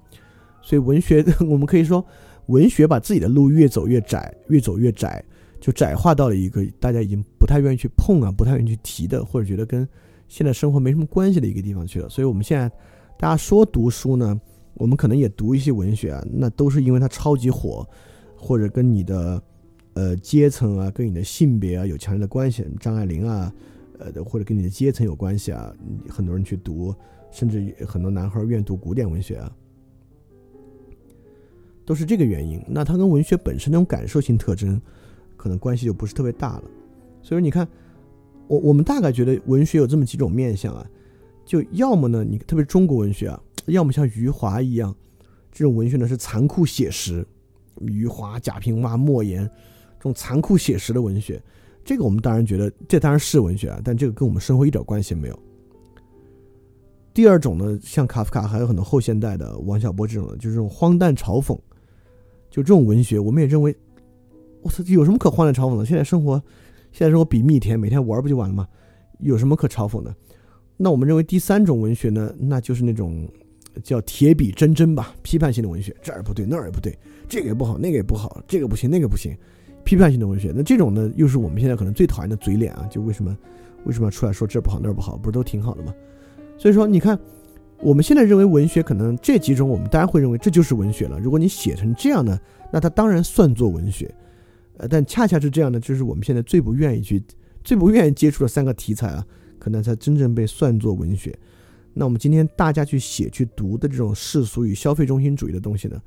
[0.61, 2.05] 所以文学 我们可以说。
[2.51, 5.23] 文学把自己的路越走越窄，越走越窄，
[5.59, 9.87] 就窄化到了一个大家已经不太愿意去碰啊，不太愿意去提的，或者觉得跟
[10.27, 12.09] 现在生活没什么关系的一个地方去了。
[12.09, 12.69] 所以，我们现在
[13.17, 14.39] 大家说读书呢，
[14.73, 17.87] 我们可能也读一些文学啊，那都是因为它超级火，
[18.35, 19.41] 或者跟你的
[19.93, 22.65] 呃阶层啊，跟你的性别啊有强烈的关系。
[22.79, 23.53] 张爱玲啊，
[23.99, 25.73] 呃，或者跟你的阶层有关系啊，
[26.09, 26.93] 很多人去读，
[27.31, 29.51] 甚至很多男孩愿意读古典文学啊。
[31.85, 34.79] 都是这个原因，那它跟文学本身那种感受性特征，
[35.35, 36.63] 可能关系就不是特别大了。
[37.21, 37.67] 所以说，你看，
[38.47, 40.85] 我我们大概觉得文学有这么几种面相啊，
[41.45, 44.95] 就要么呢，你特别中国文学啊，要么像余华一样，
[45.51, 47.25] 这种文学呢是残酷写实，
[47.81, 49.49] 余华、贾平凹、莫言
[49.97, 51.41] 这种残酷写实的文学，
[51.83, 55.39] 这个我们当然觉得这当然是文学啊，但这个跟我们生活一点关系没有。
[57.13, 61.59] 第二种呢，像卡夫卡，还有很多后现代的王小波这种的，就是这种荒诞嘲讽。
[62.51, 63.73] 就这种文学，我们也认为，
[64.61, 65.85] 我操，有什么可荒诞嘲讽的？
[65.85, 66.33] 现在生活，
[66.91, 68.67] 现在生活比蜜甜，每天玩不就完了吗？
[69.19, 70.13] 有什么可嘲讽的？
[70.75, 73.25] 那我们认为第三种文学呢，那就是那种
[73.81, 76.93] 叫铁笔铮铮吧，批判性的文学，这儿不对，那儿也不对，
[77.29, 79.33] 这个也不好，那个也不好，这个不行，那个不行，
[79.85, 80.51] 批判性的文学。
[80.53, 82.85] 那这种呢，又是我们现在可能最讨厌的嘴脸啊！
[82.91, 83.37] 就为什么
[83.85, 85.17] 为什么要出来说这儿不好那儿不好？
[85.17, 85.93] 不是都挺好的吗？
[86.57, 87.17] 所以说，你看。
[87.83, 91.19] 我们现在认为文学可能这几种，我们当然会认为这就是文学了。
[91.19, 92.39] 如果你写成这样呢，
[92.71, 94.13] 那它当然算作文学。
[94.77, 97.21] 呃，但恰恰是这样的，就是我们现在最不愿意去、
[97.63, 99.25] 最不愿意接触的三个题材啊，
[99.57, 101.37] 可能才真正被算作文学。
[101.93, 105.99] 那我们今天大家去写、去读的这种世俗与消费中心主义的东西呢，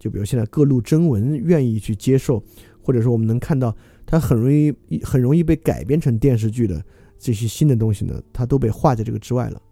[0.00, 2.42] 就比如现在各路征文愿意去接受，
[2.82, 3.74] 或者说我们能看到
[4.04, 6.84] 它很容易、很容易被改编成电视剧的
[7.18, 9.62] 这些新的东西呢，它都被划在这个之外了。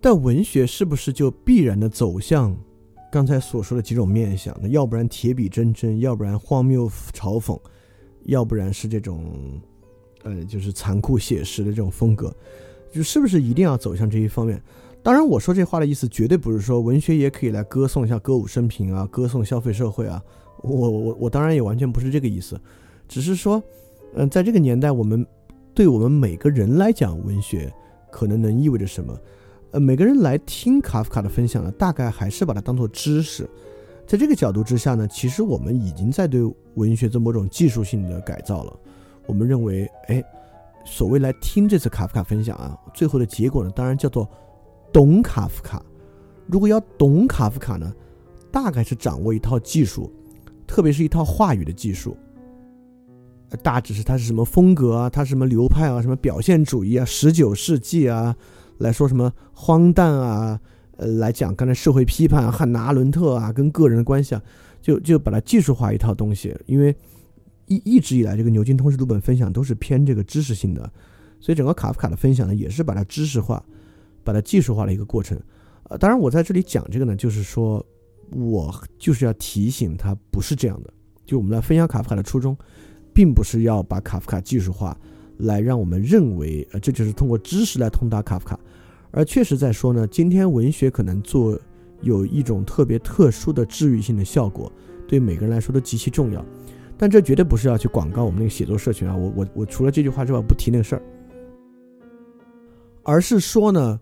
[0.00, 2.56] 但文学是不是就必然的走向
[3.12, 4.56] 刚才所说的几种面相？
[4.62, 7.60] 那要不然铁笔铮铮，要不然荒谬嘲讽，
[8.24, 9.60] 要不然是这种，
[10.22, 12.34] 呃，就是残酷写实的这种风格，
[12.92, 14.62] 就是不是一定要走向这一方面？
[15.02, 20.22] 当然，我说这话的意思绝对不是说文学也可以来歌颂一下歌舞升平啊，歌颂消费社会啊。
[20.62, 22.60] 我我我当然也完全不是这个意思，
[23.08, 23.62] 只是说，
[24.14, 25.26] 嗯，在这个年代，我们
[25.74, 27.72] 对我们每个人来讲，文学
[28.12, 29.18] 可能能意味着什么？
[29.72, 33.48] 呃，每个人来听卡夫卡的分享呢，大概还是把它当做知识。
[34.04, 36.42] 在这个角度之下呢，其实我们已经在对
[36.74, 38.76] 文学做某种技术性的改造了。
[39.26, 40.20] 我们认为，哎，
[40.84, 44.28] 所谓来听这次卡夫卡分享啊，最后的结果呢，当然叫做
[44.92, 45.80] 懂卡夫卡。
[46.48, 47.94] 如果要懂卡夫卡呢，
[48.50, 50.12] 大概是掌握一套技术，
[50.66, 52.16] 特别是一套话语的技术。
[53.62, 58.34] 大致是他是什么风格啊，他什么流派啊，什么表现主义啊，十九世纪啊。
[58.80, 60.58] 来说什么荒诞啊？
[60.96, 64.42] 呃，来讲刚才社会批判汉娜·阿伦特啊，跟个人的关系啊，
[64.80, 66.54] 就就把它技术化一套东西。
[66.64, 66.94] 因为
[67.66, 70.90] 一一直以来，这个牛津通识读本分享都是偏这个知识性的，
[71.40, 73.62] 所以整个卡夫卡的分享呢，也是把它知识化、
[74.24, 75.38] 把它技术化的一个过程。
[75.84, 77.84] 呃，当然我在这里讲这个呢，就是说
[78.30, 80.92] 我就是要提醒他不是这样的。
[81.26, 82.56] 就我们来分享卡夫卡的初衷，
[83.12, 84.96] 并不是要把卡夫卡技术化。
[85.38, 88.60] 来让我们认为，呃，这就是通过知识来通达卡夫卡，
[89.12, 91.58] 而确实在说呢，今天文学可能做
[92.00, 94.72] 有一种特别特殊的治愈性的效果，
[95.08, 96.44] 对每个人来说都极其重要。
[96.96, 101.02] 但这绝对不是要去广告我们那个写作社群啊，我我我除了这句话之外不提那个事儿，
[103.02, 103.98] 而是说呢，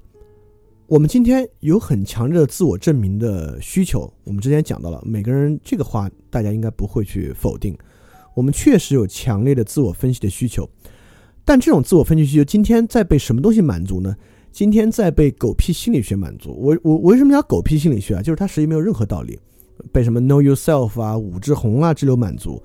[0.86, 7.76] 我们今天有很强烈的自我证明的需求，我们之前讲到了，每个人这个话大家应该不会去否定。
[8.34, 10.68] 我们确实有强烈的自我分析的需求，
[11.44, 14.16] 但这种自我分析需求今天在被什么东西满足呢？
[14.52, 16.56] 今天在被狗屁心理学满足。
[16.58, 18.22] 我我为什么叫狗屁心理学啊？
[18.22, 19.38] 就是它实际没有任何道理，
[19.92, 22.62] 被什么 Know Yourself 啊、武志红啊之流满足，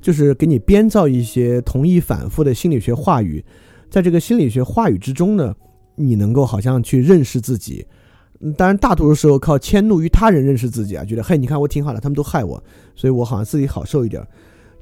[0.00, 3.44] 就是给你编造一些同义反复的心理学话语，
[3.90, 5.54] 在这个心理学话语之中呢。
[5.96, 7.86] 你能够好像去认识自己，
[8.56, 12.60] 当然大多数时候靠迁怒于他人认识自己啊，觉得嘿，你看我挺好的，他们都害我，
[12.96, 14.20] 所以我好像自己好受一点。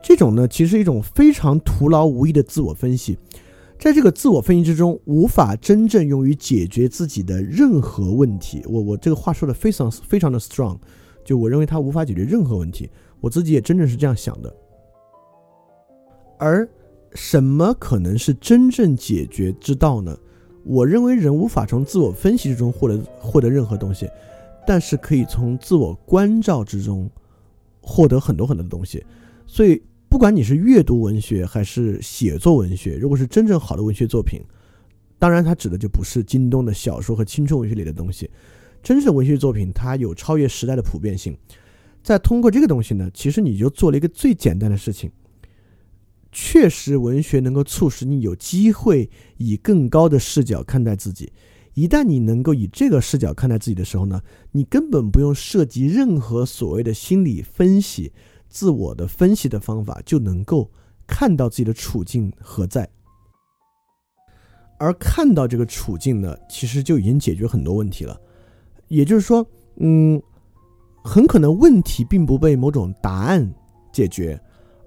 [0.03, 3.19] 这种呢，其实一种非常徒劳无益的自我分析，
[3.83, 8.63] 在这个自我分析之中，无法真正用于解决自己的任何问题。
[8.69, 10.79] 我我这个话说的非常非常的 strong，
[11.25, 12.89] 就我认为它无法解决任何问题，
[13.21, 14.55] 我自己也真正是这样想的。
[16.39, 16.69] 而
[17.15, 20.17] 什么可能是真正解决之道呢？
[20.63, 24.09] 我认为人无法从自我分析之中获得获得任何东西，
[24.65, 27.11] 但是可以从自我关照之中
[27.81, 29.05] 获得很多很多的东西。
[29.45, 29.83] 所以，
[30.13, 34.43] 不管你是阅读文学还是写作文学，如果是真正好的文学作品，
[35.19, 38.29] 当然它指的就不是京东的小说和青春文学里的东西。
[38.83, 41.35] 真正文学作品，它有超越时代的普遍性。
[42.03, 45.11] 在通过这个东西呢，其实你就做了一个最简单的事情。
[46.31, 49.09] 确实，文学能够促使你有机会
[49.39, 51.33] 以更高的视角看待自己。
[51.73, 54.21] 一旦你能够以这个视角看待自己的时候呢，
[54.51, 58.13] 你根本不用涉及任何所谓的心理分析、
[58.53, 60.71] 自我的分析的方法，就能够
[61.07, 62.89] 看到自己的处境何在。
[64.79, 68.21] 而看到这个处境呢，其实就已经解决很多问题了。
[68.89, 69.47] 也就是说，
[69.77, 70.23] 嗯，
[71.03, 73.53] 很可能问题并不被某种答案
[73.93, 74.39] 解决，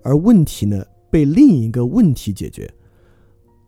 [0.04, 0.86] 而问题呢？
[1.12, 2.70] 被另一个问题解决，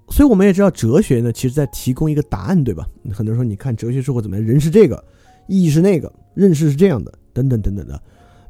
[0.10, 2.86] 所以我们也知道，哲学呢，其实在提供一个答案，对吧？
[3.14, 4.46] 很多人说，你看哲学生活怎么样？
[4.46, 5.02] 人是这个，
[5.48, 8.04] 意义是那个，认识是这样的，等等等等的。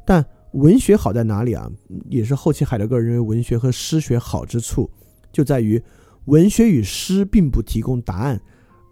[0.04, 0.24] 但
[0.58, 1.70] 文学好在哪里啊？
[2.08, 4.90] 也是后期海德格尔认为文学和诗学好之处，
[5.32, 5.80] 就在于
[6.24, 8.40] 文学与诗并不提供答案，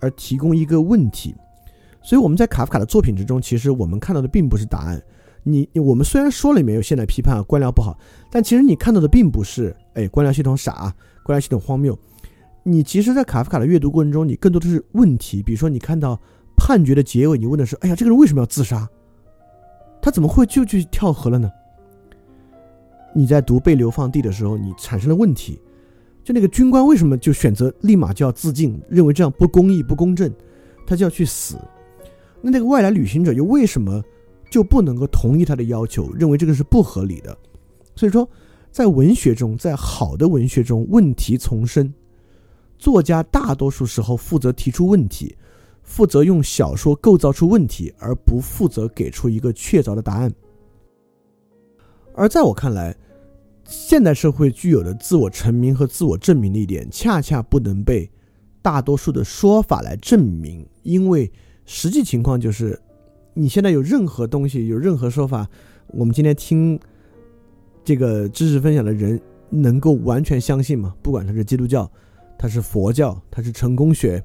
[0.01, 1.35] 而提供一个问题。
[2.03, 5.03] 所以我们在卡夫卡的作品之中，其实我们看到的并不是答案。
[5.43, 7.99] 你我们虽然说里面有现代批判啊官僚不好，
[8.31, 10.95] 但其实你看到的并不是哎官僚系统傻，
[11.25, 11.99] 官僚系统荒谬。
[12.63, 15.43] 你其实，在卡夫卡的阅读过程中，你更多的是问题。
[15.43, 16.21] 比如说，你看到
[16.57, 18.89] 判决的结尾，你问的是：哎呀，这个人为什么要自杀？
[20.07, 21.51] 他怎么会就去跳河了呢？
[23.13, 25.61] 你在读《被流放地》的时候，你产生了问题：
[26.23, 30.33] 就那个军官为什么就选择立马就要自尽，认为这样不公义、不公正，
[30.87, 31.59] 他就要去死？
[32.41, 34.01] 那那个外来旅行者又为什么？
[34.49, 37.37] 就不能够同意他的要求，认为这个是不合理的。
[37.97, 38.31] 所以说，
[38.71, 41.93] 在文学中，在好的文学中，问题丛生，
[42.79, 45.35] 作家大多数时候负责提出问题，
[45.87, 50.31] 负责用小说构造出问题，而不负责给出一个确凿的答案。
[52.15, 52.95] 而在我看来，
[53.65, 58.11] 现代社会具有的自我成名和自我证明的一点，恰恰不能被
[58.61, 61.33] 大多数的说法来证明，因为
[61.65, 62.79] 实际情况就是。
[63.39, 65.47] 你现在有任何东西，有任何说法，
[65.89, 66.81] 我们今天听
[67.85, 70.97] 这个知识分享的人能够完全相信吗？
[71.03, 71.87] 不管他是基督教，
[72.39, 74.25] 他是佛教，他是成功学，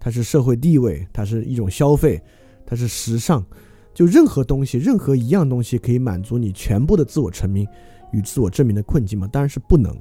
[0.00, 2.20] 它是社会地位，它是一种消费，
[2.66, 3.44] 它是时尚，
[3.92, 7.66] 就任何东西，任何一样东西可以满足你全部的自我成名
[8.12, 9.28] 与自我证明的困境吗？
[9.30, 9.92] 当然是不能。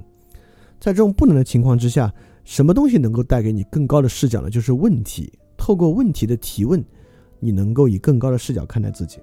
[0.79, 2.13] 在这种不能的情况之下，
[2.43, 4.49] 什么东西能够带给你更高的视角呢？
[4.49, 6.83] 就是问题，透过问题的提问。
[7.39, 9.19] 你能够以更高的视角看待自己。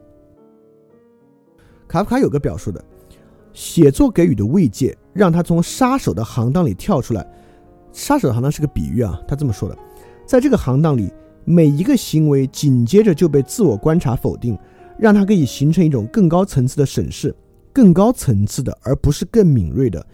[1.88, 2.80] 卡夫卡有个表述的，
[3.52, 7.26] 写作给予的慰藉，让他从杀手的行当里跳出来。
[7.92, 9.76] 杀手的行当是个比喻啊，他这么说的，
[10.26, 11.12] 在这个行当里，
[11.44, 14.58] 每一个行为紧接着就被自我观察否定，
[14.98, 17.34] 让他可以形成一种更高层次的审视，
[17.72, 20.04] 更高层次的，而不是更敏锐的。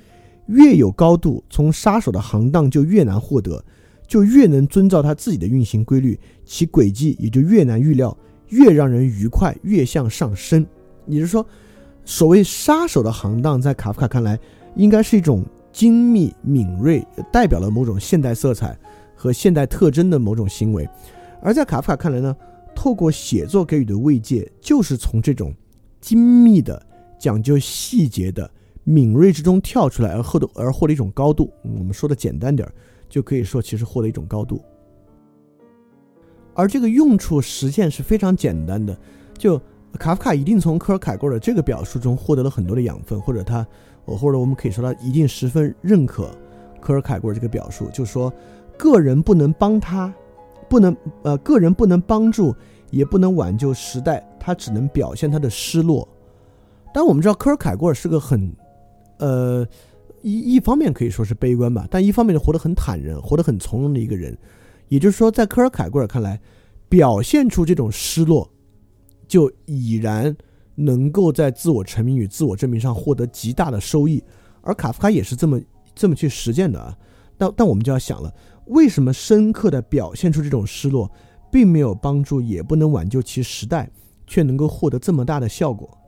[0.46, 3.64] 越有高度，从杀手的行当就越难获得。
[4.08, 8.18] 就越能遵照他自己的运行规律，其轨迹也就越难预料，
[8.48, 10.66] 越让人愉快，越向上升。
[11.06, 11.46] 也就是说，
[12.04, 14.36] 所谓杀手的行当，在卡夫卡看来，
[14.74, 18.76] 应该是一种精密敏锐，代表了某种现代色彩
[19.20, 20.88] 和现代特征的某种行为。
[21.42, 22.34] 而在卡夫卡看来呢，
[22.74, 25.54] 透过写作给予的慰藉，就是从这种
[26.00, 26.80] 精密的、
[27.18, 28.50] 讲究细节的
[28.84, 31.52] 敏锐之中跳出来，而获得而获得一种高度。
[31.62, 32.72] 我们说的简单点儿。
[33.10, 34.62] 就可以说，其实获得一种高度，
[36.54, 38.96] 而这个用处实现是非常简单的。
[39.36, 39.60] 就
[39.98, 43.66] 卡夫卡一定从科尔凯郭尔这个表述中获得了很多的养分，或者他，
[44.04, 46.30] 或者我们可以说他一定十分认可
[46.80, 48.32] 科尔凯郭尔这个表述，就说
[48.80, 50.12] 个人不能帮他
[50.66, 52.54] 不能呃个人不能帮助，
[52.90, 56.08] 也不能挽救时代，他只能表现他的失落。
[56.94, 58.50] 但我们知道科尔凯郭尔是个很
[59.18, 59.66] 呃
[60.22, 64.36] 一一方面可以说是悲观吧，但一方面就活得很坦然，活得很从容的一个人。
[64.88, 66.40] 也就是说，在科尔凯郭尔看来，
[66.88, 68.50] 表现出这种失落，
[69.28, 70.34] 就已然
[70.74, 74.24] 能够在自我成名与自我证明上获得极大的收益。
[74.62, 75.60] 而卡夫卡也是这么
[75.94, 76.96] 这么去实践的啊。
[77.38, 78.30] 但但我们就要想了，
[78.70, 81.10] 为什么深刻的表现出这种失落，
[81.50, 83.90] 并没有帮助，也不能挽救其时代，
[84.26, 85.98] 却能够获得这么大的效果？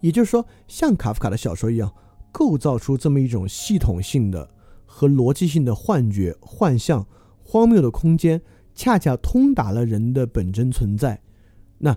[0.00, 1.92] 也就是说，像卡夫卡的小说一样，
[2.30, 4.48] 构造出这么一种系统性的
[4.86, 7.06] 和逻辑性的幻觉、幻象。
[7.42, 8.40] 荒谬的空间
[8.76, 11.20] 恰恰通达了人的本真存在。
[11.78, 11.96] 那，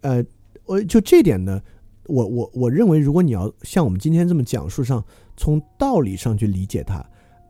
[0.00, 0.24] 呃，
[0.64, 1.60] 我就这点呢，
[2.06, 5.04] 我我我认为，如果你要像我们今天这么讲述上，
[5.36, 7.04] 从道理上去理解它，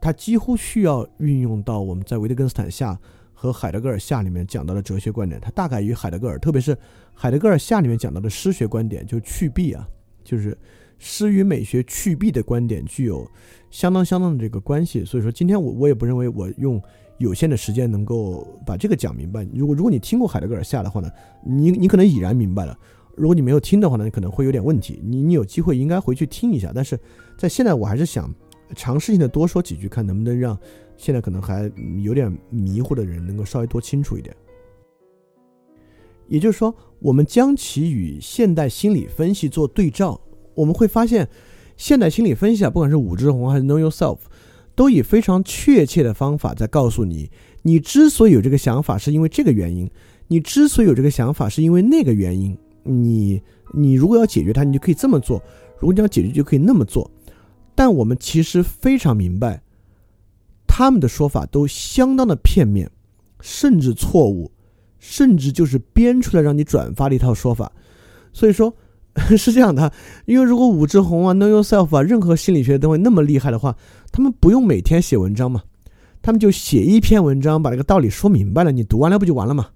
[0.05, 3.01] 它几乎需要运用到我们在维特根斯坦下
[3.32, 5.40] 和海德格尔下里面讲到的哲学观点。
[5.40, 6.76] 它大概与海德格尔，特别是
[7.14, 9.89] 海德格尔下里面讲到的诗学观点，就去弊啊，
[10.22, 10.55] 就是
[10.98, 13.26] 诗与美学去弊的观点，具有
[13.70, 15.02] 相当相当的这个关系。
[15.06, 16.78] 所以说，今天我我也不认为我用。
[17.18, 19.47] 有限的时间能够把这个讲明白。
[19.55, 21.09] 如果如果你听过海德格尔下的话呢，
[21.47, 22.76] 你你可能已然明白了。
[23.16, 25.01] 如果你没有听的话呢，你可能会有点问题。
[25.01, 26.72] 你你有机会应该回去听一下。
[26.74, 26.98] 但是
[27.39, 28.28] 在现在，我还是想
[28.74, 30.59] 尝试性的多说几句，看能不能让
[30.97, 31.70] 现在可能还
[32.03, 34.35] 有点迷糊的人能够稍微多清楚一点。
[36.27, 40.20] 也就是说，我们将其与现代心理分析做对照，
[40.55, 41.28] 我们会发现，
[41.77, 44.19] 现代心理分析啊，不管是武志红还是 Know Yourself。
[44.77, 47.31] 都以非常确切的方法在告诉你，
[47.62, 49.86] 你之所以有这个想法，是因为这个原因；
[50.27, 52.59] 你之所以有这个想法，是因为那个原因。
[52.82, 53.41] 你
[53.73, 55.39] 你如果要解决它，你就可以这么做；
[55.78, 57.09] 如果你要解决，就可以那么做。
[57.75, 59.63] 但我们其实非常明白，
[60.67, 62.91] 他们的说法都相当的片面，
[63.41, 64.51] 甚至错误，
[64.99, 67.73] 甚至就是编出来让你转发的一套说法。
[68.33, 68.75] 所以说。
[69.39, 69.93] 是这样的，
[70.27, 73.77] 因为如果武志红啊、Know Yourself 啊，任何心理学都会那么厉害的话，
[74.11, 75.63] 他们不用每天写文章嘛，
[76.21, 79.69] 他们就写一篇文章，把这个道理说明白了，你读完了不就完了吗？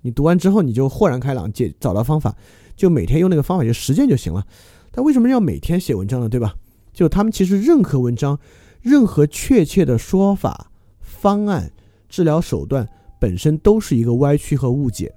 [0.00, 2.34] 你读完之后，你就豁然开朗，解找到方法，
[2.74, 4.46] 就每天用那个方法去实践就行了。
[4.90, 6.26] 他为什么要每天写文章呢？
[6.26, 6.54] 对吧？
[6.92, 8.38] 就他们其实任何文章、
[8.80, 11.72] 任何确切的说法、方案、
[12.08, 12.88] 治疗手段
[13.20, 15.14] 本身都是一个歪曲和误解。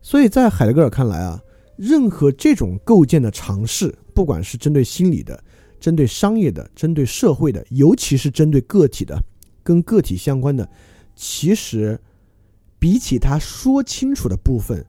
[0.00, 1.40] 所以在海德格尔看来啊，
[1.76, 5.42] 任何这种构建的尝试，不管是针对心理的、
[5.78, 9.16] 针对商业的、针对社会的，尤其是针对个体的、
[9.62, 10.68] 跟个体相关的，
[11.14, 12.00] 其实
[12.78, 14.84] 比起他说清楚的部分，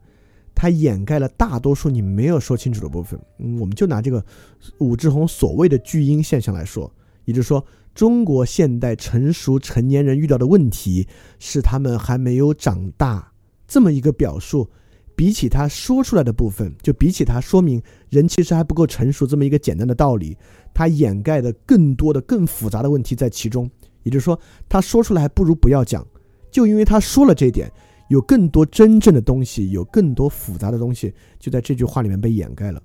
[0.55, 3.19] 他掩盖了大多数你没有说清楚的部分。
[3.39, 4.23] 嗯，我们就拿这个
[4.80, 6.91] 武志红所谓的巨婴现象来说，
[7.25, 11.07] 也就是说，中国现代成熟成年人遇到的问题
[11.39, 13.31] 是他们还没有长大
[13.67, 14.69] 这么一个表述。
[15.15, 20.35] 比起他说出来的部分，就比起他说明人其实还不够成熟这么一个简单的道理，
[20.73, 23.69] 他掩盖的更多的、更复杂的问题在其中。
[24.01, 26.03] 也就是说，他说出来还不如不要讲，
[26.49, 27.71] 就因为他说了这一点，
[28.07, 32.81] 有更多真正的东西，有更多复杂的东西就在这句话里面被掩盖了。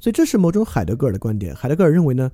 [0.00, 1.54] 所以这是某种海德格尔的观点。
[1.54, 2.30] 海德格尔认为呢，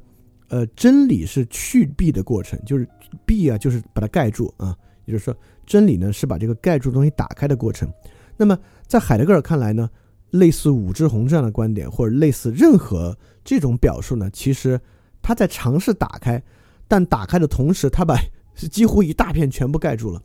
[0.49, 2.89] 呃，真理是去蔽的过程，就是
[3.27, 5.37] 蔽啊，就是把它盖住啊，也就是说。
[5.67, 7.89] 真理呢是把这个盖住的东西打开的过程。
[8.37, 9.89] 那么在海德格尔看来呢，
[10.31, 14.81] 类似武志红这样的观点，或者类似任何这种表述呢，其实
[15.23, 16.43] 他在尝试打开，
[16.89, 18.21] 但打开的同时，他把
[18.69, 20.21] 几乎一大片全部盖住了。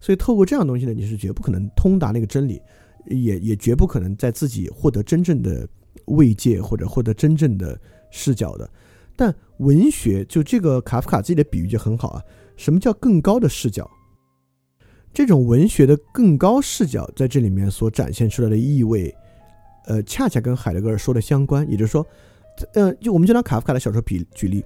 [0.00, 2.60] 所以透过这样东西呢，你是绝不可能通达那个真理，
[3.06, 5.68] 也也绝不可能在自己获得真正的
[6.06, 7.78] 慰藉或者获得真正的
[8.10, 8.68] 视角的。
[9.16, 12.22] 但文学就这个卡夫卡自己的比喻就很好啊，
[12.56, 13.90] 什么叫更高的视角？
[15.12, 19.12] 这种文学的更高视角在这里面所展现出来的意味，
[19.86, 21.68] 呃，恰恰跟海德格尔说的相关。
[21.68, 22.06] 也就是说，
[22.74, 24.64] 呃，就我们就拿卡夫卡的小说比举例，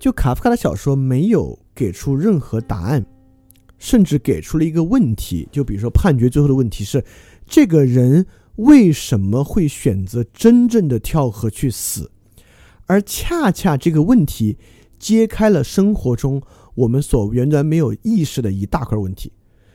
[0.00, 3.04] 就卡夫卡的小说没有给出任何答案，
[3.84, 5.46] 甚至给出了一个问题。
[5.52, 7.04] 就比如说判决最后的问题是，
[7.46, 8.24] 这个人
[8.56, 12.10] 为什么会选择真正的跳河去死？
[12.86, 14.56] 而恰恰这个问题
[14.98, 16.40] 揭开了生活中
[16.74, 19.30] 我们所原来没有意识的一大块问题。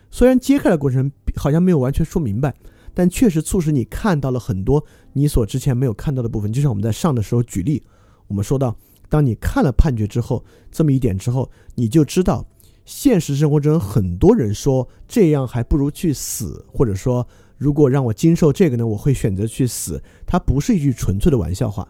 [0.10, 2.52] 虽然揭开的过程好像没有完全说明白，
[2.96, 4.84] 但确实促使你看到了很多
[5.14, 6.52] 你所之前没有看到的部分。
[6.52, 7.84] 就像我们在上的时候举例，
[8.28, 8.76] 我们说到，
[9.08, 12.44] 当你看了判决之后，这么一点之后，你就知道，
[12.90, 17.26] 现实生活中很多人说这样还不如去死，或者说
[17.56, 20.02] 如果让我经受这个呢，我会选择去死。
[20.26, 21.88] 它不是一句纯粹的玩笑话。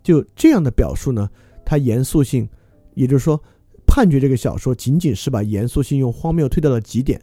[0.00, 1.28] 就这样的表述呢，
[1.64, 2.48] 它严肃性，
[2.94, 3.42] 也就是说。
[3.90, 7.18] 判决这个小说仅仅是把严肃性用荒谬推到了极点，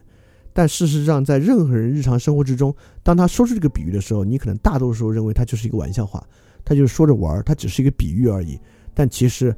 [0.52, 6.26] 但事实上，在任何人日常生活之中，当他说出这个比喻的时候，你可能大多数时候认为他就是一个玩笑话，
[6.64, 8.58] 他就是说着玩儿，他只是一个比喻而已。
[8.92, 9.54] 但其实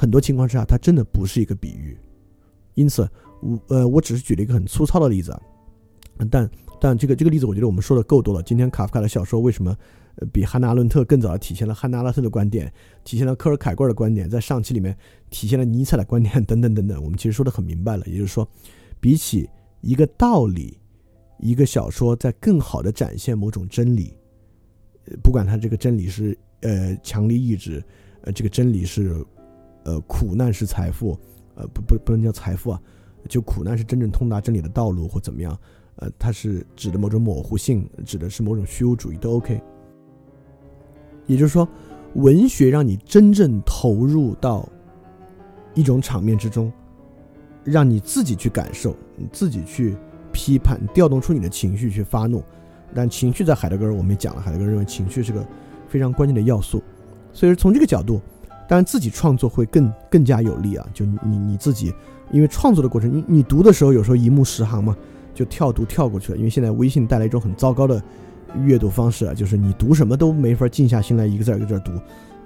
[0.00, 1.94] 很多情况之下，它真的不是一个比喻。
[2.72, 3.06] 因此，
[3.42, 5.42] 我呃，我只是举了一个很粗糙的例子啊，
[6.30, 6.50] 但
[6.80, 8.42] 但这个这个例子，我觉得我们说的够多了。
[8.42, 9.76] 今天卡夫卡的小说为什么
[10.32, 12.72] 比汉娜·阿伦特更早的体现了汉娜·阿伦特的观点，
[13.04, 14.96] 体现了科尔凯怪的观点，在上期里面
[15.28, 18.06] 体现了尼采的观点 等等等等，我们其实说的很明白了。
[18.06, 18.48] 也就是说，
[19.00, 19.46] 比起
[19.82, 20.78] 一个道理，
[21.40, 24.14] 一个小说在更好的展现某种真理，
[25.22, 27.84] 不管它这个真理是呃强力意志，
[28.22, 29.22] 呃这个真理是
[29.84, 31.18] 呃苦难是财富。
[31.56, 32.80] 呃，不不不能叫财富啊，
[33.28, 35.58] 就苦难是真正通达真理的道路或怎么样？
[35.96, 39.60] 呃，它是指的某种模糊性，指的是某种虚无主义都 OK。
[41.26, 41.68] 也就是说，
[42.14, 44.66] 文学让你真正投入到
[45.74, 46.72] 一种场面之中，
[47.62, 49.96] 让你自己去感受，你自己去
[50.32, 52.42] 批判，调动出你的情绪去发怒。
[52.94, 55.46] 但情绪在海德格尔我们也讲了，海德格尔认为情绪是个
[55.88, 56.82] 非常关键的要素，
[57.34, 58.18] 所以说从这个角度。
[58.70, 60.86] 当然，自己创作会更更加有利啊！
[60.94, 61.92] 就你你自己，
[62.30, 64.96] 因为创作的过程，你你读的时候有时候一目十行嘛，
[65.34, 66.38] 就跳读跳过去了。
[66.38, 68.00] 因为现在微信带来一种很糟糕的
[68.62, 71.90] 阅读方式啊，就是你读什么都没法静下心来一个字一个字读，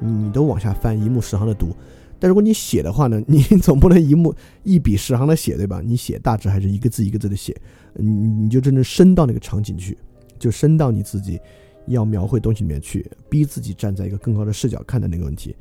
[0.01, 1.76] 你都往下翻，一目十行的读。
[2.18, 5.82] 但如果你写的话呢， 你总不能一目一笔十行的写，对吧？
[5.84, 7.55] 你写大致还是一个字一个字的写，
[7.92, 9.98] 你你就真正深到那个场景去，
[10.38, 11.38] 就深到你自己
[11.86, 15.55] 要描绘东西里面去，逼自己站在一个更高的视角看待那个问题。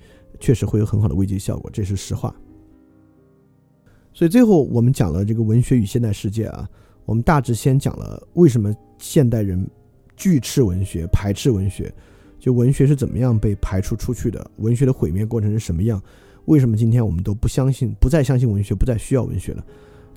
[0.43, 2.35] 确实会有很好的慰藉效果，这是实话。
[4.13, 6.69] 所以最后我们讲了这个文学与现代世界啊，
[7.05, 9.65] 我们大致先讲了为什么现代人
[10.17, 11.89] 拒斥文学、排斥文学，
[12.39, 16.01] 就文学是怎么样被排除出去的，文学的毁灭过程是什么样？
[16.43, 19.65] 为什么今天我们都不相信、不再相信文学、不再需要文学了？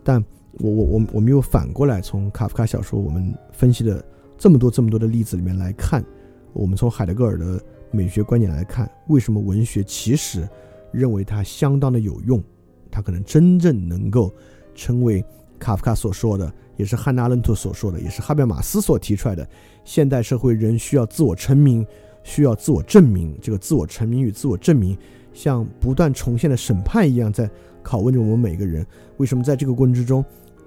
[0.03, 0.21] 但
[0.55, 4.05] 我我我我们又反过来从卡夫卡小说我们分析的
[4.37, 6.05] 这么多这么多的例子里面来看，
[6.53, 7.63] 我们从海德格尔的。
[7.91, 10.49] 美学观点来看，为什么文学其实
[10.93, 12.43] 认为它相当的有用？
[12.91, 14.33] 它可能真正能够
[14.75, 15.25] 成为
[15.59, 19.47] 卡夫卡所说的，也是汉娜·阿伦特所说的，也是哈贝马斯所提出来的：
[19.85, 21.87] 现代社会人需要自我成名，
[22.23, 23.37] 需要自我证明。
[23.41, 24.97] 这个自我成名与自我证明，
[25.33, 27.51] 像不断重现的审判一样，在
[27.85, 28.87] 拷问着我们每个人。
[29.19, 30.25] 为什么在这个过程之中，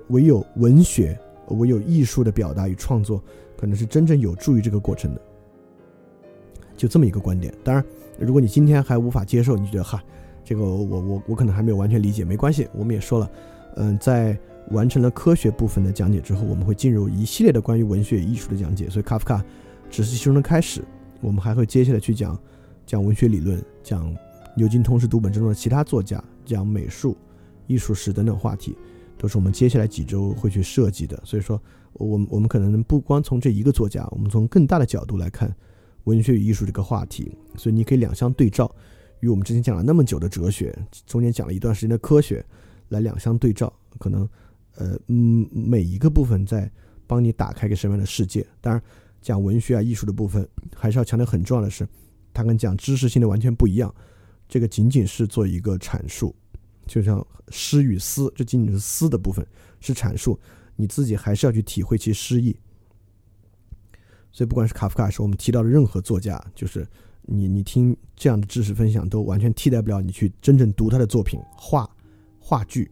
[0.10, 1.20] 唯有文学，
[1.50, 3.24] 唯有艺术的表达与创作，
[3.58, 5.22] 可能是真正有助于这个过程的？
[6.80, 7.84] 就这么一个观点，当然，
[8.18, 10.02] 如果你今天还无法接受，你觉得哈，
[10.46, 13.30] 这个我我我可能还没有完全理解，没关系，我们也说了，
[13.76, 14.40] 嗯，在
[14.72, 19.44] 完成了科学部分的讲解之后，我们会进入一系列的关于文学艺术的讲解，所以卡夫卡
[19.90, 20.82] 只是其中的开始，
[21.20, 22.40] 我们还会接下来去讲
[22.86, 24.16] 讲文学理论，讲
[24.56, 27.18] 牛津通识读本之中的其他作家，讲美术、
[27.68, 28.74] 艺术史等等话题，
[29.18, 31.62] 都是我们接下来几周会去设计的，所以说，
[31.92, 35.54] 我我们可能不光从这一个作家，我们从更大的角度来看。
[36.10, 38.74] 文学与艺术这个话题，所以你可以两相对照，
[39.20, 40.76] 与我们之前讲了那么久的哲学，
[41.06, 42.44] 中间讲了一段时间的科学，
[42.88, 44.28] 来两相对照，可能，
[44.76, 46.70] 呃，嗯，每一个部分在
[47.06, 48.44] 帮你打开一个什么样的世界。
[48.60, 48.82] 当然，
[49.22, 51.88] 讲文学啊、艺术的部分，还是要强调很重要的是，
[52.34, 53.94] 它跟讲知识性的完全不一样。
[54.48, 56.36] 这个仅仅是做一个阐述，
[56.88, 59.46] 就像诗与思，这仅仅是思的部分，
[59.80, 60.40] 是阐述，
[60.76, 62.56] 你自己还是要去体会其诗意。
[64.32, 66.88] 所以，不管是卡夫卡，是我们提到的任何作家，就是
[67.24, 71.90] 你，你听这样的知识分享，都完全替代不了你去真正读他的作品，话、
[72.40, 72.90] 话剧，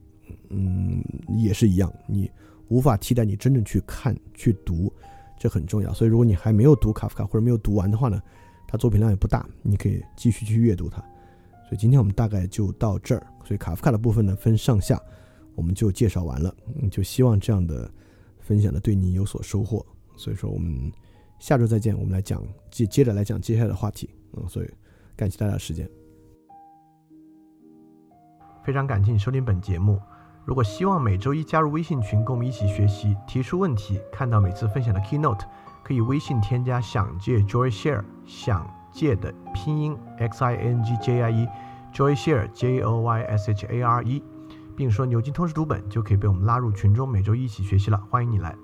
[0.50, 2.30] 嗯，也是一样，你
[2.70, 4.92] 无法替代你真正去看、去读，
[5.40, 5.94] 这很重要。
[5.94, 8.22] 所以，如果你还没有读卡夫卡，或者没有读完的话呢，
[8.68, 10.98] 他作品量也不大，你可以继续去阅读它。
[11.70, 13.26] 所以，今天我们大概就到这儿。
[13.46, 15.00] 所以，卡夫卡的部分呢，分上下，
[15.54, 16.54] 我们就介绍完了。
[16.82, 17.90] 嗯，就希望这样的
[18.40, 19.86] 分享呢，对你有所收获。
[20.16, 20.92] 所以说，我们。
[21.40, 22.42] 下周再见，我们来讲
[22.72, 24.10] 接接着来讲接下来的话题。
[24.34, 24.70] 嗯，所以
[25.16, 25.90] 感谢大家的时间，
[28.64, 30.00] 非常感谢你收听本节目。
[30.46, 35.42] 如果希望每周一加入微信群，跟我们一起学习，提出问题，看到每次分享的 keynote，
[35.84, 43.66] 可以微信添加“想借 Joy Share”，想借的拼音 x i n g j i e，Joy Share j o y s h
[43.68, 44.24] a r e，
[44.76, 48.02] 并说牛津通识读本，就可以被我们拉入群中，每周一起学习了。
[48.10, 48.56] 欢迎你来。